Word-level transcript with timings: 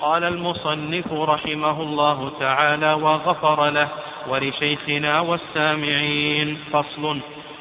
قال 0.00 0.24
المصنف 0.24 1.12
رحمه 1.12 1.82
الله 1.82 2.32
تعالى 2.40 2.92
وغفر 2.92 3.70
له 3.70 3.88
ولشيخنا 4.28 5.20
والسامعين. 5.20 6.58
فصل 6.72 7.18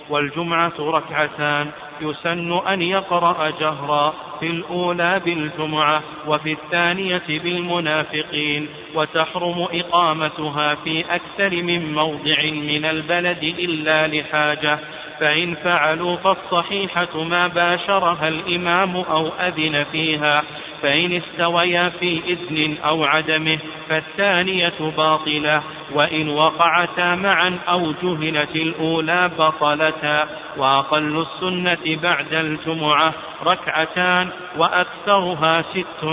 والجمعة 0.09 0.73
ركعتان. 0.79 1.71
يسن 2.01 2.67
أن 2.67 2.81
يقرأ 2.81 3.49
جهرا. 3.49 4.13
في 4.39 4.47
الأولى 4.47 5.21
بالجمعة 5.25 6.03
وفي 6.27 6.51
الثانية 6.51 7.23
بالمنافقين 7.29 8.67
وتحرم 8.95 9.67
إقامتها 9.73 10.75
في 10.75 11.01
أكثر 11.01 11.63
من 11.63 11.93
موضع 11.93 12.43
من 12.43 12.85
البلد 12.85 13.43
إلا 13.43 14.07
لحاجة. 14.07 14.79
فإن 15.19 15.55
فعلوا 15.55 16.15
فالصحيحة 16.15 17.23
ما 17.23 17.47
باشرها 17.47 18.27
الإمام 18.27 18.95
أو 18.95 19.27
أذن 19.27 19.83
فيها. 19.83 20.43
فإن 20.81 21.15
استويا 21.15 21.89
في 21.89 22.21
إذن 22.27 22.77
أو 22.77 23.03
عدمه 23.03 23.59
فالثانية 23.89 24.91
باطلة. 24.97 25.63
وإن 25.93 26.29
وقعتا 26.29 27.15
معا 27.15 27.59
أو 27.69 27.91
جهلت 28.03 28.55
الأولى 28.55 29.31
بطلتا. 29.39 30.27
وأقل 30.57 31.21
السنة 31.21 32.01
بعد 32.01 32.33
الجمعة 32.33 33.13
ركعتان 33.45 34.26
وأكثرها 34.57 35.61
ست 35.61 36.03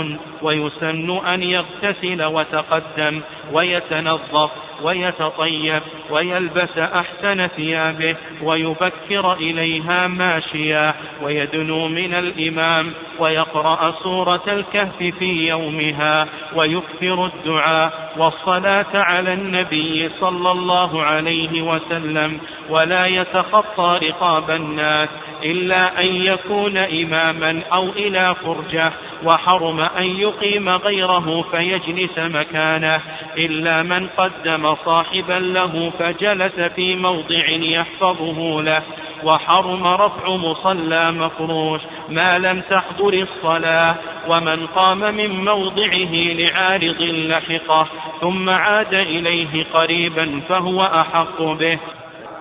ويسن 0.41 1.25
أن 1.25 1.43
يغتسل 1.43 2.23
وتقدم 2.23 3.21
ويتنظف. 3.53 4.51
ويتطيب 4.83 5.81
ويلبس 6.09 6.77
أحسن 6.77 7.47
ثيابه 7.47 8.15
ويبكر 8.43 9.33
إليها 9.33 10.07
ماشيا 10.07 10.93
ويدنو 11.21 11.87
من 11.87 12.13
الإمام 12.13 12.93
ويقرأ 13.19 13.91
سورة 13.91 14.43
الكهف 14.47 14.97
في 14.97 15.47
يومها 15.47 16.27
ويكثر 16.55 17.25
الدعاء 17.25 18.13
والصلاة 18.17 18.93
على 18.93 19.33
النبي 19.33 20.09
صلى 20.09 20.51
الله 20.51 21.03
عليه 21.03 21.61
وسلم 21.61 22.39
ولا 22.69 23.05
يتخطى 23.05 23.99
رقاب 24.03 24.51
الناس 24.51 25.09
إلا 25.43 26.01
أن 26.01 26.05
يكون 26.05 26.77
إماما 26.77 27.61
أو 27.73 27.89
إلى 27.89 28.35
فرجة 28.35 28.93
وحرم 29.23 29.79
أن 29.79 30.03
يقيم 30.03 30.69
غيره 30.69 31.41
فيجلس 31.51 32.19
مكانه 32.19 33.01
إلا 33.37 33.83
من 33.83 34.07
قدم 34.07 34.64
صاحبا 34.73 35.33
له 35.33 35.89
فجلس 35.89 36.59
في 36.59 36.95
موضع 36.95 37.49
يحفظه 37.49 38.61
له 38.61 38.83
وحرم 39.23 39.87
رفع 39.87 40.35
مصلى 40.35 41.11
مفروش 41.11 41.81
ما 42.09 42.37
لم 42.37 42.61
تحضر 42.61 43.13
الصلاة 43.13 43.95
ومن 44.27 44.67
قام 44.67 44.99
من 44.99 45.45
موضعه 45.45 46.13
لعارض 46.13 47.01
لحقه 47.01 47.87
ثم 48.21 48.49
عاد 48.49 48.93
إليه 48.93 49.63
قريبا 49.73 50.41
فهو 50.49 50.81
أحق 50.81 51.41
به. 51.41 51.79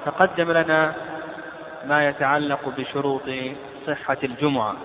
تقدم 0.07 0.53
لنا 0.53 0.95
ما 1.87 2.09
يتعلق 2.09 2.69
بشروط 2.79 3.23
صحة 3.87 4.19
الجمعة 4.25 4.77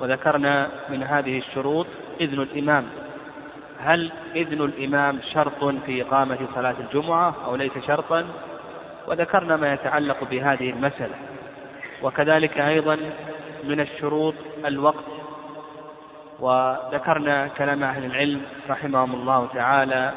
وذكرنا 0.00 0.70
من 0.90 1.02
هذه 1.02 1.38
الشروط 1.38 1.86
إذن 2.20 2.42
الإمام. 2.42 2.86
هل 3.84 4.12
إذن 4.36 4.60
الإمام 4.62 5.20
شرط 5.32 5.64
في 5.86 6.02
إقامة 6.02 6.38
صلاة 6.54 6.74
الجمعة 6.80 7.34
أو 7.44 7.56
ليس 7.56 7.72
شرطا؟ 7.86 8.26
وذكرنا 9.08 9.56
ما 9.56 9.72
يتعلق 9.72 10.24
بهذه 10.30 10.70
المسألة. 10.70 11.14
وكذلك 12.02 12.58
أيضا 12.58 12.98
من 13.64 13.80
الشروط 13.80 14.34
الوقت. 14.66 15.04
وذكرنا 16.40 17.48
كلام 17.48 17.82
أهل 17.82 18.04
العلم 18.04 18.42
رحمهم 18.70 19.14
الله 19.14 19.48
تعالى 19.54 20.12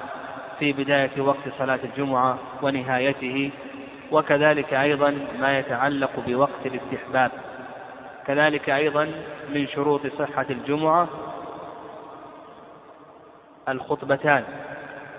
في 0.59 0.73
بداية 0.73 1.22
وقت 1.22 1.50
صلاة 1.59 1.80
الجمعة 1.84 2.38
ونهايته. 2.61 3.52
وكذلك 4.11 4.73
أيضا 4.73 5.17
ما 5.39 5.59
يتعلق 5.59 6.12
بوقت 6.28 6.66
الاستحباب. 6.66 7.31
كذلك 8.28 8.69
أيضا 8.69 9.12
من 9.53 9.68
شروط 9.68 10.02
صحة 10.07 10.46
الجمعة 10.50 11.07
الخطبتان 13.69 14.44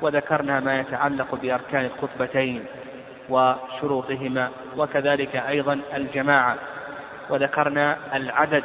وذكرنا 0.03 0.61
ما 0.61 0.81
يتعلق 0.81 1.35
بأركان 1.35 1.85
الخطبتين 1.85 2.65
وشروطهما 3.29 4.51
وكذلك 4.77 5.37
أيضا 5.37 5.81
الجماعة. 5.95 6.57
وذكرنا 7.31 7.97
العدد 8.15 8.65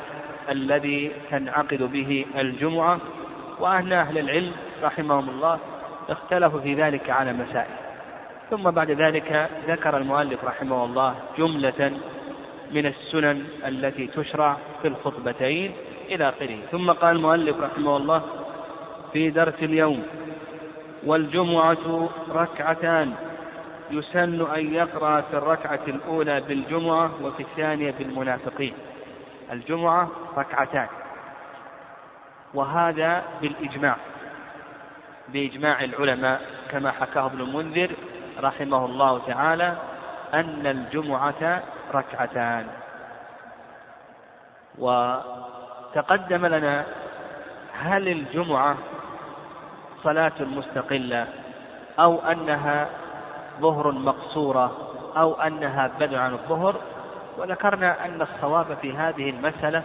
الذي 0.50 1.12
تنعقد 1.32 1.84
به 1.84 2.26
الجمعة 2.38 3.00
وأن 3.60 3.94
أهل 3.94 4.18
العلم 4.18 4.52
رحمهم 4.84 5.30
الله 5.30 5.60
اختلفوا 6.10 6.60
في 6.60 6.74
ذلك 6.74 7.10
على 7.10 7.34
مسائل. 7.34 7.72
ثم 8.50 8.72
بعد 8.72 8.92
ذلك 8.92 9.50
ذكر 9.68 9.98
المؤلف 9.98 10.46
رحمه 10.46 10.86
الله 10.86 11.16
جملة 11.38 11.92
من 12.72 12.86
السنن 12.86 13.44
التي 13.68 14.08
تشرع 14.08 14.58
في 14.82 14.88
الخطبتين 14.88 15.72
إلى 16.10 16.30
آخره. 16.30 16.58
ثم 16.72 16.92
قال 16.92 17.16
المؤلف 17.16 17.62
رحمه 17.62 17.98
الله 17.98 18.22
في 19.14 19.30
درس 19.30 19.54
اليوم 19.62 20.04
والجمعة 21.04 22.10
ركعتان 22.30 23.14
يسن 23.92 24.42
أن 24.56 24.74
يقرأ 24.74 25.22
في 25.22 25.38
الركعة 25.38 25.80
الأولى 25.88 26.42
بالجمعة 26.42 27.12
وفي 27.24 27.44
الثانية 27.44 27.92
بالمنافقين. 28.00 28.74
الجمعة 29.52 30.10
ركعتان. 30.38 30.88
وهذا 32.54 33.24
بالإجماع 33.42 33.96
بإجماع 35.30 35.84
العلماء 35.84 36.42
كما 36.72 36.92
حكاه 36.92 37.26
ابن 37.26 37.42
المنذر 37.42 37.92
رحمه 38.40 38.86
الله 38.86 39.22
تعالى 39.28 39.78
أن 40.34 40.68
الجمعة 40.68 41.64
ركعتان. 41.94 42.68
وتقدم 44.78 46.46
لنا 46.46 46.86
هل 47.74 48.08
الجمعة 48.08 48.78
صلاة 50.04 50.40
مستقلة 50.40 51.28
أو 52.00 52.20
أنها 52.20 52.90
ظهر 53.60 53.92
مقصورة 53.92 54.78
أو 55.18 55.42
أنها 55.42 55.92
بدء 56.00 56.18
عن 56.18 56.34
الظهر. 56.34 56.76
وذكرنا 57.38 58.06
أن 58.06 58.22
الصواب 58.22 58.78
في 58.82 58.94
هذه 58.94 59.30
المسألة 59.30 59.84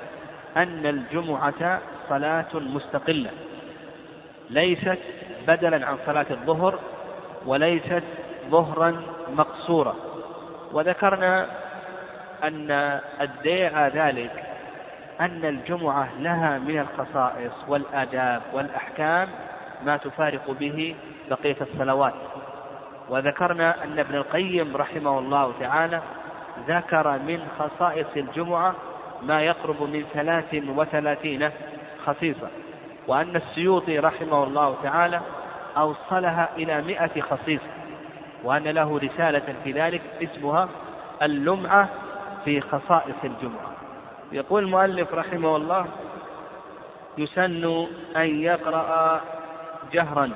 أن 0.57 0.87
الجمعة 0.87 1.81
صلاة 2.09 2.55
مستقلة. 2.55 3.31
ليست 4.51 4.99
بدلا 5.49 5.87
عن 5.87 5.97
صلاة 6.07 6.27
الظهر 6.31 6.79
وليست 7.47 8.03
ظهرا 8.51 9.03
مقصورا 9.35 9.95
وذكرنا 10.73 11.47
أن 12.45 12.71
الداعى 13.21 13.91
ذلك 13.91 14.45
أن 15.21 15.45
الجمعة 15.45 16.09
لها 16.19 16.59
من 16.59 16.79
الخصائص 16.79 17.53
والآداب 17.69 18.43
والأحكام 18.53 19.29
ما 19.85 19.97
تفارق 19.97 20.51
به 20.51 20.95
بقية 21.31 21.57
الصلوات. 21.61 22.15
وذكرنا 23.09 23.85
أن 23.85 23.99
ابن 23.99 24.15
القيم 24.15 24.77
رحمه 24.77 25.19
الله 25.19 25.53
تعالى 25.61 26.03
ذكر 26.69 27.19
من 27.19 27.47
خصائص 27.59 28.07
الجمعة 28.17 28.75
ما 29.23 29.41
يقرب 29.41 29.83
من 29.83 30.05
ثلاث 30.15 30.55
وثلاثين 30.69 31.51
خصيصة 32.07 32.49
وأن 33.07 33.37
السيوطي 33.37 33.99
رحمه 33.99 34.45
الله 34.45 34.77
تعالى 34.83 35.21
أوصلها 35.77 36.49
إلى 36.57 36.83
مئة 36.83 37.21
خصيصة 37.21 37.71
وأن 38.45 38.63
له 38.63 38.99
رسالة 38.99 39.55
في 39.65 39.73
ذلك 39.73 40.03
اسمها 40.23 40.69
اللمعة 41.23 41.89
في 42.45 42.61
خصائص 42.61 43.17
الجمعة. 43.25 43.73
يقول 44.33 44.65
المؤلف 44.65 45.15
رحمه 45.15 45.57
الله 45.57 45.87
يسن 47.19 47.87
أن 48.17 48.41
يقرأ 48.41 49.21
جهرا. 49.95 50.31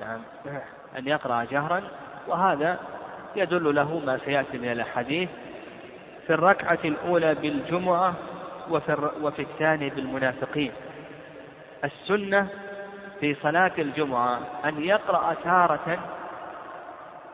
نعم. 0.00 0.20
أن 0.98 1.06
يقرأ 1.08 1.44
جهرا 1.44 1.82
وهذا 2.28 2.78
يدل 3.36 3.74
له 3.74 4.02
ما 4.06 4.18
سيأتي 4.18 4.58
من 4.58 4.72
الأحاديث 4.72 5.28
في 6.26 6.34
الركعة 6.34 6.78
الأولى 6.84 7.34
بالجمعة 7.34 8.14
وفي, 8.70 9.10
وفي 9.22 9.42
الثانية 9.42 9.90
بالمنافقين. 9.90 10.72
السنة 11.84 12.48
في 13.20 13.34
صلاة 13.34 13.72
الجمعة 13.78 14.40
أن 14.64 14.84
يقرأ 14.84 15.34
تارة 15.44 15.98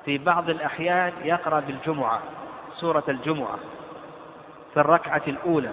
في 0.05 0.19
بعض 0.19 0.51
الأحيان 0.51 1.13
يقرأ 1.25 1.61
بالجمعة 1.61 2.23
سورة 2.75 3.05
الجمعة 3.09 3.59
في 4.75 4.81
الركعة 4.81 5.23
الأولى 5.29 5.71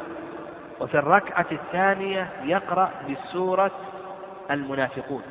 وفي 0.80 0.96
الركعة 0.96 1.46
الثانية 1.52 2.30
يقرأ 2.44 2.92
بسورة 3.10 3.72
المنافقون. 4.52 5.24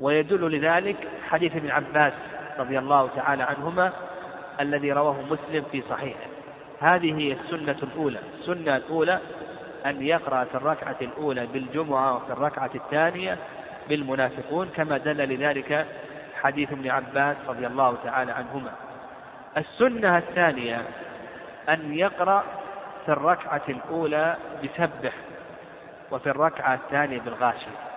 ويدل 0.00 0.56
لذلك 0.56 0.96
حديث 1.30 1.56
ابن 1.56 1.70
عباس 1.70 2.12
رضي 2.58 2.78
الله 2.78 3.08
تعالى 3.16 3.42
عنهما 3.42 3.92
الذي 4.60 4.92
رواه 4.92 5.16
مسلم 5.30 5.64
في 5.72 5.82
صحيحه. 5.90 6.26
هذه 6.80 7.18
هي 7.18 7.32
السنة 7.32 7.76
الأولى. 7.82 8.18
السنة 8.38 8.76
الأولى 8.76 9.20
أن 9.86 10.02
يقرأ 10.02 10.44
في 10.44 10.54
الركعة 10.54 10.96
الأولى 11.02 11.46
بالجمعة 11.46 12.16
وفي 12.16 12.32
الركعة 12.32 12.70
الثانية 12.74 13.38
بالمنافقون 13.88 14.68
كما 14.76 14.98
دل 14.98 15.16
لذلك 15.16 15.86
حديث 16.42 16.72
ابن 16.72 16.90
عباس 16.90 17.36
رضي 17.48 17.66
الله 17.66 17.96
تعالى 18.04 18.32
عنهما. 18.32 18.72
السنة 19.56 20.18
الثانية 20.18 20.82
أن 21.68 21.94
يقرأ 21.94 22.44
في 23.06 23.12
الركعة 23.12 23.62
الأولى 23.68 24.36
بسبح 24.64 25.12
وفي 26.10 26.30
الركعة 26.30 26.74
الثانية 26.74 27.20
بالغاشية. 27.20 27.89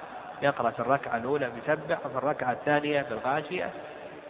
يقرأ 0.44 0.70
في 0.70 0.80
الركعة 0.80 1.18
الأولى 1.18 1.50
بسبح 1.50 2.06
وفي 2.06 2.18
الركعة 2.18 2.52
الثانية 2.52 3.06
بالغاشية 3.10 3.70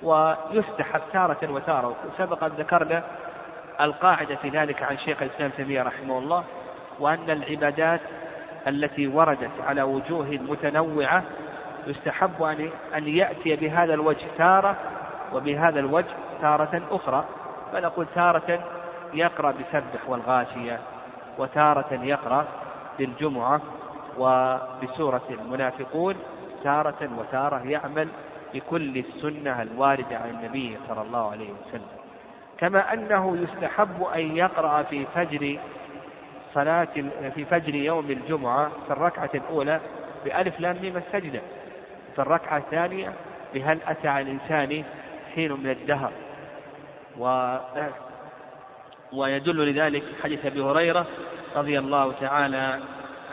ويستحب 0.04 1.02
تارة 1.14 1.52
وتارة. 1.52 1.96
وسبق 2.10 2.44
أن 2.44 2.52
ذكرنا 2.58 3.04
القاعدة 3.82 4.36
في 4.36 4.50
ذلك 4.50 4.84
عن 4.84 4.98
شيخ 4.98 5.22
الإسلام 5.22 5.52
تيمية 5.58 5.84
رحمه 5.84 6.18
الله 6.18 6.44
وأن 7.00 7.30
العبادات 7.30 8.02
التي 8.68 9.08
وردت 9.08 9.52
على 9.68 9.82
وجوه 9.82 10.26
متنوعة 10.26 11.24
يستحب 11.88 12.44
أن 12.44 12.70
أن 12.96 13.08
يأتي 13.08 13.56
بهذا 13.56 13.94
الوجه 13.94 14.26
تارة 14.38 14.76
وبهذا 15.34 15.80
الوجه 15.80 16.16
تارة 16.42 16.82
أخرى. 16.92 17.26
فنقول 17.72 18.08
تارة 18.16 18.60
يقرأ 19.14 19.52
بسبح 19.52 20.10
والغاشية 20.10 20.80
وتارة 21.38 22.00
يقرأ 22.04 22.46
بالجمعة 23.00 23.62
وبسورة 24.20 25.22
المنافقون 25.30 26.16
تارة 26.64 27.10
وتارة 27.18 27.68
يعمل 27.68 28.08
بكل 28.54 28.98
السنة 28.98 29.62
الواردة 29.62 30.18
عن 30.18 30.30
النبي 30.30 30.78
صلى 30.88 31.02
الله 31.02 31.32
عليه 31.32 31.50
وسلم. 31.50 31.88
كما 32.58 32.94
أنه 32.94 33.38
يستحب 33.38 34.04
أن 34.16 34.38
يقرأ 34.38 34.84
في 34.84 35.06
فجر 35.16 35.60
صلاة 36.54 36.88
في 37.36 37.46
فجر 37.46 37.76
يوم 37.76 38.12
الجمعة 38.12 38.72
في 38.88 38.94
الركعة 38.94 39.30
الأولى 39.36 39.80
بألف 40.26 40.60
لام 40.60 40.78
ميم 40.82 40.98
السجدة. 40.98 41.42
في 42.16 42.22
الركعة 42.22 42.58
الثانية 42.58 43.14
بهل 43.54 43.78
أتى 43.88 44.08
على 44.08 44.32
الإنسان 44.32 44.84
حين 45.36 45.52
من 45.52 45.70
الدهر. 45.70 46.12
و 47.18 47.56
ويدل 49.14 49.70
لذلك 49.70 50.04
حديث 50.24 50.46
أبي 50.46 50.62
هريرة 50.62 51.06
رضي 51.56 51.80
الله 51.80 52.14
تعالى 52.22 52.80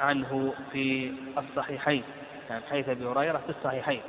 عنه 0.00 0.55
في 0.73 1.12
الصحيحين 1.38 2.02
يعني 2.50 2.62
حديث 2.70 2.88
أبي 2.88 3.06
هريرة 3.06 3.38
في 3.38 3.50
الصحيحين. 3.50 4.00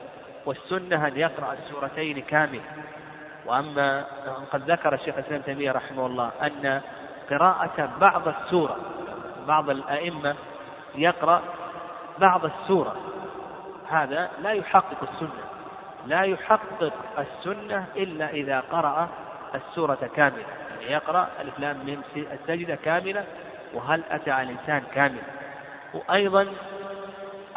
والسنة 0.46 1.08
أن 1.08 1.18
يقرأ 1.18 1.54
السورتين 1.54 2.22
كاملة. 2.22 2.62
وأما 3.46 4.06
قد 4.52 4.72
ذكر 4.72 4.94
الشيخ 4.94 5.18
الإسلام 5.18 5.42
تيمية 5.42 5.72
رحمه 5.72 6.06
الله 6.06 6.32
أن 6.42 6.82
قراءة 7.30 7.90
بعض 8.02 8.28
السورة 8.28 8.78
بعض 9.48 9.70
الأئمة 9.70 10.36
يقرأ 10.96 11.42
بعض 12.20 12.46
السورة. 12.46 12.96
هذا 13.90 14.30
لا 14.42 14.52
يحقق 14.52 15.10
السنة 15.14 15.44
لا 16.08 16.22
يحقق 16.22 16.94
السنة 17.20 17.86
إلا 17.96 18.30
إذا 18.30 18.60
قرأ 18.60 19.10
السورة 19.56 20.10
كاملة. 20.16 20.46
يعني 20.70 20.92
يقرأ 20.92 21.28
الإسلام 21.42 21.78
من 21.78 22.02
السجدة 22.16 22.76
كاملة 22.76 23.26
وهل 23.74 24.04
أتى 24.12 24.32
على 24.32 24.50
الإنسان 24.50 24.84
كامل. 24.94 25.22
وأيضا 25.94 26.48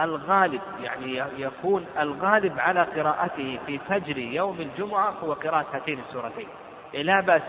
الغالب 0.01 0.61
يعني 0.83 1.23
يكون 1.39 1.87
الغالب 1.99 2.59
على 2.59 2.83
قراءته 2.83 3.59
في 3.67 3.79
فجر 3.79 4.19
يوم 4.19 4.61
الجمعة 4.61 5.11
هو 5.11 5.33
قراءة 5.33 5.67
هاتين 5.73 5.99
السورتين. 6.09 6.47
لا 6.95 7.21
بأس 7.21 7.43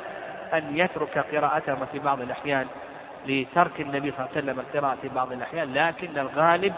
أن 0.54 0.78
يترك 0.78 1.18
قراءتهما 1.18 1.86
في 1.86 2.00
بعض 2.00 2.22
الأحيان 2.22 2.68
لترك 3.28 3.82
النبي 3.82 4.12
صلى 4.12 4.20
الله 4.20 4.30
عليه 4.36 4.42
وسلم 4.42 4.60
القراءة 4.60 4.98
في 5.02 5.10
بعض 5.10 5.32
الأحيان 5.32 5.74
لكن 5.74 6.18
الغالب 6.18 6.74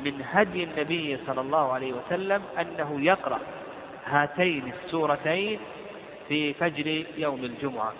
من 0.00 0.24
هدي 0.32 0.64
النبي 0.64 1.18
صلى 1.26 1.40
الله 1.40 1.72
عليه 1.72 1.92
وسلم 1.92 2.42
أنه 2.60 3.00
يقرأ 3.00 3.38
هاتين 4.06 4.72
السورتين 4.72 5.60
في 6.28 6.54
فجر 6.54 7.04
يوم 7.16 7.44
الجمعة. 7.44 7.92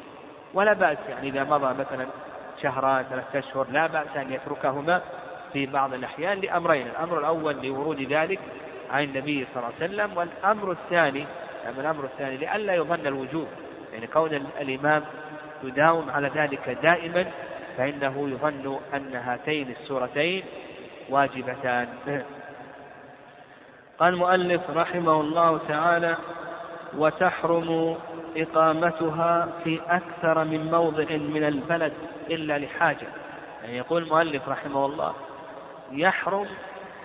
ولا 0.54 0.72
بأس 0.72 0.98
يعني 1.08 1.28
إذا 1.28 1.44
مضى 1.44 1.74
مثلا 1.74 2.06
شهران 2.62 3.04
ثلاثة 3.04 3.38
أشهر 3.38 3.66
لا 3.70 3.86
بأس 3.86 4.16
أن 4.16 4.32
يتركهما. 4.32 5.02
في 5.54 5.66
بعض 5.66 5.94
الأحيان 5.94 6.40
لأمرين 6.40 6.86
الأمر 6.86 7.18
الأول 7.18 7.66
لورود 7.66 8.00
ذلك 8.00 8.38
عن 8.90 9.02
النبي 9.02 9.46
صلى 9.54 9.62
الله 9.62 9.74
عليه 9.80 9.84
وسلم 9.84 10.16
والأمر 10.16 10.72
الثاني 10.72 11.24
يعني 11.64 11.80
الأمر 11.80 12.04
الثاني 12.04 12.36
لئلا 12.36 12.74
يظن 12.74 13.06
الوجوب 13.06 13.46
يعني 13.92 14.06
كون 14.06 14.34
الإمام 14.60 15.04
يداوم 15.64 16.10
على 16.10 16.30
ذلك 16.34 16.78
دائما 16.82 17.26
فإنه 17.76 18.28
يظن 18.28 18.78
أن 18.94 19.14
هاتين 19.14 19.70
السورتين 19.70 20.42
واجبتان. 21.08 21.88
قال 23.98 24.14
المؤلف 24.14 24.70
رحمه 24.70 25.20
الله 25.20 25.58
تعالى 25.68 26.16
وتحرم 26.96 27.96
إقامتها 28.36 29.48
في 29.64 29.80
أكثر 29.88 30.44
من 30.44 30.70
موضع 30.70 31.16
من 31.16 31.44
البلد 31.44 31.92
إلا 32.30 32.58
لحاجة. 32.58 33.06
يعني 33.62 33.76
يقول 33.76 34.02
المؤلف 34.02 34.48
رحمه 34.48 34.86
الله 34.86 35.14
يحرم 35.94 36.46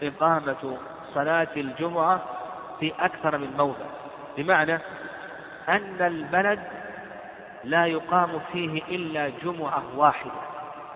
إقامة 0.04 0.78
صلاة 1.14 1.48
الجمعة 1.58 2.22
في 2.80 2.94
أكثر 3.00 3.38
من 3.38 3.58
موضع. 3.58 3.86
بمعنى 4.38 4.80
أن 5.70 5.98
البلد 6.02 6.60
لا 7.64 7.86
يقام 7.86 8.40
فيه 8.52 8.82
إلا 8.84 9.32
جمعة 9.44 9.84
واحدة. 9.96 10.32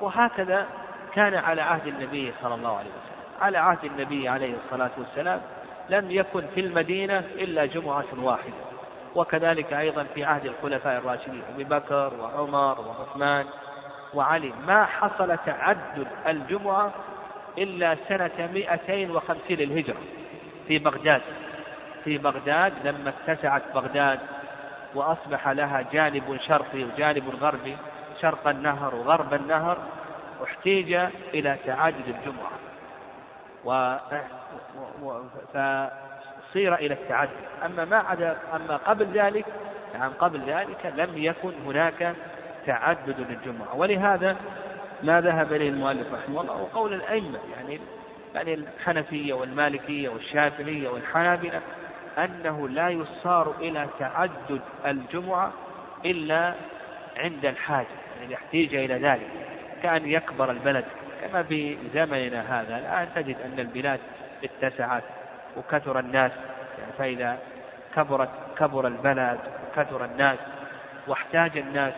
وهكذا 0.02 0.66
كان 1.14 1.36
على 1.36 1.62
عهد 1.62 1.88
النبي 1.88 2.34
صلى 2.42 2.56
الله 2.56 2.78
عليه 2.78 2.90
وسلم. 2.90 3.42
على 3.42 3.58
عهد 3.58 3.86
النبي 3.86 4.30
عليه 4.30 4.56
الصلاة 4.66 4.92
والسلام 4.98 5.42
لم 5.90 6.12
يكن 6.12 6.44
في 6.56 6.62
المدينة 6.62 7.20
إلا 7.20 7.66
جمعة 7.66 8.06
واحدة. 8.18 8.54
وكذلك 9.16 9.74
أيضا 9.74 10.04
في 10.04 10.24
عهد 10.24 10.46
الخلفاء 10.46 10.98
الراشدين 10.98 11.42
أبي 11.54 11.64
بكر 11.64 12.14
وعمر 12.20 12.80
وعثمان 12.82 13.46
وعلي. 14.14 14.54
ما 14.68 14.86
حصل 14.86 15.38
تعدد 15.46 16.08
الجمعة 16.28 16.92
إلا 17.58 17.98
سنة 18.10 18.50
250 18.54 19.38
للهجرة. 19.50 20.02
في 20.68 20.78
بغداد 20.78 21.22
في 22.04 22.18
بغداد 22.18 22.74
لما 22.84 23.14
اتسعت 23.28 23.64
بغداد 23.76 24.20
وأصبح 24.96 25.48
لها 25.48 25.82
جانب 25.92 26.38
شرقي 26.48 26.84
وجانب 26.84 27.30
غربي 27.42 27.78
شرق 28.22 28.48
النهر 28.48 28.96
وغرب 28.96 29.34
النهر 29.34 29.78
احتيج 30.44 30.94
إلى 31.34 31.58
تعدد 31.66 32.08
الجمعة. 32.08 32.52
و... 33.66 33.98
فصير 35.54 36.76
إلى 36.76 36.94
التعدد 36.94 37.32
أما 37.66 37.86
ما 37.86 37.98
عدا 37.98 38.38
أما 38.56 38.78
قبل 38.78 39.06
ذلك 39.06 39.46
نعم 39.94 40.12
قبل 40.20 40.42
ذلك 40.48 40.94
لم 40.98 41.18
يكن 41.18 41.54
هناك 41.66 42.16
تعدد 42.66 43.16
للجمعة. 43.30 43.76
ولهذا 43.76 44.38
ما 45.04 45.22
ذهب 45.22 45.54
إليه 45.54 45.70
المؤلف 45.70 46.14
رحمه 46.14 46.42
الله. 46.42 46.62
وقول 46.62 46.94
الأئمة 46.94 47.40
يعني 47.58 47.80
يعني 48.36 48.54
الحنفية 48.54 49.34
والمالكية 49.34 50.10
والشافعية 50.10 50.90
والحنابلة 50.90 51.62
أنه 52.18 52.70
لا 52.70 52.90
يصار 52.90 53.56
إلى 53.60 53.88
تعدد 54.00 54.62
الجمعة 54.86 55.54
إلا 56.06 56.54
عند 57.18 57.46
الحاجة 57.46 57.88
يعني 58.20 58.34
يحتاج 58.34 58.76
إلى 58.76 58.94
ذلك 58.94 59.28
كأن 59.84 60.10
يكبر 60.10 60.52
البلد. 60.52 60.86
كما 61.22 61.44
في 61.44 61.78
زمننا 61.94 62.62
هذا 62.62 62.78
الآن 62.78 63.08
تجد 63.16 63.36
أن 63.46 63.60
البلاد 63.60 64.00
اتسعت 64.44 65.04
وكثر 65.58 66.00
الناس 66.00 66.32
يعني 66.80 66.92
فإذا 66.98 67.40
كبرت 67.96 68.30
كبر 68.58 68.88
البلد 68.88 69.40
وكثر 69.68 70.06
الناس 70.06 70.40
واحتاج 71.08 71.58
الناس 71.58 71.94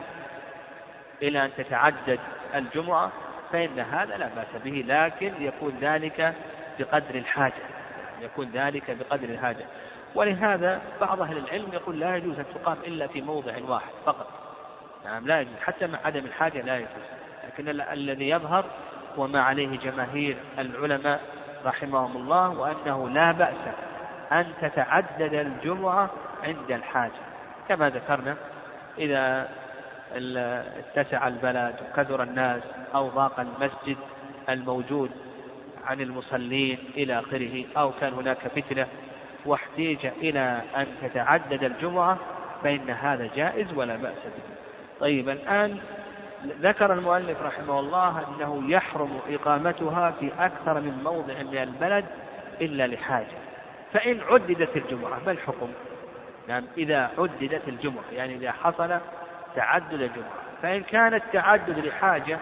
إلى 1.21 1.45
أن 1.45 1.49
تتعدد 1.57 2.19
الجمعة 2.55 3.11
فإن 3.51 3.79
هذا 3.79 4.17
لا 4.17 4.29
بأس 4.35 4.61
به 4.63 4.83
لكن 4.87 5.33
يكون 5.39 5.77
ذلك 5.81 6.33
بقدر 6.79 7.15
الحاجة 7.15 7.53
يكون 8.21 8.51
ذلك 8.53 8.91
بقدر 8.91 9.29
الحاجة. 9.29 9.65
ولهذا 10.15 10.81
بعض 11.01 11.21
أهل 11.21 11.37
العلم 11.37 11.69
يقول 11.73 11.99
لا 11.99 12.15
يجوز 12.15 12.39
أن 12.39 12.45
تقام 12.55 12.77
إلا 12.87 13.07
في 13.07 13.21
موضع 13.21 13.53
واحد 13.67 13.89
فقط. 14.05 14.27
نعم 15.05 15.27
لا 15.27 15.41
يجوز 15.41 15.55
حتى 15.65 15.87
مع 15.87 15.99
عدم 16.05 16.25
الحاجة 16.25 16.61
لا 16.61 16.77
يجوز. 16.77 17.05
لكن 17.43 17.81
الذي 17.81 18.29
يظهر 18.29 18.65
وما 19.17 19.41
عليه 19.41 19.77
جماهير 19.77 20.37
العلماء 20.59 21.21
رحمهم 21.65 22.17
الله 22.17 22.49
وأنه 22.49 23.09
لا 23.09 23.31
بأس 23.31 23.75
أن 24.31 24.53
تتعدد 24.61 25.33
الجمعة 25.33 26.09
عند 26.43 26.71
الحاجة. 26.71 27.21
كما 27.69 27.89
ذكرنا 27.89 28.35
إذا 28.97 29.49
اتسع 30.13 31.27
البلد 31.27 31.75
وكثر 31.81 32.23
الناس 32.23 32.61
أو 32.95 33.09
ضاق 33.09 33.39
المسجد 33.39 33.97
الموجود 34.49 35.11
عن 35.85 36.01
المصلين 36.01 36.77
إلى 36.97 37.19
آخره 37.19 37.63
أو 37.77 37.91
كان 37.91 38.13
هناك 38.13 38.47
فتنة 38.47 38.87
واحتيج 39.45 40.05
إلى 40.05 40.61
أن 40.77 40.87
تتعدد 41.01 41.63
الجمعة 41.63 42.17
فإن 42.63 42.89
هذا 42.89 43.29
جائز 43.35 43.73
ولا 43.73 43.95
بأس 43.95 44.23
به 44.25 44.55
طيب 44.99 45.29
الآن 45.29 45.77
ذكر 46.61 46.93
المؤلف 46.93 47.41
رحمه 47.41 47.79
الله 47.79 48.23
أنه 48.27 48.63
يحرم 48.71 49.19
إقامتها 49.29 50.11
في 50.11 50.31
أكثر 50.39 50.79
من 50.79 51.03
موضع 51.03 51.33
من 51.33 51.57
البلد 51.57 52.05
إلا 52.61 52.87
لحاجة 52.87 53.37
فإن 53.93 54.21
عددت 54.29 54.77
الجمعة 54.77 55.19
ما 55.25 55.31
الحكم؟ 55.31 55.67
نعم 56.47 56.63
إذا 56.77 57.11
عددت 57.17 57.67
الجمعة 57.67 58.03
يعني 58.11 58.35
إذا 58.35 58.51
حصل 58.51 58.99
تعدد 59.55 59.93
الجمعة. 59.93 60.29
فإن 60.61 60.83
كان 60.83 61.13
التعدد 61.13 61.79
لحاجة 61.79 62.39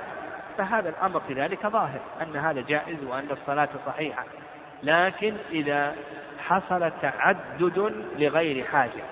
فهذا 0.58 0.90
الأمر 0.90 1.20
في 1.20 1.34
ذلك 1.34 1.68
ظاهر 1.68 2.00
أن 2.22 2.36
هذا 2.36 2.62
جائز 2.62 3.04
وأن 3.04 3.28
الصلاة 3.32 3.70
صحيحة. 3.86 4.24
لكن 4.84 5.36
إذا 5.52 5.96
حصل 6.40 6.92
تعدد 7.02 7.94
لغير 8.18 8.66
حاجة 8.66 9.04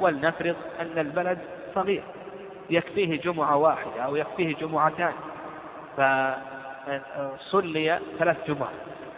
ولنفرض 0.00 0.56
أن 0.80 0.98
البلد 0.98 1.38
صغير 1.74 2.02
يكفيه 2.70 3.20
جمعة 3.20 3.56
واحدة 3.56 4.02
أو 4.02 4.16
يكفيه 4.16 4.56
جمعتان 4.56 5.12
فصلي 5.96 8.00
ثلاث 8.18 8.36
جمع 8.48 8.66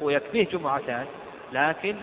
ويكفيه 0.01 0.49
جمعتان 0.49 1.07
لكن 1.53 1.97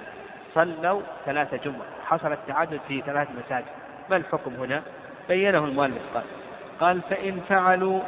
صلوا 0.53 1.01
ثلاث 1.25 1.63
جمع 1.63 1.85
حصل 2.05 2.31
التعدد 2.31 2.79
في 2.87 3.01
ثلاث 3.01 3.27
مساجد. 3.45 3.65
ما 4.09 4.15
الحكم 4.15 4.53
هنا؟ 4.53 4.83
بينه 5.29 5.65
المؤلف 5.65 6.01
قال 6.13 6.23
قال 6.79 7.01
فإن 7.01 7.41
فعلوا 7.49 8.01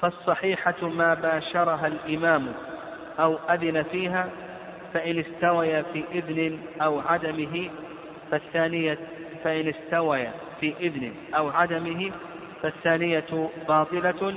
فالصحيحة 0.00 0.88
ما 0.88 1.14
باشرها 1.14 1.86
الإمام 1.86 2.52
أو 3.18 3.38
أذن 3.50 3.82
فيها 3.82 4.28
فإن 4.94 5.18
استوي 5.18 5.82
في 5.82 6.04
إذن 6.12 6.58
أو 6.82 7.00
عدمه 7.00 7.70
فالثانية 8.30 8.98
فإن 9.44 9.68
استوي 9.68 10.28
في 10.60 10.74
إذن 10.80 11.14
أو 11.36 11.50
عدمه 11.50 12.12
فالثانية 12.62 13.50
باطلة 13.68 14.34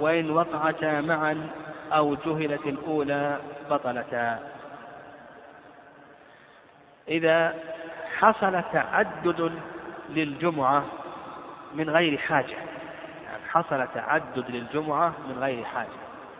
وإن 0.00 0.30
وقعتا 0.30 1.00
معا 1.00 1.48
أو 1.92 2.14
جهلت 2.14 2.66
الأولى 2.66 3.38
بطلتا. 3.70 4.38
إذا 7.08 7.54
حصل 8.18 8.62
تعدد 8.72 9.52
للجمعة 10.14 10.84
من 11.74 11.90
غير 11.90 12.18
حاجة. 12.18 12.56
يعني 13.24 13.44
حصل 13.48 13.86
تعدد 13.94 14.50
للجمعة 14.50 15.14
من 15.28 15.38
غير 15.38 15.64
حاجة. 15.64 15.88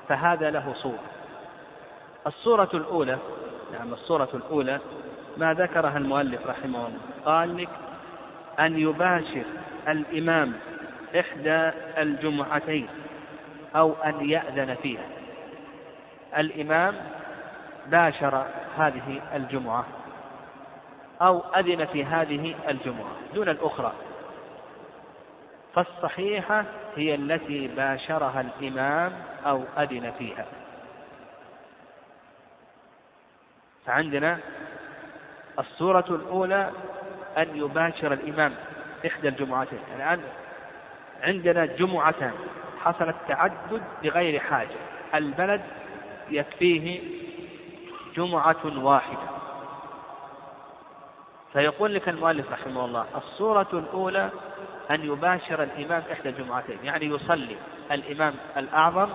فهذا 0.08 0.50
له 0.50 0.72
صورة. 0.74 1.04
الصورة 2.26 2.68
الأولى 2.74 3.18
نعم 3.72 3.92
الصورة 3.92 4.28
الأولى 4.34 4.80
ما 5.36 5.54
ذكرها 5.54 5.98
المؤلف 5.98 6.46
رحمه 6.46 6.86
الله. 6.86 6.98
قال 7.24 7.56
لك 7.56 7.68
أن 8.60 8.78
يباشر 8.78 9.44
الإمام 9.88 10.52
إحدى 11.20 11.70
الجمعتين 11.98 12.88
أو 13.76 13.92
أن 14.04 14.30
يأذن 14.30 14.74
فيها. 14.82 15.06
الإمام 16.38 16.94
باشر 17.86 18.46
هذه 18.76 19.20
الجمعة. 19.34 19.84
أو 21.22 21.38
أذن 21.38 21.84
في 21.84 22.04
هذه 22.04 22.54
الجمعة 22.68 23.12
دون 23.34 23.48
الأخرى. 23.48 23.92
فالصحيحة 25.74 26.64
هي 26.96 27.14
التي 27.14 27.68
باشرها 27.68 28.40
الإمام 28.40 29.12
أو 29.46 29.64
أذن 29.78 30.12
فيها. 30.18 30.46
فعندنا 33.86 34.38
الصورة 35.58 36.04
الأولى 36.08 36.70
أن 37.38 37.56
يباشر 37.56 38.12
الإمام 38.12 38.54
إحدى 39.06 39.28
الجمعتين. 39.28 39.78
الآن 39.96 40.20
عندنا 41.22 41.66
جمعتان 41.66 42.32
حصل 42.84 43.08
التعدد 43.08 43.82
بغير 44.02 44.40
حاجة. 44.40 44.76
البلد 45.14 45.62
يكفيه 46.30 47.00
جمعة 48.16 48.84
واحدة. 48.84 49.31
فيقول 51.52 51.94
لك 51.94 52.08
المؤلف 52.08 52.52
رحمه 52.52 52.84
الله 52.84 53.06
الصورة 53.16 53.68
الأولى 53.72 54.30
أن 54.90 55.04
يباشر 55.04 55.62
الإمام 55.62 56.02
إحدى 56.12 56.28
الجمعتين 56.28 56.78
يعني 56.84 57.06
يصلي 57.06 57.56
الإمام 57.92 58.34
الأعظم 58.56 59.08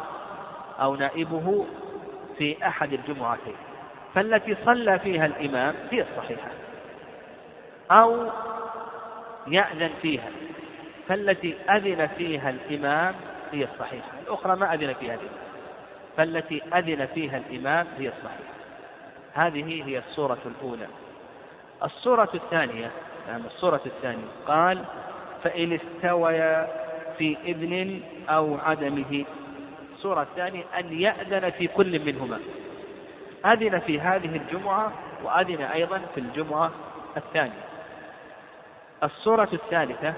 أو 0.79 0.96
نائبه 0.96 1.65
في 2.38 2.67
أحد 2.67 2.94
الجمعتين. 2.94 3.56
فالتي 4.15 4.58
صلى 4.65 5.00
فيها 5.00 5.25
الإمام 5.25 5.75
هي 5.91 6.01
الصحيحة. 6.01 6.50
أو 7.91 8.29
يأذن 9.48 9.89
فيها. 10.01 10.29
فالتي 11.08 11.56
أذن 11.70 12.08
فيها 12.08 12.50
الإمام 12.50 13.15
هي 13.51 13.63
الصحيحة. 13.63 14.12
الأخرى 14.27 14.56
ما 14.56 14.74
أذن 14.74 14.94
فيها 14.94 15.13
الإمام. 15.13 15.48
فالتي 16.17 16.62
أذن 16.74 17.06
فيها 17.06 17.38
الإمام 17.38 17.88
هي 17.98 18.08
الصحيحة. 18.08 18.53
هذه 19.34 19.84
هي 19.88 19.98
الصورة 19.98 20.39
الأولى. 20.46 20.88
الصورة 21.84 22.30
الثانية 22.34 22.92
نعم 23.28 23.46
الصورة 23.46 23.82
الثانية. 23.86 24.28
قال 24.48 24.84
فإن 25.44 25.74
استويا 25.74 26.68
في 27.18 27.38
إذن 27.46 28.02
أو 28.30 28.58
عدمه. 28.58 29.26
الصورة 29.94 30.22
الثانية 30.22 30.64
أن 30.80 31.02
يأذن 31.02 31.50
في 31.50 31.68
كل 31.68 32.06
منهما. 32.06 32.40
أذن 33.46 33.80
في 33.80 34.00
هذه 34.00 34.36
الجمعة 34.36 34.92
وأذن 35.24 35.62
أيضا 35.62 36.02
في 36.16 36.20
الجمعة 36.20 36.72
الثانية. 37.18 37.68
الصورة 39.04 39.50
الثالثة 39.54 40.14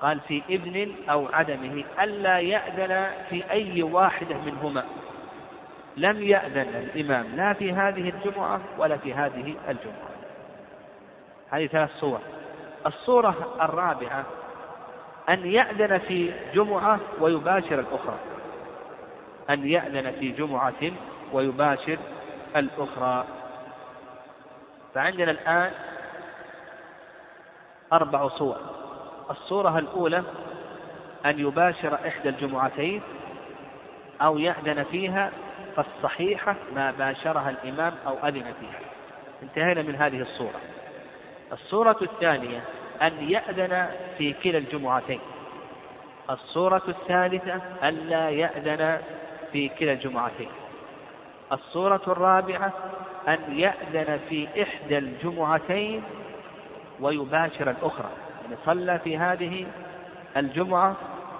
قال 0.00 0.20
في 0.20 0.42
إذن 0.48 0.94
أو 1.10 1.28
عدمه 1.32 1.84
ألا 2.02 2.38
يأذن 2.38 3.10
في 3.30 3.50
أي 3.50 3.82
واحدة 3.82 4.36
منهما. 4.38 4.84
لم 5.96 6.22
يأذن 6.22 6.90
الإمام 6.94 7.26
لا 7.36 7.52
في 7.52 7.72
هذه 7.72 8.08
الجمعة 8.08 8.60
ولا 8.78 8.96
في 8.96 9.14
هذه 9.14 9.54
الجمعة. 9.68 10.14
هذه 11.54 11.66
ثلاث 11.66 11.90
صور. 12.00 12.20
الصورة 12.86 13.56
الرابعة 13.62 14.24
أن 15.28 15.46
يأذن 15.46 15.98
في 15.98 16.32
جمعة 16.54 17.00
ويباشر 17.20 17.80
الأخرى. 17.80 18.18
أن 19.50 19.68
يأذن 19.68 20.10
في 20.10 20.30
جمعة 20.30 20.92
ويباشر 21.32 21.98
الأخرى. 22.56 23.24
فعندنا 24.94 25.30
الآن 25.30 25.70
أربع 27.92 28.28
صور. 28.28 28.56
الصورة 29.30 29.78
الأولى 29.78 30.22
أن 31.26 31.38
يباشر 31.38 31.94
إحدى 31.94 32.28
الجمعتين 32.28 33.02
أو 34.22 34.38
يأذن 34.38 34.84
فيها 34.84 35.30
فالصحيحة 35.76 36.56
ما 36.74 36.90
باشرها 36.90 37.50
الإمام 37.50 37.94
أو 38.06 38.28
أذن 38.28 38.54
فيها. 38.60 38.80
انتهينا 39.42 39.82
من 39.82 39.94
هذه 39.96 40.20
الصورة. 40.20 40.60
الصورة 41.52 41.96
الثانية 42.02 42.60
أن 43.02 43.12
يأذن 43.30 43.88
في 44.18 44.32
كلا 44.32 44.58
الجمعتين. 44.58 45.20
الصورة 46.30 46.82
الثالثة 46.88 47.60
ألا 47.84 48.30
يأذن 48.30 49.00
في 49.52 49.68
كلا 49.68 49.92
الجمعتين. 49.92 50.48
الصورة 51.52 52.02
الرابعة 52.08 52.72
أن 53.28 53.58
يأذن 53.58 54.20
في 54.28 54.62
إحدى 54.62 54.98
الجمعتين 54.98 56.02
ويباشر 57.00 57.70
الأخرى. 57.70 58.10
يعني 58.42 58.56
صلى 58.66 58.98
في 58.98 59.18
هذه 59.18 59.66
الجمعة 60.36 60.96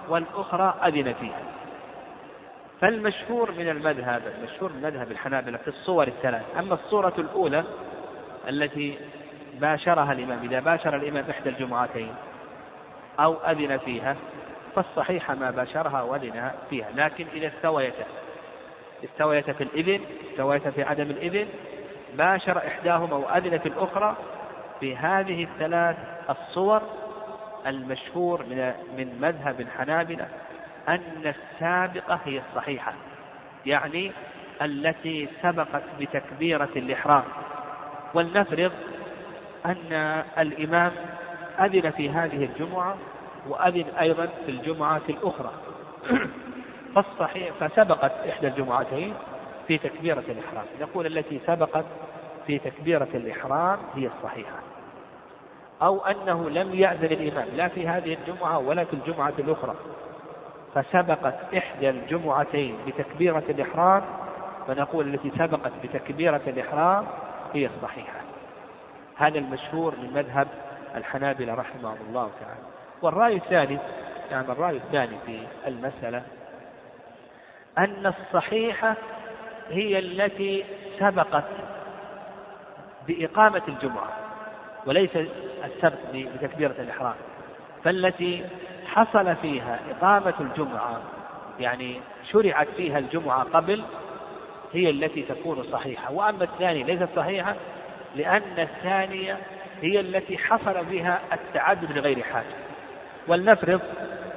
والأخرى 0.09 0.75
أذن 0.85 1.13
فيها. 1.13 1.41
فالمشهور 2.81 3.51
من 3.51 3.69
المذهب 3.69 4.21
المشهور 4.37 4.71
من 4.71 4.81
مذهب 4.81 5.11
الحنابلة 5.11 5.57
في 5.57 5.67
الصور 5.67 6.07
الثلاث. 6.07 6.43
أما 6.59 6.73
الصورة 6.73 7.13
الأولى 7.17 7.63
التي 8.49 8.97
باشرها 9.59 10.11
الإمام. 10.11 10.39
إذا 10.43 10.59
باشر 10.59 10.95
الإمام 10.95 11.25
إحدى 11.29 11.49
الجمعتين 11.49 12.15
أو 13.19 13.33
أذن 13.33 13.77
فيها 13.77 14.15
فالصحيح 14.75 15.31
ما 15.31 15.51
باشرها 15.51 16.01
وأذن 16.01 16.51
فيها. 16.69 16.87
لكن 16.95 17.25
إذا 17.33 17.47
استويتا 17.47 18.05
استويتا 19.03 19.53
في 19.53 19.63
الإذن 19.63 19.99
استويتا 20.31 20.71
في 20.71 20.83
عدم 20.83 21.09
الإذن 21.09 21.47
باشر 22.17 22.57
إحداهما 22.57 23.15
وأذن 23.15 23.57
في 23.57 23.69
الأخرى 23.69 24.15
في 24.79 24.95
هذه 24.95 25.43
الثلاث 25.43 25.97
الصور 26.29 26.81
المشهور 27.67 28.43
من 28.43 28.73
من 28.97 29.17
مذهب 29.21 29.61
الحنابلة 29.61 30.27
أن 30.89 31.33
السابقة 31.35 32.19
هي 32.25 32.41
الصحيحة 32.49 32.93
يعني 33.65 34.11
التي 34.61 35.29
سبقت 35.41 35.83
بتكبيرة 35.99 36.69
الإحرام. 36.75 37.23
ولنفرض 38.13 38.71
أن 39.65 40.23
الإمام 40.37 40.91
أذن 41.59 41.91
في 41.91 42.09
هذه 42.09 42.45
الجمعة 42.45 42.97
وأذن 43.47 43.85
أيضا 43.99 44.25
في 44.45 44.51
الجمعة 44.51 45.01
الأخرى. 45.09 45.51
فالصحيح 46.95 47.53
فسبقت 47.59 48.11
إحدى 48.29 48.47
الجمعتين 48.47 49.13
في 49.67 49.77
تكبيرة 49.77 50.23
الإحرام. 50.29 50.65
نقول 50.81 51.05
التي 51.05 51.39
سبقت 51.47 51.85
في 52.47 52.59
تكبيرة 52.59 53.07
الإحرام 53.13 53.79
هي 53.95 54.07
الصحيحة. 54.17 54.59
أو 55.81 56.05
أنه 56.05 56.49
لم 56.49 56.75
يأذن 56.75 57.05
الإمام 57.05 57.47
لا 57.55 57.67
في 57.67 57.87
هذه 57.87 58.17
الجمعة 58.21 58.59
ولا 58.59 58.83
في 58.83 58.93
الجمعة 58.93 59.33
الأخرى. 59.39 59.75
فسبقت 60.75 61.35
إحدى 61.57 61.89
الجمعتين 61.89 62.75
بتكبيرة 62.87 63.43
الإحرام 63.49 64.03
فنقول 64.67 65.13
التي 65.13 65.31
سبقت 65.37 65.71
بتكبيرة 65.83 66.41
الإحرام 66.47 67.05
هي 67.53 67.65
الصحيحة. 67.65 68.24
هذا 69.17 69.39
المشهور 69.39 69.95
من 69.95 70.13
مذهب 70.13 70.47
الحنابلة 70.95 71.53
رحمهم 71.53 71.97
الله 72.09 72.31
تعالى. 72.39 72.61
والرأي 73.01 73.35
الثاني 73.35 73.77
يعني 74.31 74.51
الرأي 74.51 74.77
الثاني 74.77 75.17
في 75.25 75.39
المسألة 75.67 76.23
أن 77.77 78.05
الصحيحة 78.05 78.95
هي 79.69 79.99
التي 79.99 80.65
سبقت 80.99 81.43
بإقامة 83.07 83.61
الجمعة 83.67 84.09
وليس 84.85 85.09
السبق 85.65 85.99
بتكبيرة 86.13 86.75
الإحرام. 86.79 87.15
فالتي 87.83 88.45
حصل 88.85 89.35
فيها 89.35 89.79
إقامة 89.91 90.33
الجمعة 90.39 91.01
يعني 91.59 92.01
شرعت 92.31 92.67
فيها 92.77 92.99
الجمعة 92.99 93.43
قبل 93.43 93.83
هي 94.73 94.89
التي 94.89 95.21
تكون 95.21 95.63
صحيحة. 95.63 96.11
وأما 96.11 96.43
الثانية 96.43 96.83
ليست 96.83 97.09
صحيحة 97.15 97.55
لأن 98.15 98.59
الثانية 98.59 99.37
هي 99.81 99.99
التي 99.99 100.37
حصل 100.37 100.85
بها 100.85 101.19
التعدد 101.33 101.97
لغير 101.97 102.23
حاجة. 102.23 102.55
ولنفرض 103.27 103.81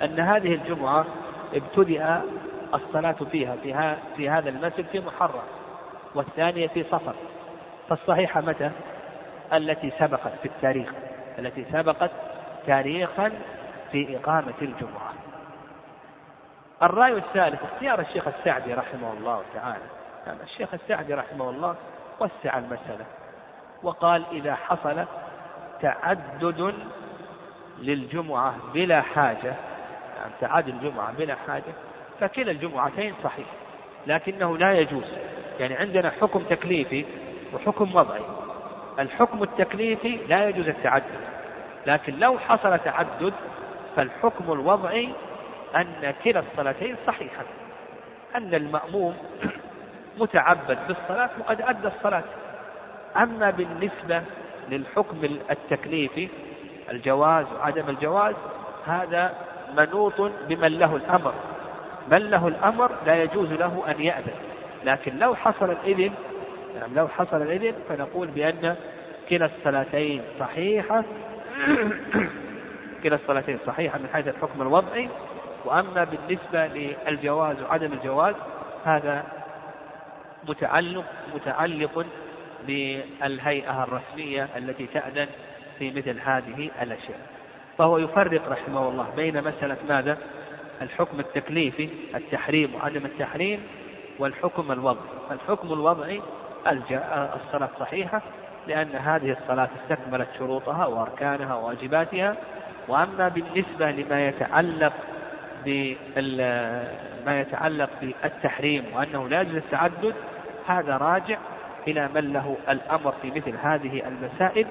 أن 0.03 0.21
هذه 0.21 0.55
الجمعة 0.55 1.07
ابتدأ 1.55 2.23
الصلاة 2.75 3.17
فيها 3.33 3.57
في, 3.63 3.97
في 4.17 4.31
هذا 4.31 4.49
المسجد 4.49 4.87
في 4.93 5.01
محرم 5.01 5.43
والثانية 6.15 6.67
في 6.67 6.85
صفر. 6.85 7.15
فالصحيحة 7.89 8.41
متى؟ 8.41 8.71
التي 9.53 9.93
سبقت 9.99 10.33
في 10.43 10.49
التاريخ 10.49 10.93
التي 11.39 11.65
سبقت 11.73 12.11
تاريخا 12.67 13.33
في 13.93 14.17
إقامة 14.17 14.55
الجمعة. 14.63 15.13
الرأي 16.83 17.13
الثالث 17.13 17.63
اختيار 17.63 18.01
الشيخ 18.01 18.29
السعدي 18.29 18.75
رحمه 18.75 19.13
الله 19.13 19.43
تعالى. 19.55 19.85
يعني 20.27 20.43
الشيخ 20.43 20.75
السعدي 20.75 21.15
رحمه 21.15 21.51
الله 21.51 21.75
وسع 22.21 22.59
المسألة. 22.59 23.05
وقال 23.83 24.23
إذا 24.33 24.55
حصل 24.55 25.05
تعدد 25.83 26.75
للجمعة 27.79 28.55
بلا 28.75 29.01
حاجة 29.01 29.55
يعني 30.17 30.33
تعدد 30.41 30.69
الجمعة 30.69 31.13
بلا 31.13 31.35
حاجة 31.47 31.73
فكلا 32.21 32.51
الجمعتين 32.51 33.15
صحيح 33.25 33.47
لكنه 34.07 34.59
لا 34.59 34.73
يجوز. 34.73 35.13
يعني 35.61 35.75
عندنا 35.75 36.11
حكم 36.11 36.43
تكليفي 36.43 37.05
وحكم 37.55 37.95
وضعي. 37.95 38.23
الحكم 38.99 39.43
التكليفي 39.43 40.19
لا 40.29 40.49
يجوز 40.49 40.69
التعدد 40.69 41.21
لكن 41.87 42.19
لو 42.19 42.39
حصل 42.39 42.79
تعدد 42.79 43.35
فالحكم 43.97 44.53
الوضعي 44.53 45.09
أن 45.77 46.15
كلا 46.25 46.41
الصلاتين 46.41 46.97
صحيحة 47.07 47.43
أن 48.37 48.55
المأموم 48.55 49.17
متعبد 50.21 50.79
بالصلاة 50.89 51.31
وقد 51.41 51.63
أدى 51.63 51.89
الصلاة. 51.89 52.25
أما 53.19 53.51
بالنسبة 53.51 54.23
للحكم 54.71 55.17
التكليفي 55.51 56.29
الجواز 56.91 57.47
وعدم 57.57 57.89
الجواز 57.89 58.35
هذا 58.87 59.35
منوط 59.77 60.21
بمن 60.49 60.79
له 60.79 60.97
الأمر. 60.97 61.35
من 62.11 62.19
له 62.19 62.49
الأمر 62.49 62.93
لا 63.07 63.23
يجوز 63.23 63.53
له 63.53 63.83
أن 63.89 64.01
يأذن. 64.01 64.35
لكن 64.85 65.19
لو 65.19 65.35
حصل 65.35 65.71
الإذن 65.71 66.13
يعني 66.77 66.95
لو 66.95 67.09
حصل 67.09 67.43
الإذن 67.43 67.75
فنقول 67.89 68.29
بأن 68.29 68.77
كلا 69.31 69.47
الصلاتين 69.47 70.23
صحيحة. 70.41 71.05
كلا 73.03 73.15
الصلاتين 73.15 73.59
صحيحة 73.67 73.99
من 73.99 74.09
حيث 74.13 74.29
الحكم 74.29 74.63
الوضعي. 74.63 75.09
وأما 75.65 76.05
بالنسبة 76.05 76.67
للجواز 76.67 77.63
وعدم 77.63 77.93
الجواز 77.93 78.35
هذا 78.85 79.25
متعلق 80.49 81.05
متعلق 81.35 82.07
بالهيئة 82.67 83.83
الرسمية 83.85 84.49
التي 84.57 84.87
تأذن 84.87 85.27
في 85.79 85.91
مثل 85.91 86.21
هذه 86.21 86.71
الأشياء. 86.83 87.21
فهو 87.79 87.99
يفرق 87.99 88.49
رحمه 88.49 88.89
الله 88.89 89.07
بين 89.17 89.45
مسألة 89.45 89.77
ماذا؟ 89.89 90.19
الحكم 90.83 91.21
التكليفي 91.21 91.89
التحريم 92.15 92.75
وعدم 92.75 93.07
التحريم 93.07 93.61
والحكم 94.19 94.73
الوضعي. 94.73 95.09
الحكم 95.31 95.73
الوضعي 95.73 96.23
الصلاة 97.37 97.71
صحيحة 97.81 98.23
لأن 98.67 98.97
هذه 98.97 99.37
الصلاة 99.43 99.69
استكملت 99.83 100.29
شروطها 100.39 100.87
وأركانها 100.87 101.55
وواجباتها. 101.55 102.37
وأما 102.89 103.29
بالنسبة 103.29 103.91
لما 103.91 104.29
يتعلق 104.29 104.93
ما 107.27 107.41
يتعلق 107.41 107.91
بالتحريم 108.01 108.85
وأنه 108.95 109.29
لا 109.29 109.41
يجوز 109.41 109.57
التعدد 109.57 110.15
هذا 110.67 110.97
راجع 110.97 111.39
إلى 111.87 112.09
من 112.15 112.33
له 112.33 112.57
الأمر 112.69 113.15
في 113.23 113.31
مثل 113.31 113.55
هذه 113.63 114.03
المسائل 114.09 114.67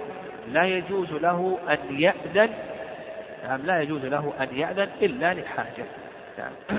لا 0.47 0.63
يجوز 0.63 1.11
له 1.11 1.57
أن 1.69 1.99
يأذن 1.99 2.49
نعم 3.43 3.61
لا 3.61 3.81
يجوز 3.81 4.05
له 4.05 4.33
أن 4.39 4.47
يأذن 4.51 4.89
إلا 5.01 5.33
لحاجة. 5.33 5.85
نعم. 6.37 6.51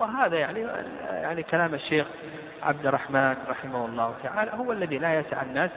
وهذا 0.00 0.38
يعني 0.38 0.66
يعني 1.10 1.42
كلام 1.42 1.74
الشيخ 1.74 2.06
عبد 2.62 2.86
الرحمن 2.86 3.36
رحمه 3.48 3.86
الله 3.86 4.14
تعالى 4.22 4.50
هو 4.54 4.72
الذي 4.72 4.98
لا 4.98 5.18
يسع 5.18 5.42
الناس 5.42 5.70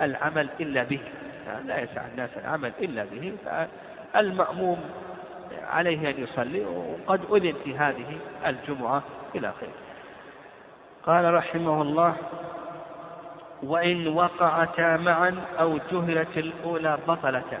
العمل 0.00 0.48
إلا 0.60 0.82
به. 0.82 1.00
نعم 1.46 1.66
لا 1.66 1.78
يسع 1.80 2.06
الناس 2.12 2.30
العمل 2.36 2.72
إلا 2.80 3.04
به 3.04 3.32
فالمأموم 4.14 4.80
عليه 5.70 6.10
أن 6.10 6.22
يصلي 6.22 6.64
وقد 6.64 7.20
أذن 7.32 7.54
في 7.64 7.78
هذه 7.78 8.18
الجمعة 8.46 9.02
إلى 9.34 9.48
آخره. 9.48 9.72
قال 11.06 11.34
رحمه 11.34 11.82
الله 11.82 12.16
وإن 13.62 14.08
وقعتا 14.08 14.96
معا 14.96 15.34
أو 15.60 15.78
جهلت 15.92 16.38
الأولى 16.38 16.98
بطلتا. 17.08 17.58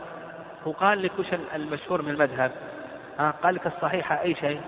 هو 0.66 0.72
قال 0.72 1.02
لك 1.02 1.12
وش 1.18 1.26
المشهور 1.54 2.02
من 2.02 2.10
المذهب 2.10 2.52
ها 3.18 3.34
قال 3.42 3.54
لك 3.54 3.66
الصحيحة 3.66 4.22
أي 4.22 4.34
شيء؟ 4.34 4.60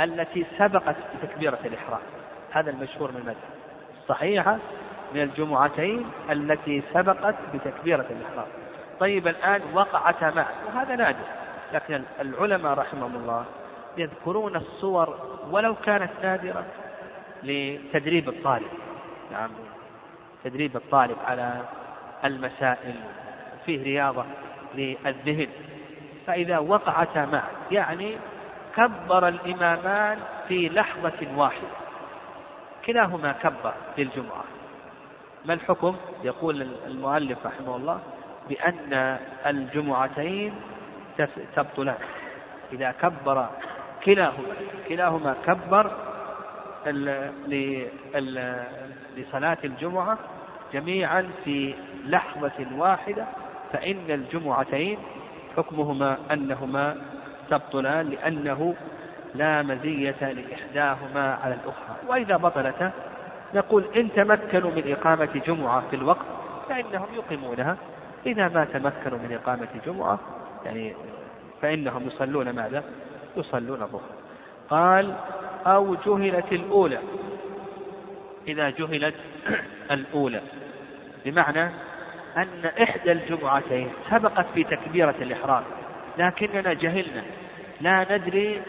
التي 0.00 0.46
سبقت 0.58 0.96
بتكبيرة 1.22 1.58
الإحرام. 1.64 2.00
هذا 2.50 2.70
المشهور 2.70 3.12
من 3.12 3.16
المذهب. 3.16 3.36
الصحيحة 4.02 4.58
من 5.14 5.22
الجمعتين 5.22 6.10
التي 6.30 6.82
سبقت 6.94 7.34
بتكبيرة 7.54 8.06
الإحرام. 8.10 8.46
طيب 9.00 9.28
الآن 9.28 9.60
وقعتا 9.74 10.30
معا. 10.30 10.52
وهذا 10.66 10.96
نادر. 10.96 11.24
لكن 11.72 12.02
العلماء 12.20 12.72
رحمهم 12.72 13.16
الله 13.16 13.44
يذكرون 13.98 14.56
الصور 14.56 15.18
ولو 15.50 15.74
كانت 15.74 16.10
نادرة 16.22 16.64
لتدريب 17.42 18.28
الطالب. 18.28 18.68
نعم. 19.32 19.50
تدريب 20.44 20.76
الطالب 20.76 21.16
على 21.26 21.60
المسائل 22.24 22.94
فيه 23.66 23.82
رياضة 23.82 24.24
للذهن. 24.74 25.48
فإذا 26.26 26.58
وقعتا 26.58 27.26
معا 27.26 27.50
يعني 27.70 28.16
كبر 28.76 29.28
الإمامان 29.28 30.18
في 30.48 30.68
لحظة 30.68 31.36
واحدة. 31.36 31.68
كلاهما 32.86 33.32
كبر 33.32 33.74
للجمعة. 33.98 34.44
ما 35.44 35.54
الحكم؟ 35.54 35.96
يقول 36.24 36.68
المؤلف 36.86 37.46
رحمه 37.46 37.76
الله 37.76 38.00
بأن 38.48 39.18
الجمعتين 39.46 40.54
تبطلان. 41.56 41.98
إذا 42.72 42.90
كبر 42.90 43.48
كلاهما 44.04 44.54
كلاهما 44.88 45.36
كبر 45.46 45.90
لصلاة 49.16 49.58
الجمعة 49.64 50.18
جميعا 50.72 51.30
في 51.44 51.74
لحظة 52.06 52.66
واحدة 52.76 53.26
فإن 53.72 54.04
الجمعتين 54.08 54.98
حكمهما 55.56 56.18
أنهما 56.32 56.96
تبطلان 57.50 58.08
لأنه 58.08 58.74
لا 59.34 59.62
مزية 59.62 60.32
لإحداهما 60.32 61.34
على 61.44 61.54
الأخرى. 61.54 61.96
وإذا 62.08 62.36
بطلتا 62.36 62.92
نقول 63.54 63.84
إن 63.96 64.12
تمكنوا 64.12 64.70
من 64.70 64.92
إقامة 64.92 65.40
جمعة 65.46 65.82
في 65.90 65.96
الوقت 65.96 66.26
فإنهم 66.68 67.06
يقيمونها. 67.14 67.76
إذا 68.26 68.48
ما 68.48 68.64
تمكنوا 68.64 69.18
من 69.18 69.38
إقامة 69.42 69.68
جمعة 69.86 70.18
يعني 70.64 70.94
فإنهم 71.62 72.06
يصلون 72.06 72.50
ماذا؟ 72.50 72.84
يصلون 73.36 73.82
الظهر. 73.82 74.10
قال 74.70 75.14
أو 75.66 75.94
جهلت 75.94 76.52
الأولى. 76.52 76.98
إذا 78.48 78.70
جهلت 78.70 79.14
الأولى. 79.90 80.40
بمعنى 81.24 81.64
أن 82.36 82.64
إحدى 82.82 83.12
الجمعتين 83.12 83.90
سبقت 84.10 84.46
في 84.54 84.64
تكبيرة 84.64 85.14
الإحرام. 85.20 85.62
لكننا 86.18 86.72
جهلنا. 86.72 87.22
لا 87.80 88.16
ندري 88.16 88.62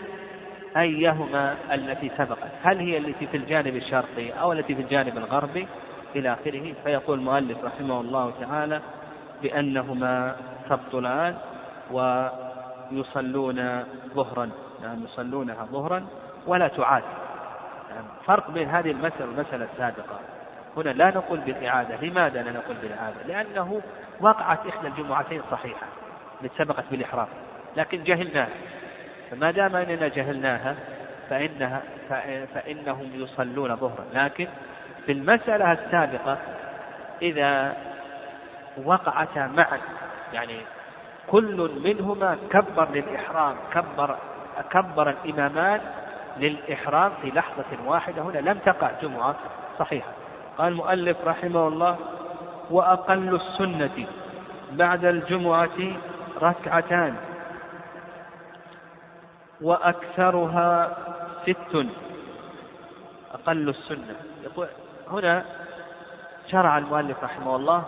أيهما 0.78 1.58
التي 1.74 2.12
سبقت. 2.18 2.52
هل 2.64 2.78
هي 2.78 2.98
التي 2.98 3.28
في 3.28 3.38
الجانب 3.38 3.76
الشرقي 3.76 4.32
أو 4.32 4.52
التي 4.52 4.76
في 4.76 4.82
الجانب 4.82 5.18
الغربي؟ 5.18 5.68
إلى 6.16 6.34
آخره. 6.34 6.74
فيقول 6.84 7.20
المؤلف 7.20 7.64
رحمه 7.64 8.02
الله 8.02 8.34
تعالى 8.42 8.82
بأنهما 9.44 10.36
تبطلان 10.70 11.36
ويصلون 11.92 13.84
ظهرا. 14.16 14.50
يعني 14.84 15.04
يصلونها 15.04 15.68
ظهرا. 15.72 16.06
ولا 16.48 16.68
تعاد. 16.68 17.04
يعني 17.90 18.06
فرق 18.26 18.52
بين 18.52 18.70
هذه 18.70 18.92
المسألة 18.92 19.26
والمسألة 19.26 19.68
السابقة. 19.74 20.20
هنا 20.78 20.90
لا 20.90 21.10
نقول 21.10 21.40
بالإعادة. 21.40 21.96
لماذا 22.02 22.44
لا 22.44 22.52
نقول 22.52 22.76
بالإعادة؟ 22.82 23.18
لأنه 23.28 23.82
وقعت 24.20 24.68
إحدى 24.68 24.88
الجمعتين 24.88 25.42
صحيحة 25.52 25.88
التي 26.44 26.58
سبقت 26.58 26.84
بالإحرام 26.92 27.28
لكن 27.78 28.04
جهلناها. 28.04 28.50
فما 29.32 29.52
دام 29.52 29.76
أننا 29.76 30.08
جهلناها 30.08 30.76
فإنها 31.30 31.82
فإنهم 32.54 33.12
يصلون 33.14 33.76
ظهرا. 33.76 34.06
لكن 34.14 34.48
في 35.06 35.12
المسألة 35.12 35.72
السابقة 35.72 36.38
إذا 37.22 37.76
وقعتا 38.86 39.48
معا 39.48 39.80
يعني 40.34 40.58
كل 41.28 41.72
منهما 41.84 42.38
كبر 42.52 42.88
للإحرام 42.92 43.56
كبر 43.74 44.18
كبر 44.72 45.10
الإمامان 45.10 45.82
للإحرام 46.38 47.12
في 47.22 47.30
لحظة 47.32 47.66
واحدة 47.86 48.22
هنا 48.22 48.38
لم 48.38 48.58
تقع 48.58 48.92
جمعة 49.02 49.36
صحيحة. 49.80 50.12
قال 50.58 50.68
المؤلف 50.68 51.18
رحمه 51.26 51.68
الله 51.68 51.98
وأقل 52.70 53.36
السنة 53.36 54.06
بعد 54.72 55.06
الجمعة 55.06 55.78
ركعتان 56.42 57.16
وأكثرها 59.62 60.98
ست. 61.46 61.86
أقل 63.34 63.70
السنة. 63.70 64.16
يقول 64.44 64.68
هنا 65.12 65.46
شرع 66.48 66.78
المؤلف 66.78 67.24
رحمه 67.24 67.56
الله 67.56 67.84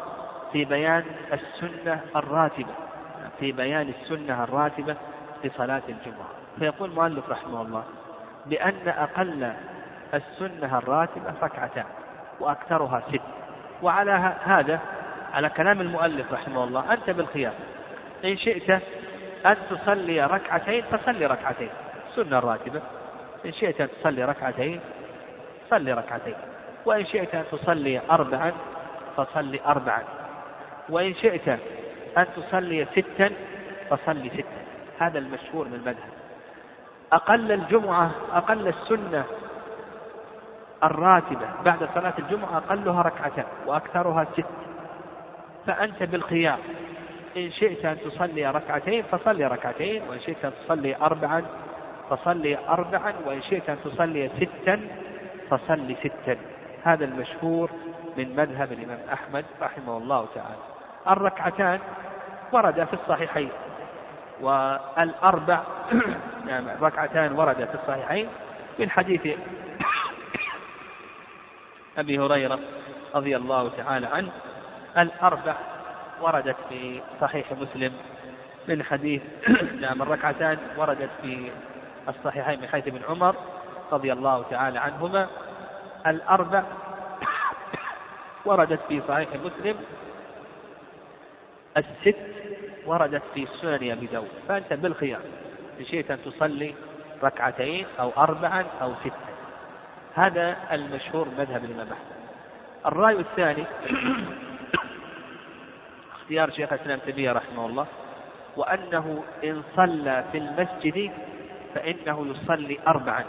في 0.51 0.65
بيان 0.65 1.03
السنة 1.33 2.01
الراتبة 2.15 2.73
في 3.39 3.51
بيان 3.51 3.89
السنة 4.01 4.43
الراتبة 4.43 4.95
في 5.41 5.49
صلاة 5.49 5.81
الجمعة. 5.89 6.27
فيقول 6.59 6.89
المؤلف 6.89 7.29
رحمه 7.29 7.61
الله 7.61 7.83
بأن 8.45 8.87
أقل 8.87 9.53
السنة 10.13 10.77
الراتبة 10.77 11.33
ركعتان 11.41 11.85
وأكثرها 12.39 13.01
ست. 13.11 13.21
وعلى 13.81 14.35
هذا 14.45 14.79
على 15.33 15.49
كلام 15.49 15.81
المؤلف 15.81 16.33
رحمه 16.33 16.63
الله 16.63 16.93
أنت 16.93 17.09
بالخيار. 17.09 17.53
إن 18.25 18.37
شئت 18.37 18.69
أن 19.45 19.55
تصلي 19.69 20.25
ركعتين 20.25 20.83
فصلي 20.83 21.25
ركعتين. 21.25 21.69
سنة 22.15 22.39
راتبة 22.39 22.81
إن 23.45 23.51
شئت 23.51 23.81
أن 23.81 23.89
تصلي 23.99 24.25
ركعتين 24.25 24.79
صلي 25.69 25.93
ركعتين. 25.93 26.35
وإن 26.85 27.05
شئت 27.05 27.35
أن 27.35 27.43
تصلي 27.51 28.01
أربعا 28.11 28.51
فصلي 29.17 29.59
أربعا. 29.65 30.03
وإن 30.89 31.13
شئت 31.13 31.47
أن 32.17 32.25
تصلي 32.35 32.85
ستا 32.85 33.29
فصلي 33.89 34.29
ستا. 34.29 34.63
هذا 34.99 35.19
المشهور 35.19 35.67
من 35.67 35.73
المذهب. 35.73 36.22
أقل 37.13 37.51
الجمعة 37.51 38.11
أقل 38.33 38.67
السنة 38.67 39.23
الراتبة 40.83 41.47
بعد 41.65 41.89
صلاة 41.95 42.13
الجمعة 42.19 42.57
أقلها 42.57 43.01
ركعتان 43.01 43.45
وأكثرها 43.65 44.27
ست. 44.33 44.45
فأنت 45.67 46.03
بالخيار 46.03 46.59
إن 47.37 47.51
شئت 47.51 47.85
أن 47.85 47.97
تصلي 47.99 48.51
ركعتين 48.51 49.03
فصلي 49.03 49.45
ركعتين 49.45 50.01
وإن 50.09 50.19
شئت 50.19 50.45
أن 50.45 50.51
تصلي 50.65 50.95
أربعا 50.95 51.43
فصلي 52.09 52.57
أربعا 52.69 53.13
وإن 53.25 53.41
شئت 53.41 53.69
أن 53.69 53.77
تصلي 53.83 54.29
ستا 54.29 54.79
فصلي 55.49 55.95
ستا. 55.95 56.37
هذا 56.83 57.05
المشهور 57.05 57.69
من 58.17 58.35
مذهب 58.35 58.71
الإمام 58.71 58.99
أحمد 59.13 59.45
رحمه 59.61 59.97
الله 59.97 60.25
تعالى. 60.35 60.63
الركعتان 61.07 61.79
ورد 62.51 62.83
في 62.83 62.93
الصحيحين 62.93 63.49
والأربع 64.41 65.63
نعم 66.45 66.67
ركعتان 66.81 67.31
ورد 67.31 67.55
في 67.55 67.75
الصحيحين 67.75 68.29
من 68.79 68.89
حديث 68.89 69.37
أبي 71.97 72.19
هريرة 72.19 72.59
رضي 73.15 73.37
الله 73.37 73.69
تعالى 73.77 74.07
عنه 74.07 74.31
الأربع 74.97 75.55
وردت 76.21 76.55
في 76.69 77.01
صحيح 77.21 77.51
مسلم 77.51 77.93
من 78.67 78.83
حديث 78.83 79.21
نعم 79.81 80.01
الركعتان 80.01 80.57
وردت 80.77 81.09
في 81.21 81.51
الصحيحين 82.09 82.61
من 82.61 82.67
حديث 82.67 82.87
ابن 82.87 83.01
عمر 83.09 83.35
رضي 83.91 84.13
الله 84.13 84.43
تعالى 84.51 84.79
عنهما. 84.79 85.27
الأربع 86.07 86.63
وردت 88.45 88.79
في 88.87 89.01
صحيح 89.07 89.29
مسلم 89.45 89.75
الست 91.77 92.17
وردت 92.85 93.23
في 93.33 93.47
سنن 93.61 93.91
أبي 93.91 94.05
داود. 94.05 94.27
فأنت 94.47 94.73
بالخيار. 94.73 95.21
إن 95.79 95.85
شئت 95.85 96.11
أن 96.11 96.19
تصلي 96.25 96.73
ركعتين 97.23 97.85
أو 97.99 98.11
أربعا 98.17 98.65
أو 98.81 98.93
ستا 98.95 99.33
هذا 100.15 100.57
المشهور 100.71 101.27
مذهب 101.37 101.65
الإمام 101.65 101.87
أحمد. 101.87 102.13
الرأي 102.85 103.19
الثاني 103.19 103.63
اختيار 106.21 106.51
شيخ 106.51 106.73
الإسلام 106.73 106.99
تيمية 106.99 107.31
رحمه 107.31 107.65
الله 107.65 107.85
وأنه 108.57 109.23
إن 109.43 109.63
صلى 109.75 110.23
في 110.31 110.37
المسجد 110.37 111.11
فإنه 111.75 112.27
يصلي 112.27 112.79
أربعا 112.87 113.23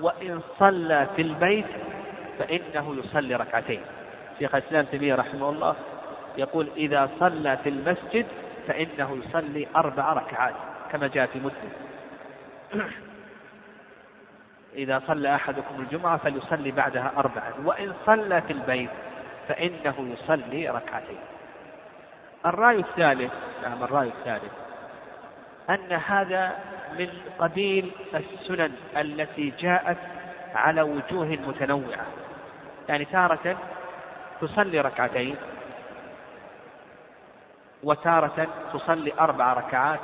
وإن 0.00 0.40
صلى 0.58 1.06
في 1.16 1.22
البيت 1.22 1.66
فإنه 2.38 2.96
يصلي 2.98 3.34
ركعتين. 3.34 3.80
شيخ 4.38 4.54
الإسلام 4.54 4.84
تيمية 4.84 5.14
رحمه 5.14 5.50
الله 5.50 5.74
يقول 6.38 6.68
إذا 6.76 7.10
صلى 7.20 7.56
في 7.56 7.68
المسجد 7.68 8.26
فإنه 8.66 9.18
يصلي 9.24 9.66
أربع 9.76 10.12
ركعات. 10.12 10.54
كما 10.92 11.06
جاء 11.06 11.26
في 11.26 11.38
مسلم. 11.38 11.72
إذا 14.74 15.02
صلى 15.06 15.34
أحدكم 15.34 15.80
الجمعة 15.80 16.16
فليصلي 16.16 16.70
بعدها 16.70 17.12
أربعا 17.16 17.52
وإن 17.64 17.92
صلى 18.06 18.42
في 18.42 18.52
البيت 18.52 18.90
فإنه 19.48 19.94
يصلي 20.12 20.68
ركعتين. 20.68 21.18
الرأي 22.46 22.78
الثالث 22.78 23.32
نعم 23.62 23.82
الرأي 23.82 24.08
الثالث. 24.08 24.52
أن 25.70 25.92
هذا 25.92 26.58
من 26.98 27.08
قبيل 27.38 27.92
السنن 28.14 28.72
التي 28.96 29.52
جاءت 29.58 29.98
على 30.54 30.82
وجوه 30.82 31.26
متنوعة. 31.26 32.06
يعني 32.88 33.04
تارة 33.04 33.56
تصلي 34.40 34.80
ركعتين 34.80 35.36
وتارة 37.82 38.46
تصلي 38.72 39.12
أربع 39.20 39.52
ركعات 39.52 40.00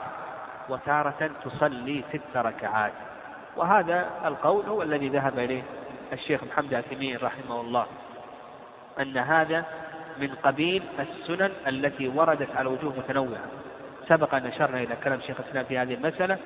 وتارة 0.68 1.30
تصلي 1.44 2.04
ست 2.12 2.36
ركعات. 2.36 2.92
وهذا 3.56 4.10
القول 4.24 4.66
هو 4.66 4.82
الذي 4.82 5.08
ذهب 5.08 5.38
إليه 5.38 5.62
الشيخ 6.12 6.44
محمد 6.44 6.74
عثيمين 6.74 7.18
رحمه 7.22 7.60
الله 7.60 7.86
أن 9.00 9.18
هذا 9.18 9.64
من 10.18 10.30
قبيل 10.42 10.82
السنن 10.98 11.50
التي 11.68 12.08
وردت 12.08 12.56
على 12.56 12.68
وجوه 12.68 12.92
متنوعة. 12.98 13.44
سبق 14.08 14.34
أن 14.34 14.46
أشرنا 14.46 14.82
إلى 14.82 14.96
كلام 15.04 15.20
شيخ 15.20 15.40
الإسلام 15.40 15.64
في 15.64 15.78
هذه 15.78 15.94
المسألة 15.94 16.38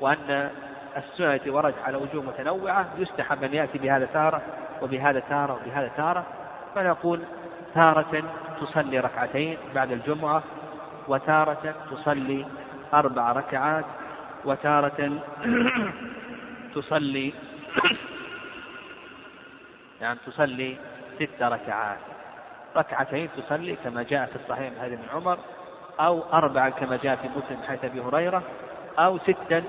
وأن 0.00 0.50
السنن 0.96 1.30
التي 1.30 1.50
وردت 1.50 1.78
على 1.84 1.96
وجوه 1.96 2.22
متنوعة 2.22 2.86
يستحب 2.98 3.44
أن 3.44 3.54
يأتي 3.54 3.78
بهذا 3.78 4.06
تارة 4.06 4.42
وبهذا 4.82 5.20
تارة 5.20 5.54
وبهذا 5.54 5.90
تارة 5.96 6.26
فنقول 6.74 7.20
تارة 7.74 8.22
تصلي 8.60 9.00
ركعتين 9.00 9.58
بعد 9.74 9.92
الجمعة 9.92 10.42
وتارة 11.08 11.74
تصلي 11.90 12.46
أربع 12.94 13.32
ركعات 13.32 13.84
وتارة 14.44 15.10
تصلي 16.74 17.32
يعني 20.00 20.18
تصلي 20.26 20.76
ست 21.16 21.42
ركعات. 21.42 21.98
ركعتين 22.76 23.28
تصلي 23.36 23.76
كما 23.84 24.02
جاء 24.02 24.26
في 24.26 24.36
الصحيح 24.36 24.72
من 24.82 24.98
عمر 25.14 25.38
أو 26.00 26.22
أربعا 26.32 26.68
كما 26.68 26.98
جاء 27.02 27.16
في 27.16 27.28
مسلم 27.28 27.62
حيث 27.68 27.84
أبي 27.84 28.00
هريرة 28.00 28.42
أو 28.98 29.18
ستا 29.18 29.62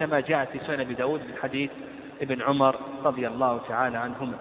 كما 0.00 0.20
جاء 0.20 0.44
في 0.44 0.58
سنن 0.58 0.80
أبي 0.80 0.94
داود 0.94 1.20
من 1.20 1.34
حديث 1.42 1.70
ابن 2.22 2.42
عمر 2.42 2.76
رضي 3.04 3.28
الله 3.28 3.60
تعالى 3.68 3.98
عنهما. 3.98 4.36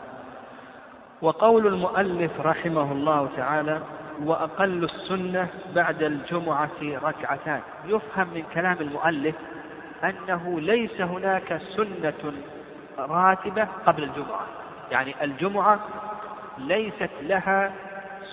وقول 1.21 1.67
المؤلف 1.67 2.31
رحمه 2.41 2.91
الله 2.91 3.29
تعالى 3.37 3.81
وأقل 4.23 4.83
السنة 4.83 5.47
بعد 5.75 6.03
الجمعة 6.03 6.69
ركعتان. 6.81 7.61
يفهم 7.85 8.27
من 8.33 8.43
كلام 8.53 8.77
المؤلف 8.81 9.35
أنه 10.03 10.59
ليس 10.59 11.01
هناك 11.01 11.61
سنة 11.77 12.33
راتبة 12.97 13.67
قبل 13.85 14.03
الجمعة. 14.03 14.45
يعني 14.91 15.15
الجمعة 15.21 15.79
ليست 16.57 17.09
لها 17.21 17.71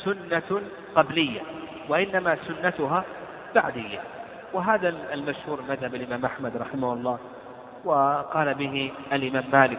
سنة 0.05 0.61
قبلية 0.95 1.41
وإنما 1.89 2.37
سنتها 2.37 3.05
بعدية. 3.55 4.01
وهذا 4.53 4.89
المشهور 5.13 5.63
مذهب 5.69 5.95
الإمام 5.95 6.25
أحمد 6.25 6.57
رحمه 6.57 6.93
الله 6.93 7.19
وقال 7.85 8.55
به 8.55 8.93
الإمام 9.13 9.45
مالك 9.53 9.79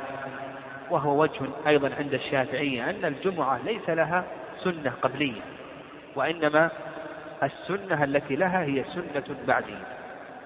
وهو 0.90 1.22
وجه 1.22 1.42
أيضا 1.68 1.92
عند 2.00 2.14
الشافعية 2.14 2.90
أن 2.90 3.06
الجمعة 3.06 3.60
ليس 3.66 3.90
لها 3.90 4.24
سنة 4.64 4.94
قبلية. 5.02 5.42
وإنما 6.18 6.70
السنة 7.44 8.04
التي 8.04 8.36
لها 8.36 8.64
هي 8.64 8.84
سنة 8.84 9.36
بعدية 9.48 9.84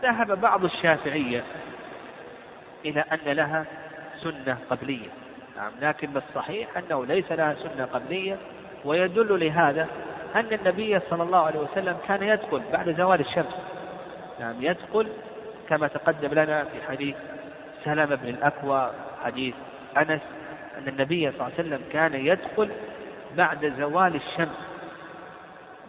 ذهب 0.04 0.42
بعض 0.42 0.64
الشافعية 0.64 1.44
إلى 2.86 3.00
أن 3.12 3.32
لها 3.34 3.66
سنة 4.18 4.58
قبلية. 4.70 5.10
نعم 5.58 5.72
لكن 5.82 6.18
الصحيح 6.18 6.78
أنه 6.78 7.06
ليس 7.06 7.32
لها 7.32 7.56
سنة 7.56 7.86
قبلية 7.86 8.38
ويدل 8.86 9.46
لهذا 9.46 9.88
أن 10.36 10.48
النبي 10.54 11.00
صلى 11.00 11.24
الله 11.24 11.46
عليه 11.46 11.60
وسلم 11.60 11.98
كان 12.08 12.24
يدخل 12.24 12.62
بعد 12.74 12.96
زوال 12.98 13.20
الشمس. 13.20 13.56
نعم 14.40 14.56
يدخل 14.60 15.08
كما 15.70 15.88
تقدم 15.88 16.34
لنا 16.34 16.64
في 16.64 16.82
حديث 16.90 17.16
سلمة 17.84 18.16
بن 18.16 18.30
الأكوى 18.30 18.92
حديث 19.24 19.56
أنس 19.98 20.22
أن 20.78 20.88
النبي 20.88 21.32
صلى 21.32 21.34
الله 21.34 21.44
عليه 21.44 21.54
وسلم 21.54 21.82
كان 21.92 22.14
يدخل 22.14 22.70
بعد 23.38 23.74
زوال 23.78 24.16
الشمس. 24.16 24.71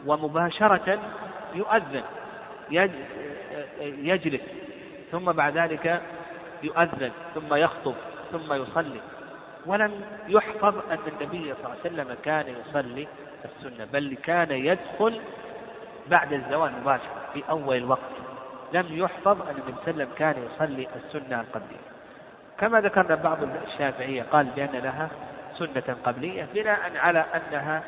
ومباشرة 0.06 0.98
يؤذن 1.54 2.02
يجلس 3.80 4.40
ثم 5.12 5.32
بعد 5.32 5.58
ذلك 5.58 6.02
يؤذن 6.62 7.10
ثم 7.34 7.54
يخطب 7.54 7.94
ثم 8.32 8.52
يصلي. 8.52 9.00
ولم 9.66 10.00
يحفظ 10.28 10.74
أن 10.90 10.98
النبي 11.06 11.54
صلى 11.54 11.64
الله 11.64 11.70
عليه 11.70 11.80
وسلم 11.80 12.16
كان 12.24 12.46
يصلي 12.48 13.08
السنة 13.44 13.84
بل 13.92 14.16
كان 14.22 14.50
يدخل 14.50 15.20
بعد 16.10 16.32
الزوال 16.32 16.72
مباشرة 16.80 17.20
في 17.34 17.42
أول 17.50 17.76
الوقت. 17.76 18.12
لم 18.72 18.86
يحفظ 18.90 19.42
أن 19.42 19.54
النبي 19.56 19.72
صلى 19.72 19.72
الله 19.72 19.82
عليه 19.82 19.92
وسلم 19.92 20.08
كان 20.18 20.34
يصلي 20.46 20.88
السنة 20.96 21.40
القبلية. 21.40 21.86
كما 22.58 22.80
ذكرنا 22.80 23.14
بعض 23.14 23.38
الشافعية 23.42 24.22
قال 24.22 24.46
بأن 24.46 24.70
لها 24.72 25.08
سنة 25.54 25.96
قبلية 26.04 26.48
بناء 26.54 26.92
على 26.96 27.24
أنها 27.34 27.82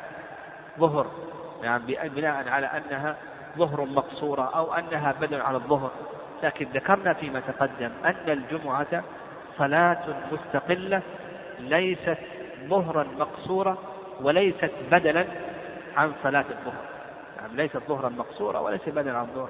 ظهر. 0.79 1.11
نعم 1.63 1.81
بناء 2.15 2.49
على 2.49 2.65
أنها 2.65 3.15
ظهر 3.57 3.85
مقصورة 3.85 4.51
أو 4.55 4.73
أنها 4.73 5.15
بدل 5.21 5.41
على 5.41 5.57
الظهر. 5.57 5.91
لكن 6.43 6.67
ذكرنا 6.73 7.13
فيما 7.13 7.39
تقدم 7.39 7.91
أن 8.05 8.15
الجمعة 8.27 9.03
صلاة 9.57 10.03
مستقلة 10.31 11.01
ليست 11.59 12.17
ظهرا 12.67 13.07
مقصورة 13.19 13.77
وليست 14.21 14.71
بدلا 14.91 15.25
عن 15.97 16.13
صلاة 16.23 16.45
الظهر. 16.49 16.83
نعم 17.41 17.55
ليست 17.55 17.81
ظهرا 17.87 18.09
مقصورة 18.09 18.61
وليست 18.61 18.89
بدلا 18.89 19.17
عن 19.17 19.23
الظهر. 19.23 19.49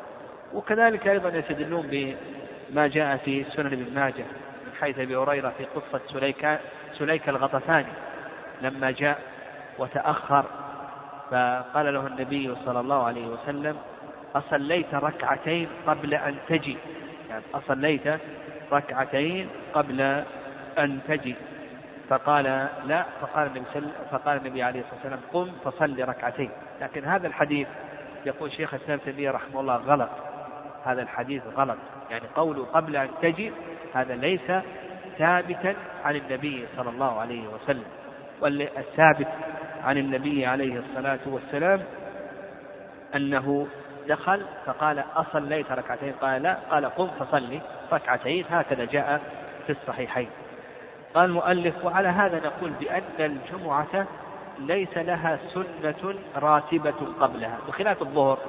وكذلك 0.54 1.08
أيضا 1.08 1.30
يستدلون 1.30 1.88
بما 2.72 2.88
جاء 2.88 3.18
في 3.18 3.44
سنن 3.44 3.66
ابن 3.66 3.94
ماجه 3.96 4.26
من 4.66 4.74
حيث 4.82 5.00
أبي 5.00 5.16
هريرة 5.16 5.54
في 5.58 5.66
قصة 5.66 6.02
سليك 6.08 6.60
سليك 6.94 7.30
الغطفاني 7.30 7.92
لما 8.62 8.92
جاء 8.92 9.20
وتأخر 9.78 10.46
فقال 11.32 11.94
له 11.94 12.08
النبي 12.08 12.56
صلى 12.66 12.80
الله 12.80 13.04
عليه 13.04 13.28
وسلم 13.28 13.78
أصليت 14.36 14.96
ركعتين 14.96 15.68
قبل 15.88 16.14
أن 16.14 16.36
تجي. 16.50 16.78
يعني 17.30 17.44
أصليت 17.54 18.20
ركعتين 18.72 19.50
قبل 19.74 20.02
أن 20.80 21.00
تجي. 21.08 21.36
فقال 22.10 22.44
لا. 22.86 23.06
فقال 23.22 23.48
النبي 23.48 23.88
فقال 24.12 24.38
النبي 24.38 24.64
عليه 24.64 24.80
الصلاة 24.80 24.96
والسلام 24.96 25.20
قم 25.34 25.52
فصل 25.72 26.00
ركعتين. 26.00 26.50
لكن 26.82 27.06
هذا 27.06 27.28
الحديث 27.28 27.68
يقول 28.26 28.52
شيخ 28.52 28.74
الإسلام 28.74 29.00
تيمية 29.00 29.32
رحمه 29.32 29.60
الله 29.60 29.76
غلط. 29.76 30.10
هذا 30.86 31.02
الحديث 31.02 31.44
غلط. 31.58 31.78
يعني 32.12 32.26
قوله 32.36 32.66
قبل 32.66 32.96
أن 32.96 33.10
تجي 33.22 33.52
هذا 33.94 34.16
ليس 34.16 34.52
ثابتا 35.18 35.76
عن 36.06 36.16
النبي 36.16 36.66
صلى 36.78 36.90
الله 36.90 37.20
عليه 37.20 37.48
وسلم. 37.48 37.86
والثابت 38.42 39.28
عن 39.86 39.98
النبي 39.98 40.46
عليه 40.46 40.80
الصلاة 40.80 41.20
والسلام 41.26 41.84
أنه 43.16 43.68
دخل 44.08 44.42
فقال 44.66 45.04
أصليت 45.16 45.72
ركعتين 45.72 46.14
قال 46.22 46.42
لا 46.44 46.58
قال 46.72 46.86
قم 46.86 47.08
فصلي 47.08 47.62
ركعتين 47.94 48.46
هكذا 48.50 48.86
جاء 48.86 49.22
في 49.68 49.72
الصحيحين. 49.72 50.30
قال 51.16 51.26
المؤلف 51.26 51.86
وعلى 51.86 52.08
هذا 52.08 52.42
نقول 52.46 52.72
بأن 52.80 53.04
الجمعة 53.20 54.08
ليس 54.60 54.98
لها 54.98 55.40
سنة 55.48 56.16
راتبة 56.36 57.14
قبلها 57.20 57.58
بخلاف 57.68 58.02
الظهر 58.02 58.40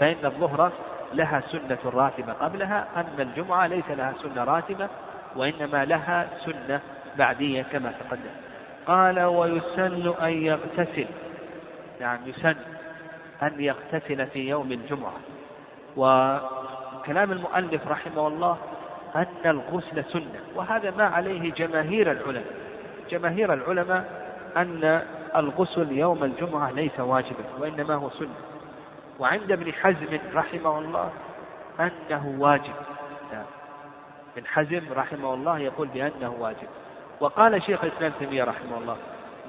فإن 0.00 0.24
الظهر 0.24 0.72
لها 1.14 1.40
سنة 1.40 1.78
راتبة 1.84 2.32
قبلها 2.32 2.86
أما 2.96 3.22
الجمعة 3.22 3.66
ليس 3.66 3.90
لها 3.90 4.14
سنة 4.22 4.44
راتبة 4.44 4.88
وإنما 5.36 5.84
لها 5.84 6.28
سنة 6.44 6.80
بعدية 7.18 7.62
كما 7.62 7.92
تقدم. 7.92 8.49
قال 8.86 9.20
ويسن 9.20 10.14
أن 10.22 10.30
يغتسل. 10.30 11.06
نعم 12.00 12.18
يسن 12.26 12.56
أن 13.42 13.60
يغتسل 13.60 14.26
في 14.26 14.48
يوم 14.48 14.72
الجمعة. 14.72 15.16
وكلام 15.96 17.32
المؤلف 17.32 17.88
رحمه 17.88 18.28
الله 18.28 18.58
أن 19.16 19.26
الغسل 19.44 20.04
سنة 20.04 20.40
وهذا 20.54 20.90
ما 20.90 21.04
عليه 21.04 21.52
جماهير 21.52 22.12
العلماء. 22.12 22.54
جماهير 23.10 23.52
العلماء 23.52 24.30
أن 24.56 25.02
الغسل 25.36 25.92
يوم 25.92 26.24
الجمعة 26.24 26.70
ليس 26.70 27.00
واجبا 27.00 27.44
وإنما 27.58 27.94
هو 27.94 28.10
سنة. 28.10 28.34
وعند 29.18 29.52
ابن 29.52 29.72
حزم 29.72 30.18
رحمه 30.34 30.78
الله 30.78 31.10
أنه 31.80 32.36
واجب. 32.38 32.74
نعم. 33.32 33.44
ابن 34.36 34.46
حزم 34.46 34.92
رحمه 34.92 35.34
الله 35.34 35.58
يقول 35.58 35.88
بأنه 35.88 36.36
واجب. 36.38 36.68
وقال 37.20 37.62
شيخ 37.62 37.84
الإسلام 37.84 38.12
تيمية 38.18 38.44
رحمه 38.44 38.78
الله 38.78 38.96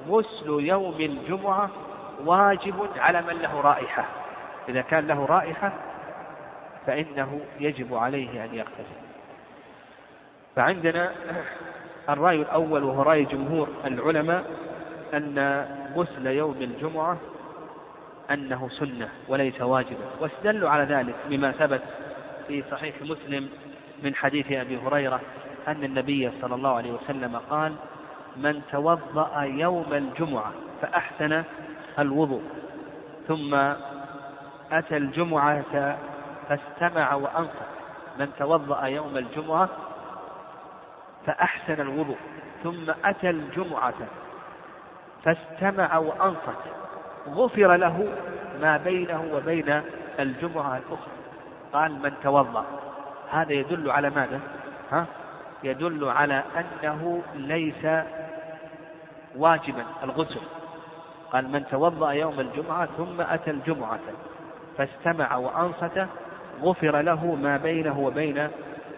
غسل 0.08 0.46
يوم 0.48 0.96
الجمعة 1.00 1.70
واجب 2.24 2.74
على 2.96 3.22
من 3.22 3.42
له 3.42 3.60
رائحة. 3.60 4.04
إذا 4.68 4.80
كان 4.80 5.06
له 5.06 5.24
رائحة 5.24 5.72
فإنه 6.86 7.40
يجب 7.60 7.94
عليه 7.94 8.44
أن 8.44 8.54
يغتسل. 8.54 9.02
فعندنا 10.56 11.12
الرأي 12.08 12.42
الأول 12.42 12.84
وهو 12.84 13.02
رأي 13.02 13.24
جمهور 13.24 13.68
العلماء 13.84 14.44
أن 15.14 15.66
غسل 15.96 16.26
يوم 16.26 16.56
الجمعة 16.60 17.16
أنه 18.30 18.68
سنة 18.68 19.08
وليس 19.28 19.60
واجبا. 19.60 20.04
واستدلوا 20.20 20.70
على 20.70 20.84
ذلك 20.84 21.14
بما 21.28 21.52
ثبت 21.52 21.82
في 22.48 22.64
صحيح 22.70 23.02
مسلم 23.02 23.48
من 24.02 24.14
حديث 24.14 24.52
أبي 24.52 24.76
هريرة 24.76 25.20
أن 25.68 25.84
النبي 25.84 26.30
صلى 26.40 26.54
الله 26.54 26.76
عليه 26.76 26.92
وسلم 26.92 27.36
قال 27.50 27.74
من 28.36 28.62
توضأ 28.72 29.40
يوم 29.42 29.92
الجمعة 29.92 30.52
فأحسن 30.82 31.42
الوضوء 31.98 32.42
ثم 33.28 33.54
أتى 34.72 34.96
الجمعة 34.96 35.96
فاستمع 36.48 37.14
وأنصت 37.14 37.72
من 38.18 38.28
توضأ 38.38 38.84
يوم 38.84 39.16
الجمعة 39.16 39.68
فأحسن 41.26 41.80
الوضوء 41.80 42.18
ثم 42.62 42.90
أتى 43.04 43.30
الجمعة 43.30 43.94
فاستمع 45.24 45.96
وأنصت 45.98 46.62
غفر 47.28 47.76
له 47.76 48.08
ما 48.60 48.76
بينه 48.76 49.24
وبين 49.34 49.82
الجمعة 50.18 50.76
الأخرى 50.76 51.12
قال 51.72 51.92
من 51.92 52.12
توضأ 52.22 52.64
هذا 53.30 53.52
يدل 53.52 53.90
على 53.90 54.10
ماذا؟ 54.10 54.40
ها؟ 54.92 55.06
يدل 55.64 56.08
على 56.08 56.42
أنه 56.56 57.22
ليس 57.34 57.86
واجبا 59.36 59.84
الغسل. 60.02 60.40
قال 61.32 61.48
من 61.48 61.66
توضأ 61.70 62.12
يوم 62.12 62.40
الجمعة 62.40 62.88
ثم 62.96 63.20
أتى 63.20 63.50
الجمعة 63.50 64.00
فاستمع 64.78 65.36
وأنصت 65.36 66.06
غفر 66.62 67.00
له 67.00 67.34
ما 67.34 67.56
بينه 67.56 68.00
وبين 68.00 68.48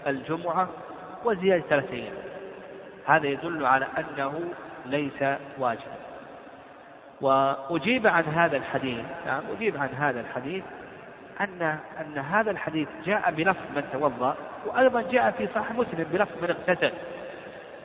الجمعة 0.06 0.68
وزيادة 1.24 1.64
ثلاثة 1.68 1.92
أيام. 1.92 2.14
هذا 3.06 3.26
يدل 3.26 3.66
على 3.66 3.86
أنه 3.98 4.40
ليس 4.86 5.24
واجبا. 5.58 6.04
وأجيب 7.20 8.06
عن 8.06 8.24
هذا 8.24 8.56
الحديث 8.56 9.04
نعم 9.26 9.42
أجيب 9.56 9.76
عن 9.76 9.88
هذا 9.88 10.20
الحديث 10.20 10.64
أن 11.40 11.78
أن 12.00 12.18
هذا 12.18 12.50
الحديث 12.50 12.88
جاء 13.06 13.30
بلفظ 13.30 13.62
من 13.76 13.84
توضأ 13.92 14.36
وأيضا 14.66 15.02
جاء 15.02 15.30
في 15.30 15.46
صحيح 15.54 15.70
مسلم 15.72 16.06
بلفظ 16.12 16.42
من 16.42 16.50
اغتسل. 16.50 16.92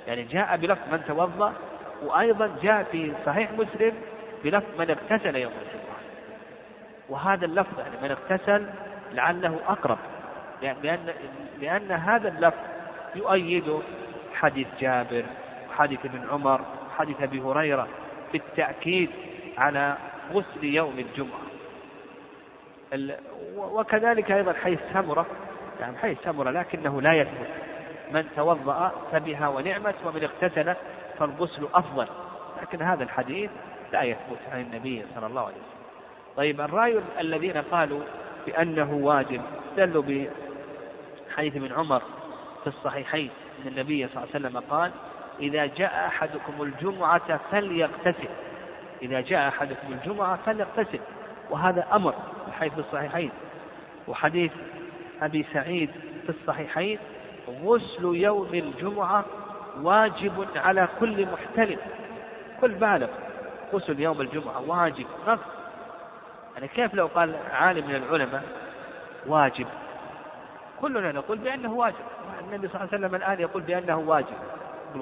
يعني 0.08 0.24
جاء 0.24 0.58
بلفظ 0.58 0.92
من 0.92 1.04
توضأ 1.08 1.54
وأيضا 2.04 2.56
جاء 2.64 2.84
في 2.92 3.14
صحيح 3.26 3.52
مسلم 3.52 3.94
بلفظ 4.44 4.80
من 4.80 4.90
اغتسل 4.90 5.36
يوم 5.36 5.52
الجمعة 5.52 6.00
وهذا 7.10 7.46
اللفظ 7.46 7.80
يعني 7.80 7.96
من 8.04 8.12
اغتسل 8.12 8.68
لعله 9.14 9.60
أقرب 9.68 9.98
لأن 10.62 11.14
لأن 11.62 11.92
هذا 11.92 12.28
اللفظ 12.28 12.58
يؤيد 13.16 13.80
حديث 14.34 14.68
جابر 14.80 15.26
وحديث 15.70 16.06
ابن 16.06 16.30
عمر 16.32 16.62
وحديث 16.90 17.22
أبي 17.22 17.42
هريرة 17.42 17.88
في 18.32 18.38
التأكيد 18.38 19.10
على 19.58 19.98
غسل 20.34 20.64
يوم 20.64 21.00
الجمعة. 21.00 21.49
وكذلك 23.58 24.32
أيضا 24.32 24.54
حيث 24.54 24.80
سمرة 24.94 25.26
يعني 25.80 25.98
حيث 25.98 26.18
سمرة 26.24 26.52
لكنه 26.52 27.02
لا 27.02 27.14
يثبت 27.14 27.48
من 28.12 28.26
توضأ 28.36 28.92
فبها 29.12 29.48
ونعمت 29.48 29.96
ومن 30.06 30.24
اغتسل 30.24 30.76
فالغسل 31.20 31.68
أفضل. 31.74 32.08
لكن 32.62 32.82
هذا 32.82 33.04
الحديث 33.04 33.52
لا 33.94 34.04
يثبت 34.04 34.40
عن 34.52 34.62
النبي 34.62 35.06
صلى 35.16 35.26
الله 35.26 35.42
عليه 35.42 35.56
وسلم. 35.56 35.80
طيب 36.38 36.62
الرأي 36.62 37.00
الذين 37.20 37.58
قالوا 37.58 38.02
بأنه 38.46 38.94
واجب 38.94 39.42
استدلوا 39.70 40.04
بحديث 40.04 41.56
ابن 41.56 41.74
عمر 41.74 42.02
في 42.64 42.68
الصحيحين. 42.68 43.30
أن 43.62 43.68
النبي 43.68 44.08
صلى 44.08 44.24
الله 44.24 44.36
عليه 44.36 44.48
وسلم 44.48 44.60
قال 44.70 44.92
إذا 45.40 45.66
جاء 45.66 46.08
أحدكم 46.08 46.64
الجمعة 46.64 47.40
فليغتسل 47.52 48.30
إذا 49.02 49.22
جاء 49.22 49.48
أحدكم 49.48 49.94
الجمعة 49.94 50.40
فليغتسل 50.46 51.00
وهذا 51.50 51.88
أمر 51.94 52.14
حيث 52.60 52.74
في 52.74 52.80
الصحيحين. 52.80 53.32
وحديث 54.08 54.52
أبي 55.22 55.46
سعيد 55.54 55.90
في 56.24 56.30
الصحيحين 56.30 57.00
غسل 57.64 58.16
يوم 58.16 58.50
الجمعة 58.54 59.26
واجب 59.82 60.48
على 60.56 60.88
كل 61.00 61.26
محتلم 61.26 61.78
كل 62.62 62.72
بالغ 62.72 63.08
غسل 63.74 64.00
يوم 64.00 64.22
الجمعة 64.22 64.62
واجب 64.68 65.06
نص 65.28 65.40
يعني 66.56 66.68
كيف 66.68 66.94
لو 66.94 67.08
قال 67.08 67.36
عالم 67.52 67.88
من 67.88 67.96
العلماء 67.96 68.44
واجب؟ 69.28 69.68
كلنا 70.82 71.12
نقول 71.12 71.38
بأنه 71.38 71.74
واجب. 71.74 71.96
النبي 72.42 72.68
صلى 72.68 72.82
الله 72.82 72.90
عليه 72.94 73.06
وسلم 73.06 73.16
الآن 73.16 73.40
يقول 73.40 73.62
بأنه 73.62 73.98
واجب. 73.98 74.36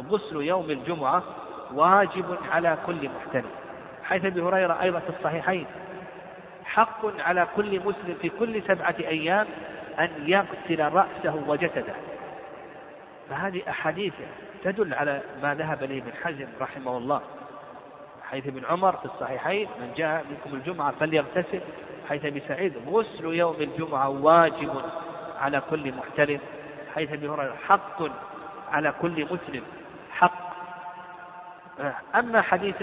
غسل 0.09 0.41
يوم 0.41 0.71
الجمعة 0.71 1.23
واجب 1.73 2.37
على 2.51 2.77
كل 2.85 3.09
محتلم 3.09 3.49
حيث 4.03 4.25
أبي 4.25 4.41
هريرة 4.41 4.81
أيضا 4.81 4.99
في 4.99 5.09
الصحيحين. 5.09 5.65
حق 6.67 7.21
على 7.21 7.47
كل 7.55 7.79
مسلم 7.79 8.17
في 8.21 8.29
كل 8.29 8.61
سبعة 8.67 8.95
أيام 8.99 9.47
أن 9.99 10.09
يغسل 10.25 10.93
رأسه 10.93 11.43
وجسده. 11.47 11.93
فهذه 13.29 13.61
أحاديث 13.69 14.13
تدل 14.63 14.93
على 14.93 15.21
ما 15.43 15.55
ذهب 15.55 15.83
إليه 15.83 16.01
ابن 16.01 16.11
حزم 16.23 16.47
رحمه 16.61 16.97
الله. 16.97 17.21
حيث 18.29 18.47
ابن 18.47 18.65
عمر 18.65 18.91
في 18.91 19.05
الصحيحين 19.05 19.67
من 19.79 19.93
جاء 19.97 20.25
منكم 20.29 20.57
الجمعة 20.57 20.91
فليغتسل. 20.91 21.61
حيث 22.09 22.25
ابي 22.25 22.43
سعيد 22.47 22.73
غسل 22.87 23.25
يوم 23.25 23.55
الجمعة 23.59 24.09
واجب 24.09 24.71
على 25.39 25.61
كل 25.69 25.93
محترم. 25.93 26.39
حيث 26.95 27.13
ابي 27.13 27.27
هريرة 27.27 27.55
حق 27.67 28.01
على 28.71 28.93
كل 29.01 29.25
مسلم 29.25 29.63
حق 30.11 30.46
أما 32.15 32.41
حديث 32.41 32.75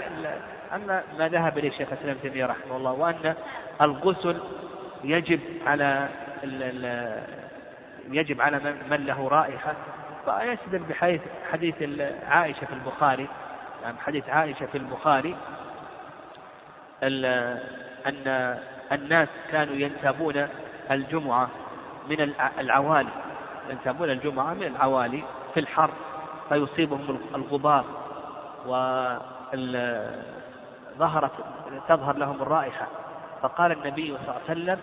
أما 0.73 1.03
ما 1.19 1.27
ذهب 1.27 1.57
إليه 1.57 1.69
الشيخ 1.69 1.87
الإسلام 1.91 2.17
تيمية 2.17 2.45
رحمه 2.45 2.77
الله 2.77 2.91
وأن 2.91 3.35
الغسل 3.81 4.39
يجب 5.03 5.39
على 5.65 6.09
يجب 8.09 8.41
على 8.41 8.59
من 8.89 9.05
له 9.05 9.27
رائحة 9.27 9.73
فيستدل 10.25 10.79
بحديث 10.79 11.21
حديث 11.51 11.75
عائشة 12.27 12.65
في 12.65 12.73
البخاري 12.73 13.27
يعني 13.83 13.97
حديث 13.97 14.29
عائشة 14.29 14.65
في 14.65 14.77
البخاري 14.77 15.35
أن 17.03 18.59
الناس 18.91 19.27
كانوا 19.51 19.75
ينتابون 19.75 20.47
الجمعة 20.91 21.49
من 22.09 22.33
العوالي 22.59 23.09
ينتابون 23.69 24.09
الجمعة 24.09 24.53
من 24.53 24.63
العوالي 24.63 25.23
في 25.53 25.59
الحر 25.59 25.89
فيصيبهم 26.49 27.19
الغبار. 27.35 27.85
وظهرت 30.97 31.31
تظهر 31.87 32.17
لهم 32.17 32.41
الرائحة. 32.41 32.87
فقال 33.41 33.71
النبي 33.71 34.07
صلى 34.07 34.19
الله 34.19 34.33
عليه 34.33 34.51
وسلم 34.51 34.79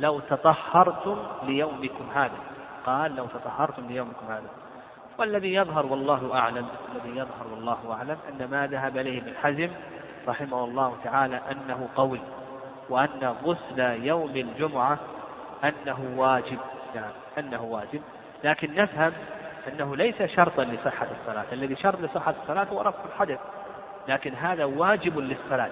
لو 0.00 0.20
تطهرتم 0.20 1.18
ليومكم 1.42 2.08
هذا. 2.14 2.38
قال 2.86 3.16
لو 3.16 3.26
تطهرتم 3.26 3.86
ليومكم 3.86 4.26
هذا. 4.28 4.48
والذي 5.18 5.54
يظهر 5.54 5.86
والله 5.86 6.38
أعلم 6.38 6.66
الذي 6.94 7.18
يظهر 7.18 7.46
والله 7.50 7.92
أعلم 7.92 8.16
أن 8.28 8.50
ما 8.50 8.66
ذهب 8.66 8.96
إليه 8.96 9.22
ابن 9.22 9.34
حزم 9.42 9.70
رحمه 10.28 10.64
الله 10.64 10.96
تعالى 11.04 11.40
أنه 11.50 11.88
قوي 11.96 12.20
وأن 12.88 13.34
غسل 13.44 13.80
يوم 13.80 14.30
الجمعة 14.30 14.98
أنه 15.64 16.14
واجب. 16.16 16.58
يعني 16.94 17.12
أنه 17.38 17.62
واجب. 17.62 18.02
لكن 18.44 18.74
نفهم 18.74 19.12
أنه 19.68 19.96
ليس 19.96 20.22
شرطا 20.22 20.64
لصحة 20.64 21.06
الصلاة. 21.20 21.44
الذي 21.52 21.76
شرط 21.76 22.00
لصحة 22.00 22.34
الصلاة 22.42 22.64
هو 22.64 22.80
رفع 22.80 22.98
الحدث 23.14 23.38
لكن 24.08 24.34
هذا 24.34 24.64
واجب 24.64 25.18
للصلاة. 25.18 25.70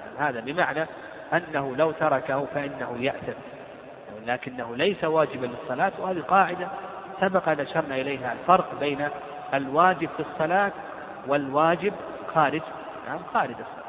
يعني 0.00 0.18
هذا 0.18 0.40
بمعنى 0.40 0.86
أنه 1.32 1.76
لو 1.76 1.90
تركه 1.90 2.46
فإنه 2.54 2.96
يأثم. 3.00 3.38
لكنه 4.26 4.76
ليس 4.76 5.04
واجبا 5.04 5.46
للصلاة. 5.46 5.92
وهذه 5.98 6.20
قاعدة 6.20 6.68
سبق 7.20 7.48
أن 7.48 7.60
أشرنا 7.60 7.94
إليها. 7.94 8.32
الفرق 8.32 8.80
بين 8.80 9.08
الواجب 9.54 10.08
في 10.16 10.20
الصلاة 10.32 10.72
والواجب 11.26 11.92
خارج. 12.34 12.62
نعم 13.08 13.18
خارج 13.34 13.50
الصلاة. 13.50 13.86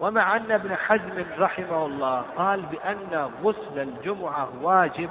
ومع 0.00 0.36
أن 0.36 0.52
ابن 0.52 0.76
حزم 0.76 1.24
رحمه 1.38 1.86
الله 1.86 2.24
قال 2.36 2.62
بأن 2.62 3.30
غسل 3.42 3.78
الجمعة 3.78 4.48
واجب 4.62 5.10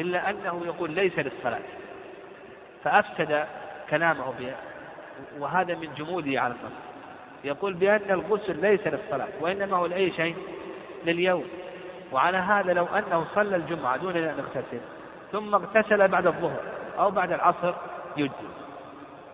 إلا 0.00 0.30
أنه 0.30 0.62
يقول 0.66 0.90
ليس 0.90 1.18
للصلاة. 1.18 1.60
فأفسد 2.86 3.46
كلامه 3.90 4.32
بها 4.38 4.54
وهذا 5.38 5.74
من 5.74 5.88
جموده 5.96 6.40
على 6.40 6.54
النص 6.54 6.72
يقول 7.44 7.74
بأن 7.74 8.10
الغسل 8.10 8.60
ليس 8.60 8.86
للصلاة 8.86 9.28
وإنما 9.40 9.76
هو 9.76 9.86
لأي 9.86 10.12
شيء؟ 10.12 10.36
لليوم. 11.04 11.44
وعلى 12.12 12.38
هذا 12.38 12.72
لو 12.72 12.86
أنه 12.86 13.26
صلى 13.34 13.56
الجمعة 13.56 13.96
دون 13.96 14.16
أن 14.16 14.38
يغتسل 14.38 14.80
ثم 15.32 15.54
اغتسل 15.54 16.08
بعد 16.08 16.26
الظهر 16.26 16.60
أو 16.98 17.10
بعد 17.10 17.32
العصر 17.32 17.74
يجزي. 18.16 18.32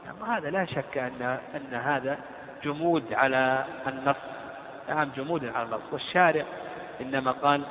يعني 0.04 0.16
هذا 0.26 0.50
لا 0.50 0.64
شك 0.64 0.98
أن 0.98 1.38
أن 1.54 1.74
هذا 1.74 2.18
جمود 2.64 3.12
على 3.12 3.64
النص 3.86 4.16
نعم 4.88 5.08
جمود 5.16 5.44
على 5.44 5.66
النص. 5.66 5.92
والشارع 5.92 6.44
إنما 7.00 7.30
قال 7.30 7.62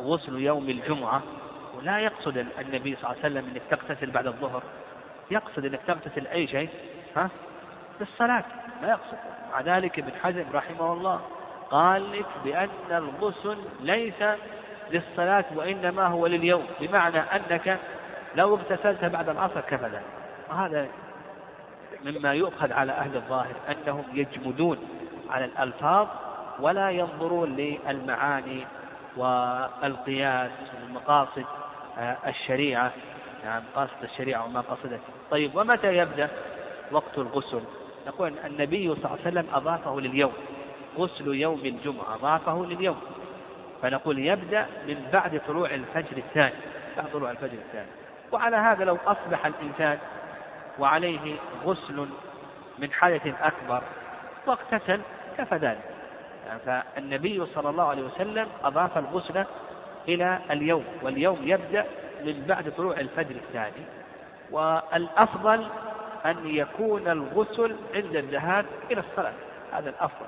غسل 0.00 0.40
يوم 0.40 0.68
الجمعة 0.68 1.22
ولا 1.78 1.98
يقصد 1.98 2.36
النبي 2.36 2.96
صلى 2.96 3.04
الله 3.04 3.08
عليه 3.08 3.20
وسلم 3.20 3.44
إنك 3.54 3.62
تغتسل 3.70 4.10
بعد 4.10 4.26
الظهر. 4.26 4.62
يقصد 5.30 5.64
إنك 5.64 5.80
تغتسل 5.86 6.26
أي 6.26 6.46
شيء 6.46 6.68
ها؟ 7.16 7.30
للصلاة 8.00 8.44
ما 8.82 8.88
يقصد. 8.88 9.18
مع 9.52 9.60
ذلك 9.60 9.98
ابن 9.98 10.12
حزم 10.22 10.44
رحمه 10.52 10.92
الله 10.92 11.20
قال 11.70 12.12
لك 12.12 12.26
بأن 12.44 12.68
الغسل 12.90 13.58
ليس 13.80 14.22
للصلاة 14.90 15.44
وإنما 15.54 16.06
هو 16.06 16.26
لليوم 16.26 16.66
بمعنى 16.80 17.18
أنك 17.18 17.78
لو 18.36 18.54
اغتسلت 18.54 19.04
بعد 19.04 19.28
العصر 19.28 19.60
كفى 19.60 19.84
ذلك 19.84 20.02
وهذا 20.50 20.88
مما 22.04 22.34
يؤخذ 22.34 22.72
على 22.72 22.92
أهل 22.92 23.16
الظاهر 23.16 23.54
أنهم 23.68 24.04
يجمدون 24.12 24.78
على 25.30 25.44
الألفاظ 25.44 26.08
ولا 26.60 26.90
ينظرون 26.90 27.56
للمعاني 27.56 28.66
والقياس 29.16 30.50
والمقاصد. 30.74 31.44
الشريعة 32.26 32.92
نعم 33.44 33.62
قاصد 33.74 34.02
الشريعة 34.02 34.44
وما 34.44 34.60
قصدت. 34.60 35.00
طيب 35.30 35.54
ومتى 35.54 35.96
يبدأ؟ 35.96 36.28
وقت 36.92 37.18
الغسل. 37.18 37.60
نقول 38.06 38.32
النبي 38.44 38.88
صلى 38.88 38.96
الله 38.96 39.10
عليه 39.10 39.20
وسلم 39.20 39.46
أضافه 39.54 40.00
لليوم. 40.00 40.32
غسل 40.98 41.34
يوم 41.34 41.60
الجمعة 41.64 42.14
أضافه 42.14 42.66
لليوم. 42.66 43.00
فنقول 43.82 44.18
يبدأ 44.18 44.66
من 44.88 45.08
بعد 45.12 45.40
طلوع 45.48 45.70
الفجر 45.70 46.16
الثاني 46.16 46.54
بعد 46.96 47.10
طلوع 47.12 47.30
الفجر 47.30 47.58
الثاني. 47.58 47.90
وعلى 48.32 48.56
هذا 48.56 48.84
لو 48.84 48.98
أصبح 49.06 49.46
الإنسان 49.46 49.98
وعليه 50.78 51.36
غسل 51.64 52.08
من 52.78 52.92
حدث 52.92 53.26
أكبر 53.42 53.82
واغتسل 54.46 55.00
كفى 55.38 55.56
ذلك. 55.56 55.84
فالنبي 56.66 57.46
صلى 57.46 57.70
الله 57.70 57.84
عليه 57.84 58.02
وسلم 58.02 58.48
أضاف 58.64 58.98
الغسل 58.98 59.44
إلى 60.08 60.38
اليوم 60.50 60.84
واليوم 61.02 61.38
يبدأ 61.42 61.86
من 62.24 62.44
بعد 62.48 62.72
طلوع 62.76 63.00
الفجر 63.00 63.34
الثاني 63.34 63.84
والأفضل 64.50 65.66
أن 66.26 66.36
يكون 66.46 67.08
الغسل 67.08 67.76
عند 67.94 68.16
الذهاب 68.16 68.66
إلى 68.90 69.00
الصلاة. 69.00 69.32
هذا 69.72 69.90
الأفضل. 69.90 70.26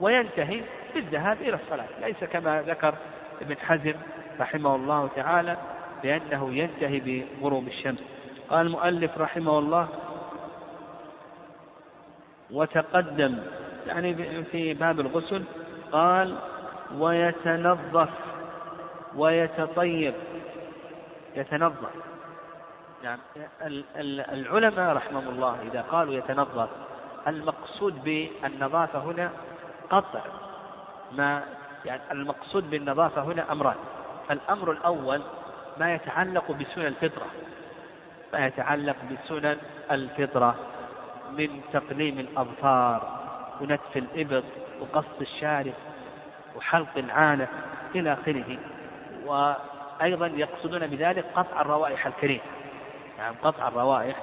وينتهي 0.00 0.60
بالذهاب 0.94 1.36
إلى 1.40 1.54
الصلاة. 1.54 1.86
ليس 2.00 2.24
كما 2.24 2.62
ذكر 2.62 2.94
ابن 3.42 3.56
حزم 3.56 3.94
رحمه 4.40 4.74
الله 4.74 5.08
تعالى 5.16 5.56
بأنه 6.02 6.54
ينتهي 6.54 7.24
بغروب 7.40 7.66
الشمس. 7.66 8.02
قال 8.50 8.66
المؤلف 8.66 9.18
رحمه 9.18 9.58
الله 9.58 9.88
وتقدم 12.50 13.38
يعني 13.86 14.14
في 14.44 14.74
باب 14.74 15.00
الغسل 15.00 15.44
قال 15.92 16.38
ويتنظف 16.98 18.08
ويتطيب. 19.16 20.14
يتنظف 21.36 21.90
نعم. 23.04 23.18
العلماء 24.32 24.96
رحمهم 24.96 25.28
الله 25.28 25.58
إذا 25.72 25.80
قالوا 25.80 26.14
يتنظف 26.14 26.68
المقصود 27.26 28.04
بالنظافة 28.04 28.98
هنا 28.98 29.30
قطع. 29.90 30.20
ما 31.12 31.42
يعني 31.84 32.02
المقصود 32.10 32.70
بالنظافة 32.70 33.22
هنا 33.22 33.52
أمران. 33.52 33.76
الأمر 34.30 34.72
الأول 34.72 35.22
ما 35.80 35.94
يتعلق 35.94 36.52
بسنن 36.52 36.86
الفطرة. 36.86 37.26
ما 38.32 38.46
يتعلق 38.46 38.96
بسنن 39.10 39.56
الفطرة 39.90 40.54
من 41.38 41.60
تقليم 41.72 42.18
الأظفار 42.18 43.18
ونتف 43.60 43.96
الإبط 43.96 44.44
وقص 44.80 45.04
الشارب 45.20 45.74
وحلق 46.56 46.98
العانة 46.98 47.48
إلى 47.94 48.12
آخره. 48.12 48.58
وأيضا 49.28 50.26
يقصدون 50.26 50.86
بذلك 50.86 51.24
قطع 51.34 51.60
الروائح 51.60 52.06
الكريهة 52.06 52.42
يعني 53.18 53.36
قطع 53.42 53.68
الروائح 53.68 54.22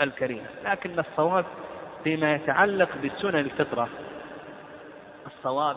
الكريمة. 0.00 0.46
لكن 0.64 0.98
الصواب 0.98 1.44
فيما 2.04 2.34
يتعلق 2.34 2.88
بسنن 3.04 3.36
الفطرة 3.38 3.88
الصواب 5.26 5.76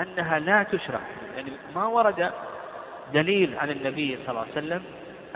أنها 0.00 0.38
لا 0.38 0.62
تشرع. 0.62 1.00
يعني 1.36 1.52
ما 1.74 1.86
ورد 1.86 2.32
دليل 3.14 3.58
عن 3.58 3.70
النبي 3.70 4.16
صلى 4.16 4.28
الله 4.28 4.40
عليه 4.40 4.52
وسلم 4.52 4.82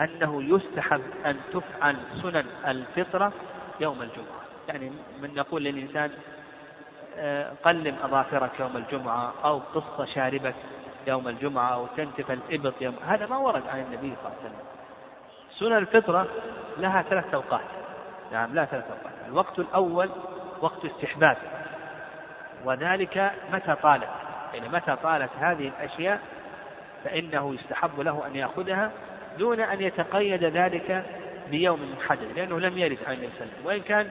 أنه 0.01 0.43
يستحب 0.43 1.01
أن 1.25 1.37
تفعل 1.53 1.95
سنن 2.21 2.45
الفطرة 2.67 3.33
يوم 3.79 4.01
الجمعة. 4.01 4.41
يعني 4.67 4.91
من 5.21 5.35
نقول 5.35 5.63
للإنسان 5.63 6.11
آه، 7.17 7.53
قلم 7.63 7.95
أظافرك 8.03 8.59
يوم 8.59 8.77
الجمعة 8.77 9.33
أو 9.43 9.61
قص 9.75 10.13
شاربك 10.13 10.55
يوم 11.07 11.27
الجمعة 11.27 11.73
أو 11.73 11.87
تنتف 11.97 12.31
الإبط 12.31 12.81
يوم 12.81 12.95
هذا 13.05 13.25
ما 13.25 13.37
ورد 13.37 13.67
عن 13.67 13.79
النبي 13.79 14.13
صلى 14.15 14.31
الله 14.31 14.37
عليه 14.39 14.49
وسلم. 14.49 14.65
سنن 15.51 15.77
الفطرة 15.77 16.27
لها 16.77 17.01
ثلاث 17.01 17.33
أوقات. 17.33 17.65
نعم 18.31 18.55
لا 18.55 18.65
ثلاث 18.65 18.85
أوقات. 18.85 19.13
الوقت 19.27 19.59
الأول 19.59 20.09
وقت 20.61 20.85
استحباب. 20.85 21.37
وذلك 22.65 23.31
متى 23.53 23.75
طالت. 23.75 24.09
يعني 24.53 24.69
متى 24.69 24.95
طالت 24.95 25.29
هذه 25.39 25.67
الأشياء 25.67 26.19
فإنه 27.03 27.53
يستحب 27.53 27.99
له 27.99 28.27
أن 28.27 28.35
يأخذها 28.35 28.91
دون 29.39 29.59
أن 29.59 29.81
يتقيد 29.81 30.43
ذلك 30.43 31.05
بيوم 31.51 31.95
محدد 31.97 32.31
لأنه 32.35 32.59
لم 32.59 32.77
يرد 32.77 32.97
عن 33.07 33.13
النبي 33.13 33.29
صلى 33.29 33.43
الله 33.43 33.51
عليه 33.51 33.51
وسلم. 33.51 33.65
وإن 33.65 33.81
كان 33.81 34.09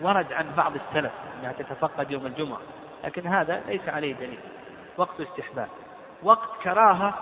ورد 0.00 0.32
عن 0.32 0.46
بعض 0.56 0.72
السلف 0.74 1.12
أنها 1.40 1.52
تتفقد 1.52 2.10
يوم 2.10 2.26
الجمعة 2.26 2.60
لكن 3.04 3.26
هذا 3.26 3.60
ليس 3.68 3.88
عليه 3.88 4.14
دليل. 4.14 4.38
وقت 4.96 5.20
استحباب. 5.20 5.68
وقت 6.22 6.62
كراهة 6.62 7.14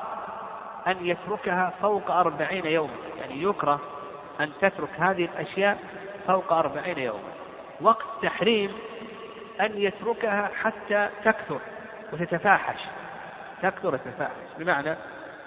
أن 0.86 1.07
يتركها 1.07 1.72
فوق 1.82 2.11
أربعين 2.11 2.66
يوما. 2.66 2.94
يعني 3.20 3.42
يكره 3.42 3.80
أن 4.40 4.51
تترك 4.61 4.90
هذه 4.99 5.24
الأشياء 5.24 5.78
فوق 6.26 6.53
أربعين 6.53 6.99
يوما. 6.99 7.32
وقت 7.80 8.07
تحريم 8.22 8.72
أن 9.61 9.78
يتركها 9.78 10.51
حتى 10.62 11.09
تكثر 11.24 11.61
وتتفاحش. 12.12 12.80
تكثر 13.62 13.94
وتتفاحش. 13.94 14.32
بمعنى 14.59 14.96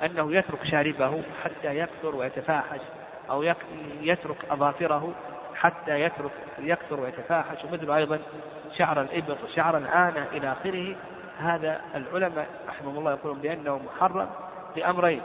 أنه 0.05 0.33
يترك 0.33 0.63
شاربه 0.63 1.23
حتى 1.43 1.77
يكثر 1.77 2.15
ويتفاحش 2.15 2.79
أو 3.29 3.43
يترك 4.01 4.45
أظافره 4.51 5.13
حتى 5.55 6.01
يترك 6.01 6.31
يكثر 6.59 6.99
ويتفاحش 6.99 7.63
ومثل 7.63 7.91
أيضا 7.91 8.19
شعر 8.77 9.01
الإبط 9.01 9.37
وشعر 9.43 9.77
العانة 9.77 10.27
إلى 10.33 10.51
آخره 10.51 10.95
هذا 11.41 11.81
العلماء 11.95 12.47
رحمهم 12.67 12.97
الله 12.97 13.11
يقولون 13.11 13.39
بأنه 13.41 13.77
محرم 13.77 14.29
لأمرين. 14.75 15.21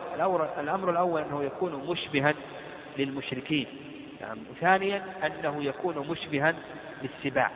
الأمر 0.58 0.90
الأول 0.90 1.20
أنه 1.20 1.42
يكون 1.42 1.84
مشبها 1.88 2.34
للمشركين. 2.98 3.66
يعني 4.20 4.40
ثانيا 4.60 5.04
أنه 5.26 5.64
يكون 5.64 6.08
مشبها 6.08 6.54
للسباع. 7.02 7.50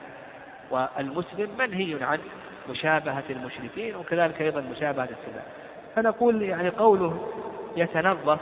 والمسلم 0.71 1.51
منهي 1.59 2.05
عن 2.05 2.19
مشابهة 2.71 3.25
المشركين 3.31 3.97
وكذلك 3.97 4.43
أيضا 4.43 4.61
مشابهة 4.61 5.05
السباع. 5.05 5.45
فنقول 5.97 6.43
يعني 6.43 6.69
قوله 6.69 7.29
يتنظف. 7.77 8.41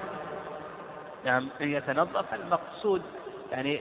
نعم 1.25 1.49
يتنظف 1.61 2.35
المقصود 2.35 3.03
يعني 3.53 3.81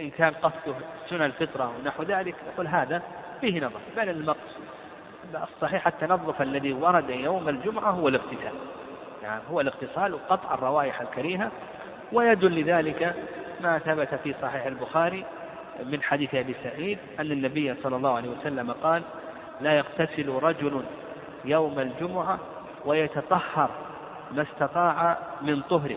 إن 0.00 0.10
كان 0.10 0.34
قصده 0.34 0.74
سنن 1.08 1.22
الفطرة 1.22 1.72
ونحو 1.78 2.02
ذلك. 2.02 2.34
نقول 2.52 2.66
هذا 2.66 3.02
فيه 3.40 3.60
نظر 3.60 3.80
بل 3.96 4.08
المقصود 4.08 4.64
الصحيح 5.34 5.86
التنظف 5.86 6.42
الذي 6.42 6.72
ورد 6.72 7.10
يوم 7.10 7.48
الجمعة 7.48 7.90
هو 7.90 8.08
الاغتسال. 8.08 8.52
يعني 9.22 9.42
هو 9.50 9.60
الاغتسال 9.60 10.14
وقطع 10.14 10.54
الروائح 10.54 11.00
الكريهة 11.00 11.50
ويدل 12.12 12.60
لذلك 12.60 13.14
ما 13.60 13.78
ثبت 13.78 14.14
في 14.24 14.34
صحيح 14.42 14.66
البخاري 14.66 15.24
من 15.84 16.02
حديث 16.02 16.34
أبي 16.34 16.54
سعيد 16.62 16.98
أن 17.20 17.32
النبي 17.32 17.74
صلى 17.82 17.96
الله 17.96 18.16
عليه 18.16 18.28
وسلم 18.28 18.70
قال 18.70 19.02
لا 19.60 19.72
يغتسل 19.72 20.28
رجل 20.28 20.82
يوم 21.44 21.78
الجمعة 21.78 22.38
ويتطهر 22.86 23.70
ما 24.32 24.42
استطاع 24.42 25.18
من 25.42 25.60
طهر 25.60 25.96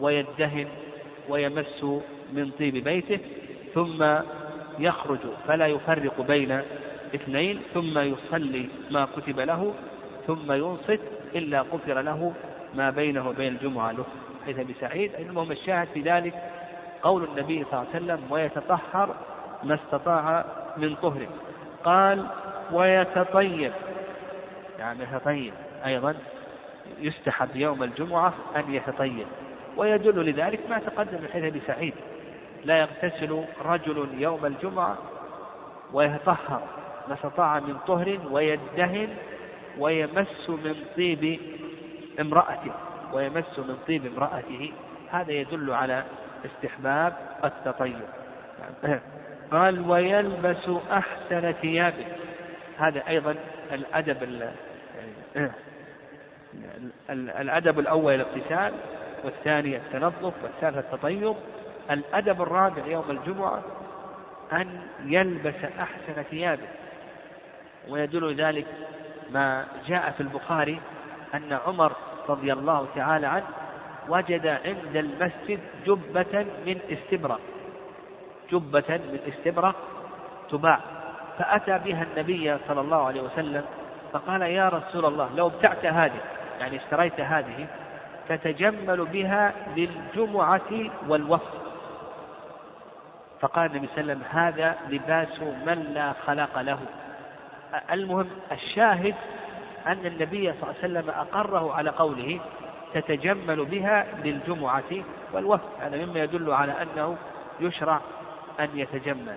ويدهن 0.00 0.68
ويمس 1.28 1.84
من 2.32 2.50
طيب 2.58 2.84
بيته 2.84 3.18
ثم 3.74 4.04
يخرج 4.78 5.18
فلا 5.48 5.66
يفرق 5.66 6.20
بين 6.20 6.62
اثنين 7.14 7.60
ثم 7.74 7.98
يصلي 7.98 8.68
ما 8.90 9.08
كتب 9.16 9.40
له 9.40 9.74
ثم 10.26 10.52
ينصت 10.52 11.00
إلا 11.34 11.60
غفر 11.60 12.00
له 12.00 12.32
ما 12.74 12.90
بينه 12.90 13.28
وبين 13.28 13.52
الجمعة. 13.52 13.92
له 13.92 14.04
حيث 14.46 14.58
أبي 14.58 14.74
سعيد. 14.80 15.14
المهم 15.18 15.52
الشاهد 15.52 15.88
في 15.94 16.00
ذلك 16.00 16.34
قول 17.02 17.24
النبي 17.24 17.64
صلى 17.64 17.72
الله 17.72 17.86
عليه 17.94 18.04
وسلم 18.04 18.20
ويتطهر 18.30 19.14
ما 19.62 19.74
استطاع 19.74 20.44
من 20.76 20.94
طهر 20.94 21.26
قال 21.84 22.26
ويتطيب. 22.72 23.72
يعني 24.78 25.02
يتطيب. 25.02 25.52
أيضا 25.86 26.14
يستحب 27.00 27.56
يوم 27.56 27.82
الجمعة 27.82 28.34
أن 28.56 28.74
يتطيب. 28.74 29.26
ويدل 29.76 30.30
لذلك 30.30 30.60
ما 30.70 30.78
تقدم 30.78 31.22
من 31.22 31.28
حديث 31.32 31.44
أبي 31.44 31.60
سعيد. 31.66 31.94
لا 32.64 32.78
يغتسل 32.78 33.44
رجل 33.64 34.08
يوم 34.18 34.46
الجمعة 34.46 34.98
ويتطهر. 35.92 36.62
ما 37.08 37.14
استطاع 37.14 37.60
من 37.60 37.76
طهر 37.86 38.18
ويدهن 38.30 39.08
ويمس 39.78 40.50
من 40.50 40.74
طيب 40.96 41.40
امرأته 42.20 42.72
ويمس 43.12 43.58
من 43.58 43.76
طيب 43.88 44.06
امرأته. 44.06 44.72
هذا 45.10 45.32
يدل 45.32 45.70
على 45.72 46.04
استحباب 46.44 47.12
التطيب. 47.44 48.00
قال 49.52 49.90
ويلبس 49.90 50.70
أحسن 50.90 51.52
ثيابه. 51.52 52.06
هذا 52.78 53.02
أيضا 53.08 53.34
الأدب 53.72 54.50
الأدب 57.10 57.78
الأول 57.78 58.14
الاغتسال 58.14 58.72
والثاني 59.24 59.76
التنظف 59.76 60.32
والثالث 60.42 60.76
التطيب. 60.78 61.34
الأدب 61.90 62.42
الرابع 62.42 62.86
يوم 62.86 63.10
الجمعة 63.10 63.62
أن 64.52 64.80
يلبس 65.04 65.64
أحسن 65.78 66.22
ثيابه. 66.30 66.68
ويدل 67.88 68.34
ذلك 68.34 68.66
ما 69.30 69.66
جاء 69.86 70.10
في 70.10 70.20
البخاري 70.20 70.80
أن 71.34 71.58
عمر 71.66 71.92
رضي 72.28 72.52
الله 72.52 72.86
تعالى 72.94 73.26
عنه 73.26 73.46
وجد 74.08 74.46
عند 74.46 74.96
المسجد 74.96 75.60
جبة 75.86 76.46
من 76.66 76.80
استبرق 76.90 77.40
جبة 78.52 78.84
من 78.88 79.18
استبرق 79.28 79.76
تباع. 80.50 80.80
فأتى 81.38 81.78
بها 81.78 82.02
النبي 82.02 82.58
صلى 82.68 82.80
الله 82.80 83.06
عليه 83.06 83.22
وسلم 83.22 83.64
فقال 84.12 84.42
يا 84.42 84.68
رسول 84.68 85.04
الله 85.04 85.28
لو 85.36 85.46
ابتعت 85.46 85.86
هذه 85.86 86.20
يعني 86.60 86.76
اشتريت 86.76 87.20
هذه 87.20 87.66
تتجمل 88.28 89.04
بها 89.04 89.52
للجمعة 89.76 90.90
والوفد 91.08 91.64
فقال 93.40 93.70
النبي 93.70 93.88
صلى 93.94 94.00
الله 94.00 94.12
عليه 94.12 94.22
وسلم 94.22 94.38
هذا 94.38 94.76
لباس 94.88 95.40
من 95.40 95.92
لا 95.94 96.12
خلق 96.12 96.60
له. 96.60 96.78
المهم 97.92 98.26
الشاهد 98.52 99.14
أن 99.86 100.06
النبي 100.06 100.52
صلى 100.52 100.62
الله 100.62 100.74
عليه 100.82 101.00
وسلم 101.00 101.10
أقره 101.10 101.74
على 101.74 101.90
قوله 101.90 102.40
تتجمل 102.94 103.64
بها 103.64 104.06
للجمعة 104.24 104.90
والوفد. 105.32 105.68
هذا 105.80 106.06
مما 106.06 106.20
يدل 106.22 106.50
على 106.50 106.72
أنه 106.82 107.16
يشرع 107.60 108.00
أن 108.60 108.68
يتجمل. 108.74 109.36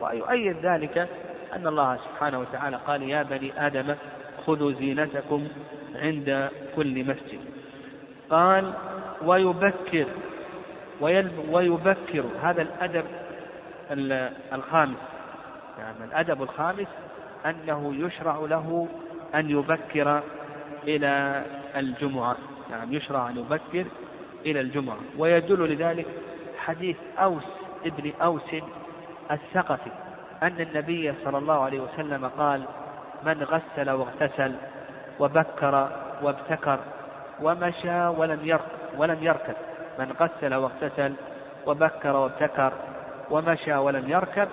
ويؤيد 0.00 0.56
ذلك 0.56 1.08
أن 1.52 1.66
الله 1.66 1.96
سبحانه 1.96 2.38
وتعالى 2.38 2.76
قال 2.86 3.02
يا 3.02 3.22
بني 3.22 3.66
آدم 3.66 3.94
خذوا 4.46 4.72
زينتكم 4.72 5.48
عند 5.94 6.50
كل 6.76 7.04
مسجد. 7.04 7.40
قال 8.30 8.74
ويبكر 9.24 10.06
ويبكر. 11.50 12.24
هذا 12.42 12.62
الأدب 12.62 13.04
الخامس. 14.52 14.98
يعني 15.78 16.04
الأدب 16.04 16.42
الخامس 16.42 16.86
أنه 17.46 17.94
يشرع 17.94 18.36
له 18.36 18.88
أن 19.34 19.50
يبكر 19.50 20.22
إلى 20.84 21.44
الجمعة. 21.76 22.36
نعم 22.70 22.92
يشرع 22.92 23.28
أن 23.28 23.36
يبكر 23.38 23.86
إلى 24.46 24.60
الجمعة. 24.60 24.96
ويدل 25.18 25.74
لذلك 25.74 26.06
حديث 26.58 26.96
أوس 27.18 27.44
ابن 27.86 28.12
أوس 28.22 28.56
الثقفي 29.30 29.90
أن 30.42 30.60
النبي 30.60 31.14
صلى 31.24 31.38
الله 31.38 31.64
عليه 31.64 31.80
وسلم 31.80 32.26
قال 32.26 32.62
من 33.26 33.42
غسل 33.42 33.90
واغتسل 33.90 34.52
وبكر 35.20 35.90
وابتكر 36.22 36.78
ومشى 37.42 38.06
ولم 38.06 38.38
يركب 38.44 38.98
ولم 38.98 39.18
يركب. 39.22 39.54
من 39.98 40.12
غسل 40.20 40.54
واغتسل 40.54 41.12
وبكر 41.66 42.16
وابتكر 42.16 42.72
ومشى 43.30 43.74
ولم 43.74 44.10
يركب 44.10 44.48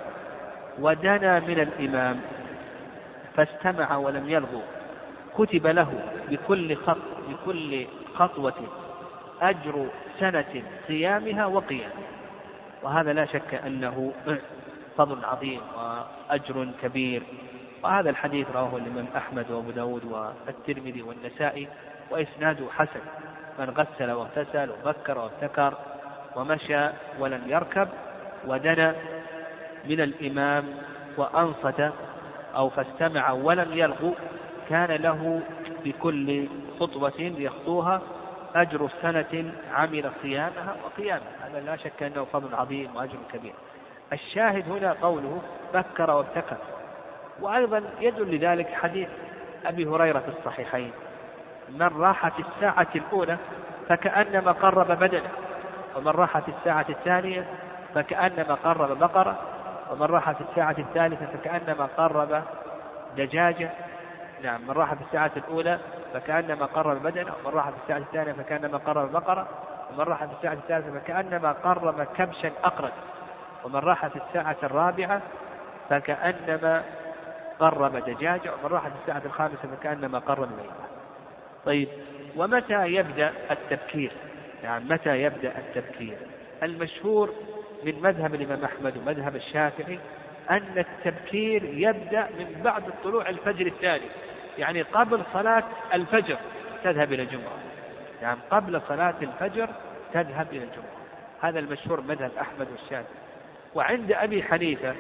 ودنا 0.80 1.40
من 1.40 1.60
الإمام. 1.60 2.22
فاستمع 3.36 3.96
ولم 3.96 4.30
يلغو. 4.30 4.62
كتب 5.38 5.68
له 5.68 6.04
بكل 6.30 6.76
خط 6.76 6.98
بكل 7.30 7.86
خطوة 8.16 8.54
أجر 9.42 9.88
سنة 10.20 10.64
صيامها 10.88 11.46
وقيامها. 11.46 12.12
وهذا 12.84 13.14
لا 13.14 13.26
شك 13.26 13.54
أنه 13.54 14.14
فضل 14.98 15.26
عظيم 15.26 15.62
وأجر 15.78 16.72
كبير. 16.82 17.24
وهذا 17.84 18.10
الحديث 18.10 18.48
رواه 18.56 18.78
الإمام 18.78 19.08
أحمد 19.18 19.52
وأبو 19.52 19.72
داود 19.72 20.06
والترمذي 20.06 21.02
والنسائي 21.02 21.68
وإسناده 22.12 22.66
حسن. 22.72 23.02
من 23.60 23.70
غسل 23.70 24.12
واغتسل 24.12 24.70
وبكر 24.72 25.18
وابتكر 25.18 25.74
ومشى 26.36 26.90
ولم 27.20 27.42
يركب 27.48 27.88
ودنا 28.48 28.96
من 29.86 30.02
الإمام 30.02 30.66
وأنصت 31.18 31.92
أو 32.56 32.70
فاستمع 32.70 33.32
ولم 33.32 33.74
يلغو 33.74 34.14
كان 34.70 34.92
له 34.92 35.42
بكل 35.86 36.48
خطوة 36.80 37.14
يخطوها 37.18 38.02
أجر 38.56 38.90
سنة 39.02 39.54
عمل 39.74 40.12
صيامها 40.22 40.76
وقيامها. 40.86 41.32
هذا 41.42 41.60
لا 41.60 41.76
شك 41.76 42.04
أنه 42.04 42.26
فضل 42.34 42.56
عظيم 42.56 42.96
وأجر 42.96 43.18
كبير. 43.34 43.54
الشاهد 44.14 44.70
هنا 44.70 44.96
قوله 45.02 45.42
بكر 45.74 46.12
وابتكر. 46.12 46.58
وأيضا 47.42 47.84
يدل 48.00 48.36
لذلك 48.36 48.74
حديث 48.74 49.10
أبي 49.66 49.86
هريرة 49.86 50.20
في 50.20 50.40
الصحيحين. 50.40 50.92
من 51.70 51.88
راح 51.88 52.28
في 52.28 52.42
الساعة 52.42 52.88
الأولى 52.96 53.38
فكأنما 53.90 54.52
قرب 54.52 54.88
بدنه 54.88 55.30
ومن 55.96 56.08
راح 56.08 56.40
في 56.40 56.52
الساعة 56.60 56.86
الثانية 56.90 57.46
فكأنما 57.96 58.54
قرب 58.54 59.00
بقرة 59.00 59.40
ومن 59.92 60.02
راح 60.02 60.32
في 60.32 60.42
الساعة 60.50 60.76
الثالثة 60.80 61.26
فكأنما 61.26 61.90
قرب 61.98 62.44
دجاجة 63.18 63.70
نعم 64.44 64.62
من 64.62 64.72
راح 64.72 64.94
في 64.94 65.02
الساعة 65.02 65.32
الأولى 65.38 65.80
فكأنما 66.14 66.66
قرب 66.66 67.04
بدنه 67.04 67.34
ومن 67.46 67.56
راح 67.56 67.70
في 67.70 67.76
الساعة 67.84 67.98
الثانية 67.98 68.34
فكأنما 68.34 68.78
قرب 68.78 69.12
بقرة 69.12 69.48
ومن 69.92 70.00
راح 70.00 70.26
في 70.26 70.32
الساعة 70.38 70.54
الثالثة 70.54 71.00
فكأنما 71.00 71.52
قرب 71.52 72.04
كبشا 72.04 72.52
أقرد 72.64 72.92
ومن 73.64 73.80
راح 73.80 74.08
في 74.08 74.20
الساعة 74.28 74.58
الرابعة 74.64 75.22
فكأنما 75.90 76.84
قرب 77.60 77.96
دجاجة 77.96 78.52
ومن 78.54 78.72
راح 78.72 78.88
في 78.88 78.94
الساعة 79.02 79.22
الخامسة 79.26 79.76
فكأنما 79.76 80.20
قرب 80.20 80.50
ميتة. 80.58 80.74
طيب 81.66 81.88
ومتى 82.36 82.88
يبدأ 82.88 83.34
التبكير؟ 83.52 84.12
يعني 84.64 84.86
متى 84.86 85.22
يبدأ 85.22 85.54
التبكير؟ 85.58 86.18
المشهور 86.64 87.34
من 87.84 88.02
مذهب 88.02 88.36
الإمام 88.36 88.64
أحمد 88.64 88.98
ومذهب 88.98 89.36
الشافعي 89.36 90.00
أن 90.50 90.78
التبكير 90.78 91.64
يبدأ 91.64 92.30
من 92.40 92.62
بعد 92.64 92.84
طلوع 93.04 93.30
الفجر 93.30 93.68
الثاني. 93.68 94.06
يعني 94.58 94.82
قبل 94.82 95.24
صلاة 95.34 95.64
الفجر 95.94 96.38
تذهب 96.84 97.14
إلى 97.14 97.24
الجمعة. 97.24 97.58
يعني 98.22 98.40
قبل 98.52 98.82
صلاة 98.88 99.16
الفجر 99.22 99.70
تذهب 100.14 100.48
إلى 100.52 100.64
الجمعة. 100.64 100.92
هذا 101.42 101.60
المشهور 101.60 102.02
مذهب 102.02 102.32
أحمد 102.42 102.68
والشافعي. 102.72 103.22
وعند 103.76 104.12
أبي 104.12 104.44
حنيفة 104.44 104.96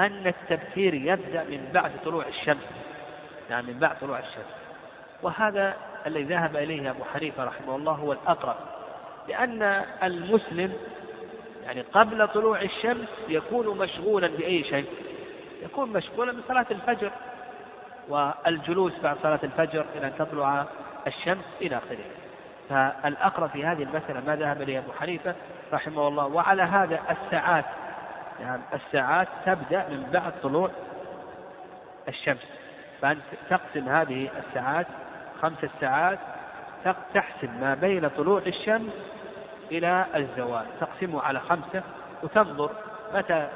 أن 0.00 0.26
التبكير 0.26 0.94
يبدأ 0.94 1.44
من 1.44 1.70
بعد 1.74 1.90
طلوع 2.04 2.26
الشمس. 2.26 2.66
يعني 3.50 3.66
من 3.66 3.78
بعد 3.78 3.98
طلوع 4.00 4.18
الشمس. 4.18 4.54
وهذا 5.22 5.76
الذي 6.06 6.24
ذهب 6.24 6.56
إليه 6.56 6.90
أبو 6.90 7.04
حنيفة 7.04 7.44
رحمه 7.44 7.76
الله 7.76 7.92
هو 7.92 8.12
الأقرب. 8.12 8.56
لأن 9.28 9.62
المسلم 10.02 10.72
يعني 11.68 11.80
قبل 11.80 12.28
طلوع 12.28 12.62
الشمس 12.62 13.08
يكون 13.28 13.78
مشغولا 13.78 14.26
بأي 14.26 14.64
شيء. 14.64 14.86
يكون 15.62 15.92
مشغولا 15.92 16.32
بصلاة 16.32 16.66
الفجر 16.70 17.10
والجلوس 18.08 18.92
بعد 19.02 19.16
صلاة 19.22 19.40
الفجر 19.44 19.84
إلى 19.96 20.06
أن 20.06 20.12
تطلع 20.18 20.66
الشمس 21.06 21.44
إلى 21.60 21.76
آخره. 21.76 22.04
فالأقرب 22.68 23.50
في 23.50 23.64
هذه 23.64 23.82
المسألة 23.82 24.20
ما 24.26 24.36
ذهب 24.36 24.62
إليه 24.62 24.78
أبو 24.78 24.92
حنيفة 24.92 25.34
رحمه 25.72 26.08
الله 26.08 26.26
وعلى 26.26 26.62
هذا 26.62 27.00
الساعات 27.10 27.64
يعني 28.40 28.62
الساعات 28.74 29.28
تبدأ 29.46 29.88
من 29.88 30.08
بعد 30.12 30.32
طلوع 30.42 30.70
الشمس. 32.08 32.48
فأنت 33.02 33.20
تقسم 33.50 33.88
هذه 33.88 34.28
الساعات 34.38 34.86
خمس 35.42 35.70
ساعات 35.80 36.18
تحسب 37.14 37.60
ما 37.60 37.74
بين 37.74 38.08
طلوع 38.08 38.42
الشمس 38.46 38.92
إلى 39.70 40.06
الزوال. 40.16 40.64
تقسمه 40.80 41.22
على 41.22 41.40
خمسة 41.40 41.82
وتنظر 42.22 42.70
متى 43.14 43.48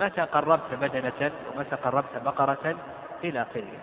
متى 0.00 0.20
قربت 0.20 0.74
بدنة 0.80 1.32
ومتى 1.54 1.76
قربت 1.76 2.22
بقرة 2.24 2.76
إلى 3.24 3.42
آخره. 3.42 3.78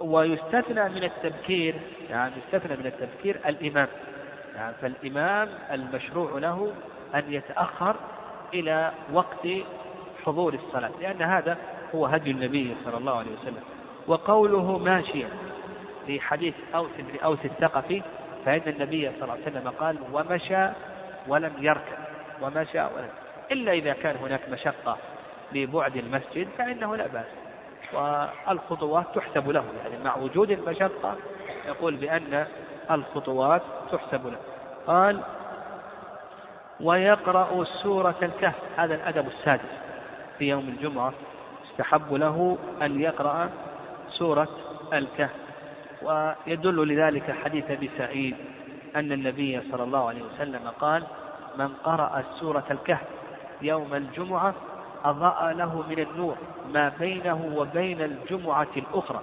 ويستثنى 0.00 0.88
من 0.88 1.04
التبكير 1.04 1.74
يعني 2.10 2.32
يستثنى 2.36 2.76
من 2.76 2.86
التبكير 2.86 3.40
الإمام. 3.46 3.88
يعني 4.56 4.74
فالإمام 4.82 5.48
المشروع 5.72 6.38
له 6.38 6.72
أن 7.14 7.32
يتأخر 7.32 7.96
إلى 8.54 8.92
وقت 9.12 9.48
حضور 10.26 10.54
الصلاة 10.54 10.90
لأن 11.00 11.22
هذا 11.22 11.58
هو 11.94 12.06
هدي 12.06 12.30
النبي 12.30 12.76
صلى 12.84 12.96
الله 12.96 13.18
عليه 13.18 13.30
وسلم. 13.40 13.62
وقوله 14.06 14.78
ماشيا 14.78 15.28
في 16.06 16.20
حديث 16.20 16.54
أوس 16.74 16.90
بن 16.98 17.18
أوس 17.24 17.38
الثقفي 17.44 18.02
فإن 18.44 18.62
النبي 18.66 19.10
صلى 19.10 19.22
الله 19.22 19.32
عليه 19.32 19.42
وسلم 19.42 19.68
قال 19.68 19.96
ومشى 20.12 20.68
ولم 21.28 21.52
يركب 21.60 21.98
ومشى 22.42 22.80
ولم 22.80 23.10
إلا 23.52 23.72
إذا 23.72 23.92
كان 23.92 24.16
هناك 24.16 24.40
مشقة 24.48 24.96
لبعد 25.52 25.96
المسجد 25.96 26.48
فإنه 26.58 26.96
لا 26.96 27.06
بأس. 27.06 27.26
والخطوات 27.92 29.06
تحسب 29.14 29.50
له 29.50 29.64
يعني 29.82 30.04
مع 30.04 30.16
وجود 30.16 30.50
المشقة 30.50 31.16
يقول 31.66 31.96
بأن 31.96 32.46
الخطوات 32.90 33.62
تحسب 33.92 34.26
له. 34.26 34.38
قال 34.86 35.20
ويقرأ 36.80 37.64
سورة 37.64 38.14
الكهف. 38.22 38.54
هذا 38.76 38.94
الأدب 38.94 39.26
السادس 39.26 39.72
في 40.38 40.48
يوم 40.48 40.68
الجمعة 40.68 41.12
يستحب 41.64 42.14
له 42.14 42.58
أن 42.82 43.00
يقرأ 43.00 43.50
سورة 44.08 44.48
الكهف. 44.92 45.49
ويدل 46.02 46.88
لذلك 46.88 47.36
حديث 47.44 47.70
أبي 47.70 47.90
سعيد 47.98 48.36
أن 48.96 49.12
النبي 49.12 49.60
صلى 49.70 49.82
الله 49.82 50.08
عليه 50.08 50.22
وسلم 50.22 50.68
قال 50.80 51.02
من 51.58 51.68
قرأ 51.68 52.24
سورة 52.40 52.64
الكهف 52.70 53.06
يوم 53.62 53.94
الجمعة 53.94 54.54
أضاء 55.04 55.52
له 55.52 55.84
من 55.90 55.98
النور 55.98 56.36
ما 56.72 56.92
بينه 56.98 57.52
وبين 57.56 58.02
الجمعة 58.02 58.66
الأخرى. 58.76 59.20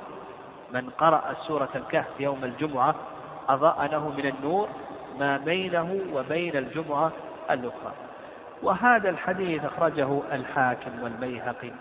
من 0.73 0.89
قرأ 0.89 1.35
سورة 1.47 1.69
الكهف 1.75 2.19
يوم 2.19 2.43
الجمعة 2.43 2.95
أضاء 3.49 3.85
له 3.91 4.09
من 4.09 4.25
النور 4.25 4.69
ما 5.19 5.37
بينه 5.37 5.99
وبين 6.13 6.57
الجمعة 6.57 7.11
الأخرى. 7.51 7.93
وهذا 8.63 9.09
الحديث 9.09 9.65
أخرجه 9.65 10.21
الحاكم 10.31 11.03
والبيهقي. 11.03 11.71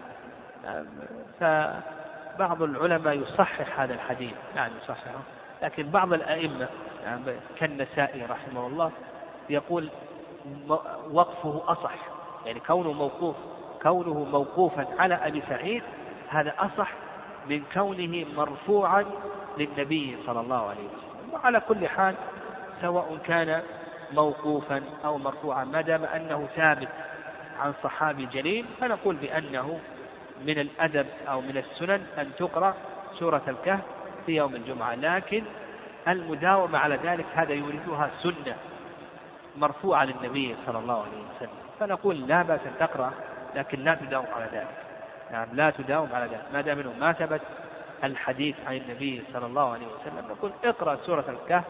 بعض 2.39 2.63
العلماء 2.63 3.15
يصحح 3.19 3.81
هذا 3.81 3.95
الحديث 3.95 4.35
يعني 4.57 4.73
يصححه 4.83 5.21
لكن 5.63 5.91
بعض 5.91 6.13
الأئمة 6.13 6.69
يعني 7.05 7.23
كالنسائي 7.59 8.23
رحمه 8.23 8.67
الله 8.67 8.91
يقول 9.51 9.89
وقفه 11.11 11.63
أصح 11.67 11.95
يعني 12.47 12.61
كونه 12.61 12.93
موقوف 12.93 13.37
كونه 13.83 14.25
موقوفا 14.25 14.87
على 14.99 15.15
أبي 15.15 15.43
سعيد 15.49 15.83
هذا 16.29 16.55
أصح 16.59 16.93
من 17.49 17.63
كونه 17.75 18.27
مرفوعا 18.37 19.05
للنبي 19.59 20.17
صلى 20.27 20.41
الله 20.41 20.69
عليه 20.69 20.87
وسلم. 20.87 21.33
وعلى 21.35 21.61
كل 21.69 21.89
حال 21.89 22.15
سواء 22.83 23.19
كان 23.27 23.63
موقوفا 24.13 24.83
أو 25.05 25.19
مرفوعا 25.19 25.65
ما 25.65 25.81
دام 25.81 26.05
أنه 26.05 26.49
ثابت 26.57 26.89
عن 27.61 27.75
صحابي 27.83 28.27
جليل 28.27 28.67
فنقول 28.81 29.17
بأنه 29.17 29.79
من 30.47 30.59
الأدب 30.59 31.07
أو 31.29 31.41
من 31.41 31.57
السنن 31.57 32.07
أن 32.19 32.31
تقرأ 32.39 32.75
سورة 33.19 33.43
الكهف 33.49 33.81
في 34.27 34.37
يوم 34.37 34.55
الجمعة. 34.55 34.95
لكن 34.95 35.43
المداومة 36.09 36.79
على 36.79 36.99
ذلك 37.05 37.27
هذا 37.35 37.53
يريدها 37.53 38.11
سنة 38.23 38.57
مرفوعة 39.57 40.05
للنبي 40.05 40.57
صلى 40.67 40.79
الله 40.79 40.95
عليه 41.03 41.37
وسلم. 41.37 41.59
فنقول 41.81 42.29
لا 42.29 42.43
بأس 42.43 42.61
أن 42.67 42.73
تقرأ 42.79 43.13
لكن 43.55 43.85
لا 43.85 43.95
تداوم 43.95 44.27
على 44.37 44.49
ذلك. 44.53 44.77
يعني 45.31 45.51
لا 45.55 45.71
تداوم 45.71 46.09
على 46.13 46.25
ذلك. 46.25 46.45
ما 46.53 46.61
دام 46.61 46.93
ما 47.01 47.13
ثبت 47.13 47.41
الحديث 48.05 48.57
عن 48.67 48.77
النبي 48.77 49.23
صلى 49.33 49.47
الله 49.47 49.73
عليه 49.73 49.87
وسلم 49.87 50.31
نقول 50.31 50.53
اقرأ 50.65 50.97
سورة 50.97 51.25
الكهف 51.29 51.65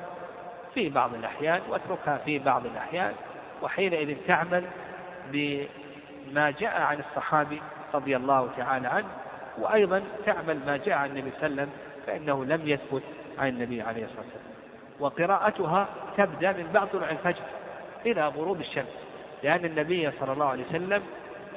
في 0.74 0.88
بعض 0.88 1.14
الأحيان 1.14 1.60
واتركها 1.68 2.18
في 2.18 2.38
بعض 2.38 2.66
الأحيان 2.66 3.14
وحينئذ 3.62 4.16
تعمل 4.26 4.64
بما 5.32 6.50
جاء 6.50 6.80
عن 6.80 6.98
الصحابي 7.00 7.62
رضي 7.94 8.16
الله 8.16 8.48
تعالى 8.56 8.88
عنه 8.88 9.06
وأيضا 9.58 10.02
تعمل 10.26 10.58
ما 10.66 10.76
جاء 10.76 10.98
عن 10.98 11.10
النبي 11.10 11.30
صلى 11.30 11.46
الله 11.46 11.62
عليه 11.62 11.62
وسلم 11.62 11.70
فإنه 12.06 12.44
لم 12.44 12.68
يثبت 12.68 13.02
عن 13.38 13.48
النبي 13.48 13.82
عليه 13.82 14.04
الصلاة 14.04 14.24
والسلام. 14.24 14.56
وقراءتها 15.00 15.88
تبدأ 16.16 16.52
من 16.52 16.70
بعد 16.74 16.88
طلوع 16.88 17.10
الفجر 17.10 17.42
إلى 18.06 18.28
غروب 18.28 18.60
الشمس 18.60 18.96
لأن 19.42 19.64
النبي 19.64 20.10
صلى 20.20 20.32
الله 20.32 20.46
عليه 20.46 20.64
وسلم 20.66 21.02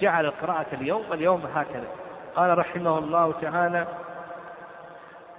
جعل 0.01 0.29
قراءة 0.29 0.67
اليوم 0.73 1.03
اليوم 1.13 1.45
هكذا. 1.55 1.87
قال 2.35 2.57
رحمه 2.57 2.97
الله 2.97 3.33
تعالى 3.41 3.87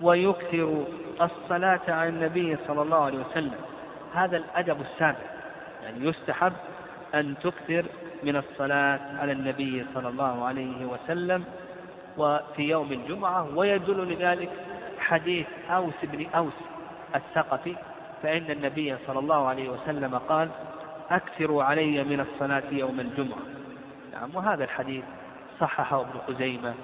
ويكثر 0.00 0.84
الصلاة 1.22 1.80
على 1.88 2.08
النبي 2.08 2.56
صلى 2.66 2.82
الله 2.82 3.04
عليه 3.04 3.18
وسلم. 3.18 3.60
هذا 4.14 4.36
الأدب 4.36 4.80
السابع 4.80 5.18
يعني 5.82 6.08
يستحب 6.08 6.52
أن 7.14 7.34
تكثر 7.42 7.84
من 8.22 8.36
الصلاة 8.36 9.00
على 9.18 9.32
النبي 9.32 9.86
صلى 9.94 10.08
الله 10.08 10.44
عليه 10.44 10.86
وسلم 10.86 11.44
وفي 12.18 12.62
يوم 12.62 12.92
الجمعة 12.92 13.56
ويدل 13.56 14.12
لذلك 14.12 14.50
حديث 14.98 15.46
أوس 15.70 15.94
بن 16.02 16.26
أوس 16.34 16.52
الثقفي 17.14 17.76
فإن 18.22 18.50
النبي 18.50 18.96
صلى 19.06 19.18
الله 19.18 19.48
عليه 19.48 19.68
وسلم 19.68 20.18
قال 20.28 20.48
أكثروا 21.10 21.62
علي 21.62 22.04
من 22.04 22.20
الصلاة 22.20 22.62
يوم 22.72 23.00
الجمعة. 23.00 23.42
نعم 24.12 24.30
وهذا 24.34 24.64
الحديث 24.64 25.04
صححه 25.60 26.00
ابن 26.00 26.20
خزيمة 26.28 26.74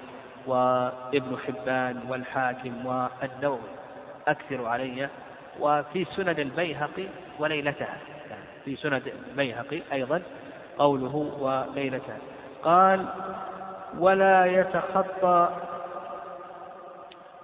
وابن 0.47 1.37
حبان 1.47 1.99
والحاكم 2.09 2.85
والنووي 2.85 3.59
أكثروا 4.27 4.69
علي. 4.69 5.09
وفي 5.59 6.05
سنن 6.05 6.39
البيهقي 6.39 7.07
وليلتها. 7.39 7.97
في 8.67 8.75
سنن 8.75 9.01
البيهقي 9.29 9.81
أيضا 9.93 10.21
قوله 10.77 11.15
وليلتها 11.15 12.17
قال 12.63 13.05
ولا 13.99 14.45
يتخطى 14.45 15.49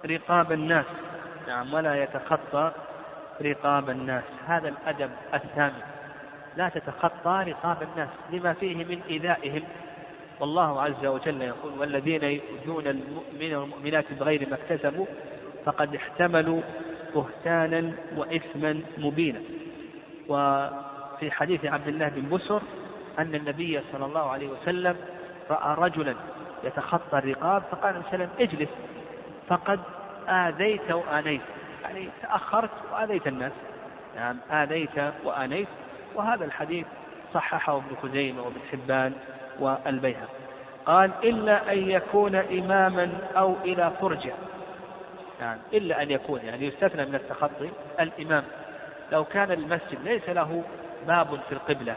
رقاب 0.06 0.52
الناس. 0.52 0.84
نعم 1.48 1.74
ولا 1.74 2.02
يتخطى 2.02 2.72
رقاب 3.42 3.90
الناس. 3.90 4.24
هذا 4.46 4.68
الأدب 4.68 5.10
الثامن 5.34 5.82
لا 6.56 6.68
تتخطى 6.68 7.44
رقاب 7.46 7.82
الناس 7.82 8.08
لما 8.30 8.52
فيه 8.52 8.84
من 8.84 9.00
إيذائهم. 9.10 9.62
والله 10.40 10.82
عز 10.82 11.06
وجل 11.06 11.42
يقول 11.42 11.78
والذين 11.78 12.24
يؤذون 12.24 12.86
المؤمنين 12.86 13.54
والمؤمنات 13.54 14.04
بغير 14.20 14.48
ما 14.48 14.56
اكتسبوا 14.56 15.06
فقد 15.64 15.94
احتملوا 15.94 16.60
بهتانا 17.14 17.92
وإثما 18.16 18.80
مبينا. 18.98 19.40
وفي 21.24 21.32
حديث 21.32 21.64
عبد 21.64 21.88
الله 21.88 22.08
بن 22.08 22.36
بسر 22.36 22.62
أن 23.18 23.34
النبي 23.34 23.80
صلى 23.92 24.06
الله 24.06 24.30
عليه 24.30 24.48
وسلم 24.48 24.96
رأى 25.50 25.74
رجلا 25.78 26.14
يتخطى 26.64 27.18
الرقاب 27.18 27.62
فقال 27.70 27.98
وسلم 27.98 28.28
اجلس. 28.40 28.68
فقد 29.48 29.80
آذيت 30.28 30.90
وآنيت. 30.90 31.40
يعني 31.82 32.08
تأخرت 32.22 32.70
وآذيت 32.92 33.26
الناس. 33.26 33.52
نعم 34.16 34.38
يعني 34.50 34.62
آذيت 34.64 35.14
وآنيت. 35.24 35.68
وهذا 36.14 36.44
الحديث 36.44 36.86
صححه 37.34 37.76
ابن 37.76 37.96
خزيمة 38.02 38.42
وابن 38.42 38.60
حبان 38.72 39.12
والبيهقي. 39.58 40.28
قال 40.86 41.10
إلا 41.24 41.72
أن 41.72 41.90
يكون 41.90 42.34
إماما 42.34 43.12
أو 43.36 43.56
إلى 43.64 43.92
فرجة. 44.00 44.32
يعني 45.40 45.60
إلا 45.72 46.02
أن 46.02 46.10
يكون. 46.10 46.40
يعني 46.40 46.66
يستثنى 46.66 47.06
من 47.06 47.14
التخطي 47.14 47.70
الإمام. 48.00 48.44
لو 49.12 49.24
كان 49.24 49.52
المسجد 49.52 49.98
ليس 50.04 50.28
له 50.28 50.64
باب 51.06 51.40
في 51.48 51.52
القبلة 51.52 51.96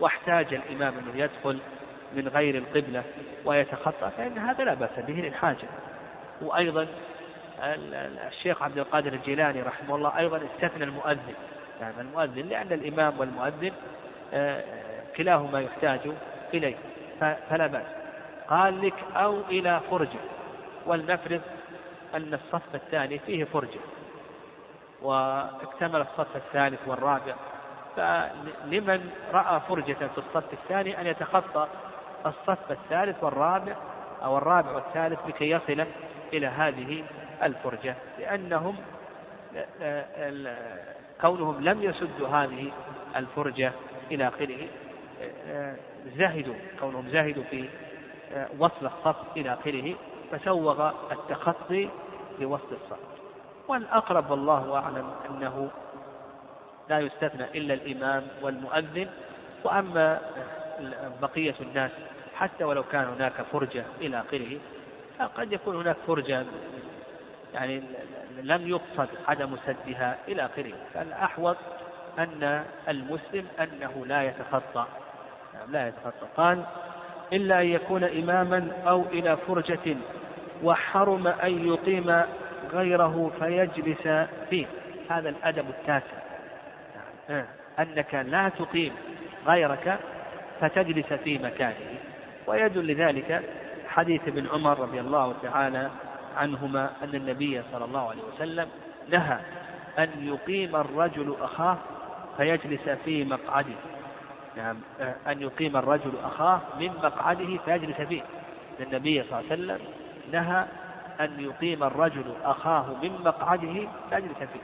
واحتاج 0.00 0.54
الإمام 0.54 0.94
أنه 0.98 1.24
يدخل 1.24 1.58
من 2.16 2.28
غير 2.28 2.54
القبلة 2.54 3.02
ويتخطى 3.44 4.10
فإن 4.16 4.38
هذا 4.38 4.64
لا 4.64 4.74
بأس 4.74 4.98
به 4.98 5.12
للحاجة. 5.12 5.68
وأيضا 6.42 6.86
الشيخ 8.28 8.62
عبد 8.62 8.78
القادر 8.78 9.12
الجيلاني 9.12 9.62
رحمه 9.62 9.96
الله 9.96 10.18
أيضا 10.18 10.40
استثنى 10.54 10.84
المؤذن 10.84 11.34
يعني 11.80 12.00
المؤذن 12.00 12.48
لأن 12.48 12.72
الإمام 12.72 13.20
والمؤذن 13.20 13.72
آه، 14.34 14.64
كلاهما 15.16 15.60
يحتاج 15.60 16.00
إليه 16.54 16.76
فلا 17.50 17.66
بأس. 17.66 17.86
قال 18.48 18.86
لك 18.86 18.94
أو 19.16 19.40
إلى 19.40 19.80
فرجة 19.90 20.20
ولنفرض 20.86 21.40
أن 22.14 22.34
الصف 22.34 22.74
الثاني 22.74 23.18
فيه 23.18 23.44
فرجة 23.44 23.80
واكتمل 25.02 26.00
الصف 26.00 26.36
الثالث 26.36 26.80
والرابع. 26.86 27.34
فلمن 27.96 29.10
رأى 29.32 29.60
فرجة 29.68 29.92
في 29.92 30.18
الصف 30.18 30.52
الثاني 30.52 31.00
أن 31.00 31.06
يتخطى 31.06 31.68
الصف 32.26 32.70
الثالث 32.70 33.24
والرابع 33.24 33.76
أو 34.24 34.38
الرابع 34.38 34.70
والثالث 34.70 35.18
لكي 35.26 35.50
يصل 35.50 35.86
إلى 36.32 36.46
هذه 36.46 37.04
الفرجة 37.42 37.94
لأنهم 38.18 38.76
كونهم 41.20 41.64
لم 41.64 41.82
يسدوا 41.82 42.28
هذه 42.28 42.72
الفرجة 43.16 43.72
إلى 44.10 44.28
آخره 44.28 44.68
زهدوا 46.16 46.54
كونهم 46.80 47.08
زهدوا 47.08 47.44
في 47.50 47.68
وصل 48.58 48.86
الصف 48.86 49.16
إلى 49.36 49.52
آخره 49.52 49.94
فسوغ 50.32 50.90
التخطي 51.12 51.88
لوصل 52.38 52.72
الصف. 52.72 52.98
والأقرب 53.68 54.30
والله 54.30 54.76
أعلم 54.76 55.10
أنه 55.30 55.70
لا 56.88 56.98
يستثنى 56.98 57.44
إلا 57.54 57.74
الإمام 57.74 58.22
والمؤذن 58.42 59.06
وأما 59.64 60.20
بقية 61.22 61.54
الناس 61.60 61.90
حتى 62.34 62.64
ولو 62.64 62.82
كان 62.82 63.04
هناك 63.04 63.32
فرجة 63.52 63.84
إلى 64.00 64.20
آخره 64.20 64.58
قد 65.36 65.52
يكون 65.52 65.76
هناك 65.76 65.96
فرجة 66.06 66.44
يعني 67.54 67.82
لم 68.42 68.68
يقصد 68.68 69.08
عدم 69.28 69.56
سدها 69.66 70.18
إلى 70.28 70.44
آخره. 70.44 70.72
فالأحوط 70.94 71.56
أن 72.18 72.64
المسلم 72.88 73.46
أنه 73.60 74.06
لا 74.06 74.22
يتخطى 74.22 74.86
لا 75.68 75.88
يتخطى 75.88 76.26
قال 76.36 76.64
إلا 77.32 77.60
أن 77.60 77.66
يكون 77.66 78.04
إماما 78.04 78.72
أو 78.86 79.02
إلى 79.02 79.36
فرجة 79.36 79.96
وحرم 80.62 81.26
أن 81.26 81.68
يقيم 81.68 82.22
غيره 82.72 83.30
فيجلس 83.38 84.28
فيه. 84.50 84.66
هذا 85.10 85.28
الأدب 85.28 85.70
التاسع. 85.70 86.31
أنك 87.78 88.14
لا 88.14 88.48
تقيم 88.48 88.92
غيرك 89.46 89.98
فتجلس 90.60 91.12
في 91.12 91.38
مكانه. 91.38 91.98
ويدل 92.46 92.86
لذلك 92.86 93.42
حديث 93.88 94.20
ابن 94.28 94.46
عمر 94.52 94.80
رضي 94.80 95.00
الله 95.00 95.34
تعالى 95.42 95.90
عنهما 96.36 96.90
أن 97.02 97.14
النبي 97.14 97.62
صلى 97.72 97.84
الله 97.84 98.10
عليه 98.10 98.22
وسلم 98.34 98.68
نهى 99.08 99.38
أن 99.98 100.08
يقيم 100.18 100.76
الرجل 100.76 101.36
أخاه 101.40 101.78
فيجلس 102.36 102.88
في 103.04 103.24
مقعده. 103.24 103.74
نعم 104.56 104.76
أن 105.26 105.42
يقيم 105.42 105.76
الرجل 105.76 106.12
أخاه 106.24 106.60
من 106.80 106.90
مقعده 107.02 107.58
فيجلس 107.64 108.00
فيه. 108.00 108.22
النبي 108.80 109.22
صلى 109.22 109.40
الله 109.40 109.50
عليه 109.50 109.62
وسلم 109.62 109.78
نهى 110.32 110.66
أن 111.20 111.40
يقيم 111.40 111.84
الرجل 111.84 112.34
أخاه 112.44 112.86
من 113.02 113.12
مقعده 113.24 113.88
فيجلس 114.10 114.38
فيه. 114.38 114.60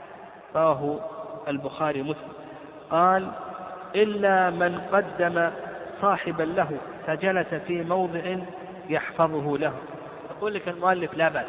رواه 0.55 0.99
البخاري 1.47 2.03
مسلم 2.03 2.38
قال 2.91 3.31
إلا 3.95 4.49
من 4.49 4.81
قدم 4.91 5.51
صاحبا 6.01 6.43
له 6.43 6.77
فجلس 7.07 7.53
في 7.53 7.83
موضع 7.83 8.35
يحفظه 8.89 9.57
له. 9.57 9.73
يقول 10.29 10.53
لك 10.53 10.67
المؤلف 10.67 11.13
لا 11.13 11.29
بأس 11.29 11.45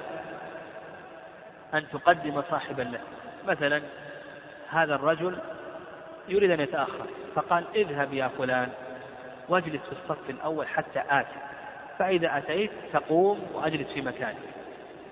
أن 1.74 1.84
تقدم 1.92 2.42
صاحبا 2.50 2.82
له. 2.82 3.00
مثلا 3.48 3.82
هذا 4.70 4.94
الرجل 4.94 5.38
يريد 6.28 6.50
أن 6.50 6.60
يتأخر 6.60 7.06
فقال 7.34 7.64
اذهب 7.74 8.12
يا 8.12 8.28
فلان 8.38 8.68
واجلس 9.48 9.82
في 9.82 9.92
الصف 9.92 10.30
الأول 10.30 10.66
حتى 10.66 11.02
آتي. 11.10 11.38
فإذا 11.98 12.38
أتيت 12.38 12.70
تقوم 12.92 13.46
وأجلس 13.54 13.92
في 13.92 14.02
مكاني. 14.02 14.38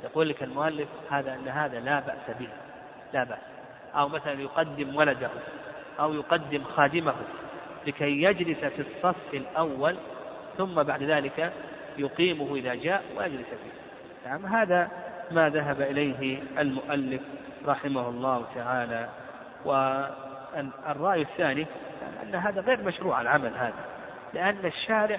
يقول 0.05 0.29
لك 0.29 0.43
المؤلف 0.43 0.89
هذا 1.11 1.35
أن 1.35 1.49
هذا 1.49 1.81
لا 1.81 2.01
بأس 2.01 2.37
به 2.41 2.49
لا 3.12 3.24
بأس. 3.24 3.39
أو 3.95 4.09
مثلا 4.09 4.33
يقدم 4.33 4.97
ولده. 4.97 5.31
أو 6.01 6.15
يقدم 6.15 6.65
خادمه 6.65 7.15
لكي 7.87 8.23
يجلس 8.23 8.59
في 8.59 8.83
الصف 8.83 9.35
الأول 9.35 9.97
ثم 10.59 10.83
بعد 10.83 11.03
ذلك 11.03 11.53
يقيمه 11.99 12.57
إذا 12.57 12.75
جاء 12.75 13.05
ويجلس 13.17 13.47
فيه. 13.49 14.31
نعم 14.31 14.47
هذا 14.47 14.91
ما 15.31 15.49
ذهب 15.49 15.81
إليه 15.81 16.43
المؤلف 16.59 17.23
رحمه 17.67 18.09
الله 18.09 18.45
تعالى. 18.55 19.09
والرأي 19.65 21.23
الثاني 21.23 21.67
أن 22.23 22.35
هذا 22.35 22.61
غير 22.61 22.83
مشروع 22.83 23.21
العمل 23.21 23.53
هذا. 23.57 23.85
لأن 24.35 24.59
الشارع 24.65 25.19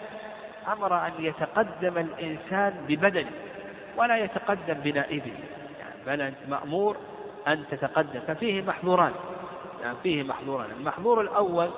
أمر 0.71 1.07
أن 1.07 1.11
يتقدم 1.19 1.97
الإنسان 1.97 2.73
ببدنه 2.87 3.31
ولا 3.97 4.17
يتقدم 4.17 4.73
بنائبه. 4.73 5.33
يعني 5.79 5.95
بل 6.05 6.21
أنت 6.21 6.37
مأمور 6.47 6.97
أن 7.47 7.63
تتقدم 7.71 8.19
ففيه 8.27 8.61
محظوران. 8.61 9.11
يعني 9.83 9.97
فيه 10.03 10.23
محظوران 10.23 10.71
المحظور 10.79 11.21
الأول 11.21 11.69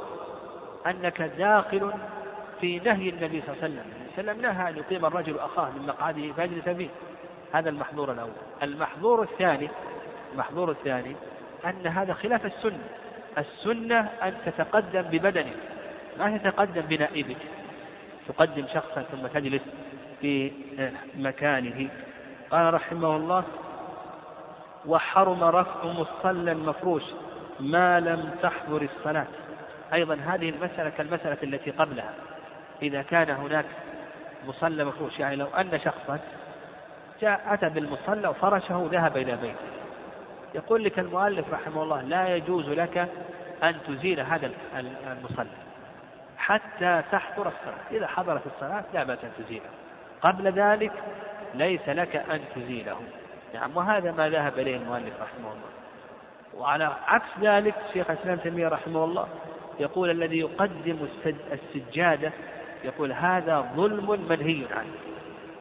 أنك 0.87 1.21
داخل 1.21 1.91
في 2.61 2.79
نهي 2.79 3.09
النبي 3.09 3.41
صلى 3.41 3.55
الله 3.55 3.63
عليه 3.63 3.73
وسلم. 3.73 3.83
وسلم 4.13 4.41
نهى 4.41 4.69
أن 4.69 4.77
يقيم 4.77 5.05
الرجل 5.05 5.39
أخاه 5.39 5.69
من 5.69 5.87
مقعده 5.87 6.31
فيجلس 6.33 6.69
فيه. 6.69 6.89
هذا 7.53 7.69
المحظور 7.69 8.11
الأول. 8.11 8.31
المحظور 8.63 9.21
الثاني 9.23 9.69
المحظور 10.33 10.71
الثاني 10.71 11.15
أن 11.65 11.87
هذا 11.87 12.13
خلاف 12.13 12.45
السنة. 12.45 12.83
السنة 13.37 13.99
أن 13.99 14.33
تتقدم 14.45 15.01
ببدنك. 15.01 15.55
ما 16.19 16.37
تتقدم 16.37 16.81
بنائبك؟ 16.81 17.37
تقدم 18.27 18.65
شخصا 18.73 19.01
ثم 19.01 19.27
تجلس 19.27 19.61
في 20.21 20.51
مكانه. 21.17 21.89
قال 22.51 22.73
رحمه 22.73 23.15
الله 23.15 23.43
وحرم 24.85 25.43
رفع 25.43 25.85
مصلى 25.85 26.53
مفروش. 26.53 27.03
ما 27.61 27.99
لم 27.99 28.31
تحضر 28.41 28.81
الصلاة. 28.81 29.27
أيضا 29.93 30.15
هذه 30.15 30.49
المسألة 30.49 30.89
كالمسألة 30.89 31.37
التي 31.43 31.71
قبلها. 31.71 32.13
إذا 32.81 33.01
كان 33.01 33.29
هناك 33.29 33.65
مصلى 34.47 34.85
مفروش 34.85 35.19
يعني 35.19 35.35
لو 35.35 35.47
أن 35.47 35.79
شخصا 35.79 36.19
جاء 37.21 37.41
أتى 37.47 37.69
بالمصلى 37.69 38.27
وفرشه 38.27 38.77
وذهب 38.77 39.17
إلى 39.17 39.35
بيته. 39.35 39.55
يقول 40.55 40.83
لك 40.83 40.99
المؤلف 40.99 41.53
رحمه 41.53 41.83
الله 41.83 42.01
لا 42.01 42.35
يجوز 42.35 42.69
لك 42.69 43.09
أن 43.63 43.75
تزيل 43.87 44.19
هذا 44.19 44.51
المصلى 45.11 45.47
حتى 46.37 47.03
تحضر 47.11 47.47
الصلاة. 47.47 47.81
إذا 47.91 48.07
حضرت 48.07 48.41
الصلاة 48.55 48.83
لا 48.93 49.03
بأس 49.03 49.23
أن 49.23 49.31
تزيله. 49.45 49.69
قبل 50.21 50.51
ذلك 50.51 50.91
ليس 51.53 51.89
لك 51.89 52.15
أن 52.15 52.41
تزيله. 52.55 52.97
نعم 53.53 53.77
وهذا 53.77 54.11
ما 54.11 54.29
ذهب 54.29 54.59
إليه 54.59 54.77
المؤلف 54.77 55.13
رحمه 55.21 55.51
الله. 55.51 55.80
وعلى 56.57 56.91
عكس 57.07 57.29
ذلك 57.41 57.75
شيخ 57.93 58.09
الإسلام 58.09 58.37
تيمية 58.37 58.67
رحمه 58.67 59.03
الله 59.03 59.27
يقول 59.79 60.09
الذي 60.09 60.39
يقدم 60.39 60.97
السجادة 61.51 62.31
يقول 62.83 63.11
هذا 63.11 63.71
ظلم 63.75 64.25
منهي 64.29 64.65
عنه. 64.71 64.93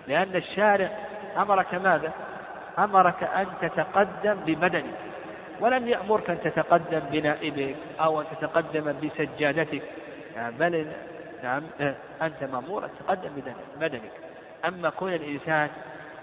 لأن 0.09 0.36
الشارع 0.36 0.91
أمرك 1.36 1.74
ماذا؟ 1.74 2.12
أمرك 2.78 3.22
أن 3.22 3.47
تتقدم 3.61 4.34
ببدنك 4.47 4.95
ولم 5.61 5.88
يأمرك 5.88 6.30
أن 6.30 6.41
تتقدم 6.41 7.01
بنائبك 7.12 7.76
أو 8.01 8.20
أن 8.20 8.26
تتقدم 8.41 8.95
بسجادتك. 9.03 9.82
يعني 10.36 10.55
بل 10.59 10.86
نعم 11.43 11.62
أنت 12.22 12.45
مأمور 12.53 12.84
أن 12.84 12.91
تتقدم 12.99 13.30
ببدنك 13.76 14.11
أما 14.64 14.91
كون 14.91 15.12
الإنسان 15.12 15.68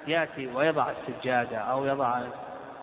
يأتي 0.08 0.48
ويضع 0.48 0.88
السجادة 0.92 1.58
أو 1.58 1.86
يضع 1.86 2.22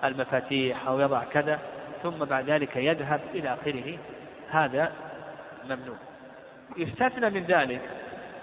المفاتيح 0.05 0.87
أو 0.89 1.01
يضع 1.01 1.25
كذا 1.25 1.59
ثم 2.05 2.25
بعد 2.25 2.51
ذلك 2.51 2.77
يذهب 2.77 3.21
إلى 3.35 3.55
آخره. 3.55 3.99
هذا 4.51 4.93
ممنوع. 5.65 5.97
يستثنى 6.77 7.31
من 7.31 7.45
ذلك 7.45 7.81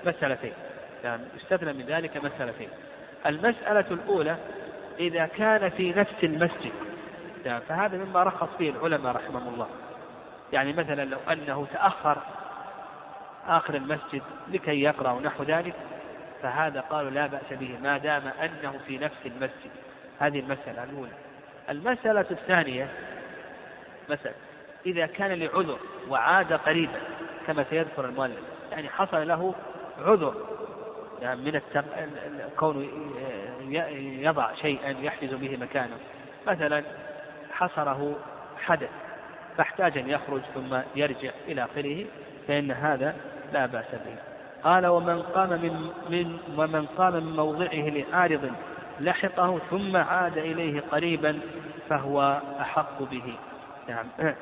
مسألتين. 0.05 0.53
يعني 1.03 1.23
يستثنى 1.35 1.73
من 1.73 1.85
ذلك 1.85 2.17
مسألتين. 2.17 2.69
المسألة 3.25 3.85
الأولى 3.91 4.37
إذا 4.99 5.25
كان 5.25 5.69
في 5.69 5.93
نفس 5.93 6.23
المسجد 6.23 6.71
يعني 7.45 7.63
فهذا 7.69 7.97
مما 7.97 8.23
رخص 8.23 8.47
فيه 8.57 8.69
العلماء 8.69 9.15
رحمهم 9.15 9.53
الله. 9.53 9.67
يعني 10.53 10.73
مثلا 10.73 11.05
لو 11.05 11.17
أنه 11.31 11.67
تأخر 11.73 12.17
آخر 13.47 13.75
المسجد 13.75 14.21
لكي 14.47 14.81
يقرأ 14.81 15.19
نحو 15.19 15.43
ذلك 15.43 15.73
فهذا 16.43 16.81
قالوا 16.81 17.11
لا 17.11 17.27
بأس 17.27 17.53
به 17.59 17.77
ما 17.83 17.97
دام 17.97 18.23
أنه 18.27 18.79
في 18.87 18.97
نفس 18.97 19.25
المسجد. 19.25 19.71
هذه 20.19 20.39
المسألة 20.39 20.83
الأولى. 20.83 21.11
المسألة 21.69 22.25
الثانية 22.31 22.89
مثلا 24.11 24.33
إذا 24.85 25.05
كان 25.05 25.31
لعذر 25.39 25.77
وعاد 26.09 26.53
قريبا 26.53 26.99
كما 27.47 27.65
سيذكر 27.69 28.05
المؤلف 28.05 28.39
يعني 28.71 28.89
حصل 28.89 29.27
له 29.27 29.55
عذر 29.99 30.35
يعني 31.21 31.41
من 31.41 31.55
التق... 31.55 31.85
كونه 32.59 32.87
يضع 34.21 34.53
شيئا 34.53 34.89
يحجز 34.89 35.33
به 35.33 35.57
مكانه. 35.57 35.97
مثلا 36.47 36.83
حصره 37.51 38.15
حدث 38.57 38.89
فاحتاج 39.57 39.97
أن 39.97 40.09
يخرج 40.09 40.41
ثم 40.55 40.77
يرجع 40.95 41.31
إلى 41.47 41.65
آخره 41.65 42.05
فإن 42.47 42.71
هذا 42.71 43.15
لا 43.53 43.65
بأس 43.65 43.91
به. 43.91 44.15
قال 44.63 44.87
ومن 44.87 45.21
قام 45.21 45.49
من, 45.49 45.89
من 46.09 46.37
ومن 46.57 46.85
قام 46.85 47.13
من 47.13 47.35
موضعه 47.35 47.89
لعارض 47.89 48.51
لحقه 48.99 49.59
ثم 49.69 49.97
عاد 49.97 50.37
إليه 50.37 50.81
قريبا 50.91 51.39
فهو 51.89 52.41
أحق 52.61 53.03
به. 53.03 53.33
نعم. 53.91 54.35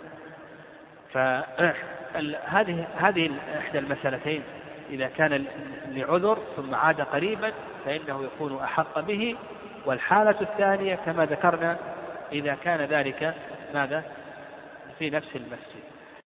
فهذه 1.13 2.87
هذه 2.97 3.31
إحدى 3.59 3.79
المسألتين. 3.79 4.43
إذا 4.89 5.07
كان 5.07 5.45
لعذر 5.87 6.37
ثم 6.55 6.75
عاد 6.75 7.01
قريبا 7.01 7.51
فإنه 7.85 8.23
يكون 8.23 8.59
أحق 8.63 8.99
به. 8.99 9.35
والحالة 9.85 10.35
الثانية 10.41 10.95
كما 10.95 11.25
ذكرنا 11.25 11.77
إذا 12.31 12.57
كان 12.63 12.81
ذلك 12.81 13.33
ماذا؟ 13.73 14.03
في 14.99 15.09
نفس 15.09 15.35
المسجد. 15.35 15.83